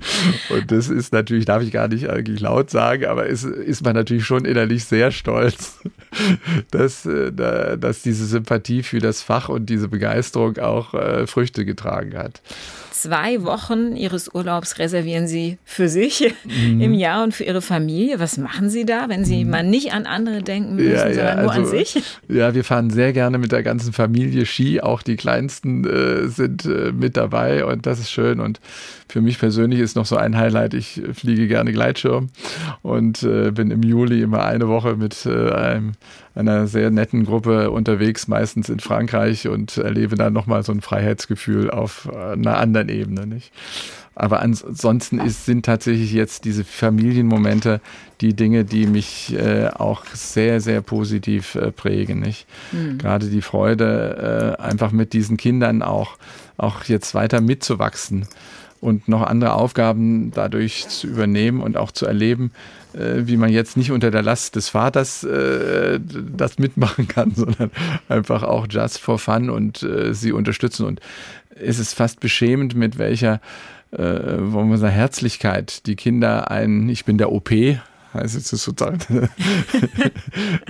Und 0.49 0.71
das 0.71 0.87
ist 0.87 1.11
natürlich, 1.11 1.45
darf 1.45 1.61
ich 1.61 1.71
gar 1.71 1.89
nicht 1.89 2.09
eigentlich 2.09 2.39
laut 2.39 2.69
sagen, 2.69 3.05
aber 3.05 3.25
ist, 3.25 3.43
ist 3.43 3.83
man 3.83 3.93
natürlich 3.93 4.25
schon 4.25 4.45
innerlich 4.45 4.85
sehr 4.85 5.11
stolz, 5.11 5.79
dass, 6.71 7.05
äh, 7.05 7.31
dass 7.31 8.03
diese 8.03 8.25
Sympathie 8.25 8.83
für 8.83 8.99
das 8.99 9.21
Fach 9.21 9.49
und 9.49 9.69
diese 9.69 9.89
Begeisterung 9.89 10.57
auch 10.59 10.93
äh, 10.93 11.27
Früchte 11.27 11.65
getragen 11.65 12.17
hat 12.17 12.41
zwei 12.99 13.43
Wochen 13.43 13.95
Ihres 13.95 14.33
Urlaubs 14.33 14.77
reservieren 14.77 15.27
Sie 15.27 15.57
für 15.63 15.87
sich 15.87 16.33
mhm. 16.43 16.81
im 16.81 16.93
Jahr 16.93 17.23
und 17.23 17.33
für 17.33 17.45
Ihre 17.49 17.61
Familie. 17.61 18.19
Was 18.19 18.37
machen 18.37 18.69
Sie 18.69 18.85
da, 18.85 19.09
wenn 19.09 19.25
Sie 19.25 19.43
mhm. 19.43 19.49
mal 19.49 19.63
nicht 19.63 19.91
an 19.91 20.05
andere 20.05 20.43
denken 20.43 20.75
müssen, 20.75 20.91
ja, 20.91 21.07
ja, 21.07 21.13
sondern 21.13 21.41
nur 21.41 21.51
also, 21.51 21.63
an 21.63 21.67
sich? 21.67 22.03
Ja, 22.27 22.53
wir 22.53 22.63
fahren 22.63 22.91
sehr 22.91 23.11
gerne 23.11 23.39
mit 23.39 23.51
der 23.51 23.63
ganzen 23.63 23.91
Familie 23.91 24.45
Ski. 24.45 24.81
Auch 24.81 25.01
die 25.01 25.15
Kleinsten 25.15 25.83
äh, 25.85 26.27
sind 26.27 26.65
äh, 26.65 26.91
mit 26.91 27.17
dabei 27.17 27.65
und 27.65 27.87
das 27.87 27.99
ist 27.99 28.11
schön. 28.11 28.39
Und 28.39 28.59
für 29.09 29.21
mich 29.21 29.39
persönlich 29.39 29.79
ist 29.79 29.95
noch 29.95 30.05
so 30.05 30.15
ein 30.15 30.37
Highlight, 30.37 30.75
ich 30.75 31.01
fliege 31.13 31.47
gerne 31.47 31.71
Gleitschirm 31.71 32.29
und 32.83 33.23
äh, 33.23 33.49
bin 33.51 33.71
im 33.71 33.81
Juli 33.81 34.21
immer 34.21 34.45
eine 34.45 34.67
Woche 34.67 34.95
mit 34.95 35.25
äh, 35.25 35.51
einem, 35.51 35.93
einer 36.35 36.67
sehr 36.67 36.91
netten 36.91 37.25
Gruppe 37.25 37.71
unterwegs, 37.71 38.27
meistens 38.27 38.69
in 38.69 38.79
Frankreich 38.79 39.47
und 39.47 39.77
erlebe 39.77 40.15
dann 40.15 40.33
nochmal 40.33 40.61
so 40.61 40.71
ein 40.71 40.81
Freiheitsgefühl 40.81 41.71
auf 41.71 42.07
einer 42.13 42.57
anderen 42.57 42.89
Ebene. 42.89 43.25
Nicht? 43.25 43.51
Aber 44.19 44.41
ansonsten 44.41 45.19
ist, 45.19 45.45
sind 45.45 45.65
tatsächlich 45.65 46.11
jetzt 46.11 46.43
diese 46.43 46.65
Familienmomente 46.65 47.79
die 48.19 48.35
Dinge, 48.35 48.65
die 48.65 48.85
mich 48.85 49.33
äh, 49.33 49.69
auch 49.69 50.03
sehr, 50.13 50.59
sehr 50.59 50.81
positiv 50.81 51.55
äh, 51.55 51.71
prägen. 51.71 52.19
Nicht? 52.19 52.45
Mhm. 52.73 52.97
Gerade 52.97 53.27
die 53.27 53.41
Freude, 53.41 54.57
äh, 54.59 54.61
einfach 54.61 54.91
mit 54.91 55.13
diesen 55.13 55.37
Kindern 55.37 55.81
auch, 55.81 56.17
auch 56.57 56.83
jetzt 56.83 57.15
weiter 57.15 57.39
mitzuwachsen 57.39 58.27
und 58.81 59.07
noch 59.07 59.21
andere 59.21 59.53
Aufgaben 59.53 60.31
dadurch 60.31 60.87
zu 60.87 61.07
übernehmen 61.07 61.61
und 61.61 61.77
auch 61.77 61.91
zu 61.91 62.05
erleben, 62.05 62.51
äh, 62.93 63.21
wie 63.25 63.37
man 63.37 63.49
jetzt 63.49 63.77
nicht 63.77 63.91
unter 63.91 64.11
der 64.11 64.21
Last 64.21 64.55
des 64.55 64.69
Vaters 64.69 65.23
äh, 65.23 65.99
das 66.01 66.59
mitmachen 66.59 67.07
kann, 67.07 67.31
sondern 67.35 67.71
einfach 68.07 68.43
auch 68.43 68.67
just 68.69 68.99
for 68.99 69.19
fun 69.19 69.49
und 69.49 69.83
äh, 69.83 70.13
sie 70.13 70.31
unterstützen. 70.31 70.85
Und 70.85 70.99
es 71.55 71.79
ist 71.79 71.93
fast 71.93 72.19
beschämend, 72.19 72.75
mit 72.75 72.97
welcher 72.97 73.41
äh, 73.91 74.01
wollen 74.39 74.69
wir 74.69 74.77
sagen, 74.77 74.93
Herzlichkeit. 74.93 75.85
Die 75.85 75.95
Kinder 75.95 76.51
ein, 76.51 76.89
ich 76.89 77.05
bin 77.05 77.17
der 77.17 77.31
OP, 77.31 77.51
heißt 78.13 78.35
es 78.35 78.49
sozusagen, 78.49 79.29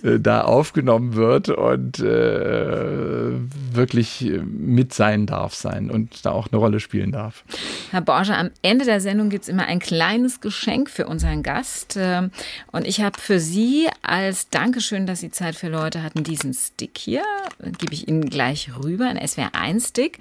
da 0.19 0.41
aufgenommen 0.41 1.15
wird 1.15 1.49
und 1.49 1.99
äh, 1.99 3.31
wirklich 3.73 4.31
mit 4.43 4.93
sein 4.93 5.25
darf 5.25 5.53
sein 5.53 5.89
und 5.89 6.25
da 6.25 6.31
auch 6.31 6.47
eine 6.51 6.57
Rolle 6.57 6.79
spielen 6.79 7.11
darf. 7.11 7.43
Herr 7.91 8.01
Borger, 8.01 8.37
am 8.37 8.51
Ende 8.61 8.85
der 8.85 9.01
Sendung 9.01 9.29
gibt 9.29 9.43
es 9.43 9.49
immer 9.49 9.65
ein 9.65 9.79
kleines 9.79 10.41
Geschenk 10.41 10.89
für 10.89 11.07
unseren 11.07 11.43
Gast. 11.43 11.97
Ähm, 11.97 12.31
und 12.71 12.85
ich 12.85 13.01
habe 13.01 13.19
für 13.19 13.39
Sie 13.39 13.87
als 14.01 14.49
Dankeschön, 14.49 15.05
dass 15.05 15.19
Sie 15.19 15.31
Zeit 15.31 15.55
für 15.55 15.69
Leute 15.69 16.03
hatten, 16.03 16.23
diesen 16.23 16.53
Stick 16.53 16.97
hier. 16.97 17.23
Gebe 17.79 17.93
ich 17.93 18.07
Ihnen 18.07 18.29
gleich 18.29 18.71
rüber, 18.83 19.07
ein 19.07 19.17
SWR1-Stick. 19.17 20.19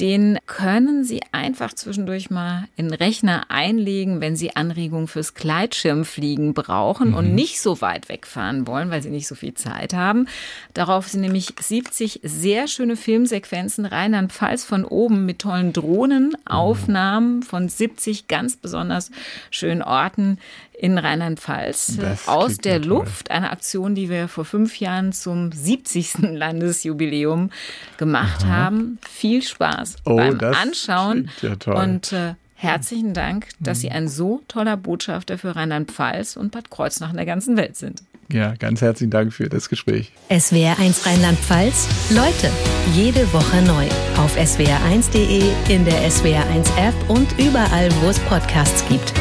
Den 0.00 0.38
können 0.46 1.04
Sie 1.04 1.20
einfach 1.32 1.74
zwischendurch 1.74 2.30
mal 2.30 2.64
in 2.76 2.88
den 2.88 2.94
Rechner 2.94 3.46
einlegen, 3.50 4.20
wenn 4.20 4.36
Sie 4.36 4.56
Anregungen 4.56 5.06
fürs 5.06 5.34
Gleitschirmfliegen 5.34 6.51
brauchen 6.52 7.10
mhm. 7.10 7.14
und 7.14 7.34
nicht 7.34 7.60
so 7.60 7.80
weit 7.80 8.08
wegfahren 8.08 8.66
wollen, 8.66 8.90
weil 8.90 9.02
Sie 9.02 9.10
nicht 9.10 9.28
so 9.28 9.34
viel 9.34 9.54
Zeit 9.54 9.94
haben. 9.94 10.26
Darauf 10.74 11.08
sind 11.08 11.22
nämlich 11.22 11.54
70 11.58 12.20
sehr 12.22 12.68
schöne 12.68 12.96
Filmsequenzen 12.96 13.86
Rheinland-Pfalz 13.86 14.64
von 14.64 14.84
oben 14.84 15.26
mit 15.26 15.40
tollen 15.40 15.72
Drohnenaufnahmen 15.72 17.36
mhm. 17.36 17.42
von 17.42 17.68
70 17.68 18.28
ganz 18.28 18.56
besonders 18.56 19.10
schönen 19.50 19.82
Orten 19.82 20.38
in 20.82 20.98
Rheinland-Pfalz 20.98 21.98
aus 22.26 22.58
der 22.58 22.80
Luft. 22.80 23.30
Eine 23.30 23.52
Aktion, 23.52 23.94
die 23.94 24.08
wir 24.08 24.26
vor 24.26 24.44
fünf 24.44 24.80
Jahren 24.80 25.12
zum 25.12 25.52
70. 25.52 26.18
Landesjubiläum 26.18 27.50
gemacht 27.98 28.42
Aha. 28.42 28.48
haben. 28.48 28.98
Viel 29.08 29.42
Spaß 29.42 29.96
oh, 30.04 30.16
beim 30.16 30.40
Anschauen. 30.40 31.30
Ja 31.40 31.52
und 31.72 32.12
äh, 32.12 32.34
herzlichen 32.62 33.14
Dank, 33.14 33.48
dass 33.60 33.80
Sie 33.80 33.88
mhm. 33.88 33.96
ein 33.96 34.08
so 34.08 34.42
toller 34.48 34.76
Botschafter 34.76 35.38
für 35.38 35.56
Rheinland-Pfalz 35.56 36.36
und 36.36 36.52
Bad 36.52 36.70
Kreuznach 36.70 37.10
in 37.10 37.16
der 37.16 37.26
ganzen 37.26 37.56
Welt 37.56 37.76
sind. 37.76 38.02
Ja, 38.30 38.54
ganz 38.54 38.80
herzlichen 38.80 39.10
Dank 39.10 39.32
für 39.32 39.48
das 39.48 39.68
Gespräch. 39.68 40.12
SWR1 40.30 41.06
Rheinland-Pfalz. 41.06 41.88
Leute, 42.10 42.50
jede 42.94 43.30
Woche 43.32 43.60
neu. 43.62 43.86
Auf 44.16 44.36
swr1.de, 44.38 45.52
in 45.68 45.84
der 45.84 46.08
SWR1 46.08 46.78
App 46.78 46.94
und 47.08 47.38
überall, 47.38 47.90
wo 48.00 48.08
es 48.08 48.18
Podcasts 48.20 48.88
gibt. 48.88 49.12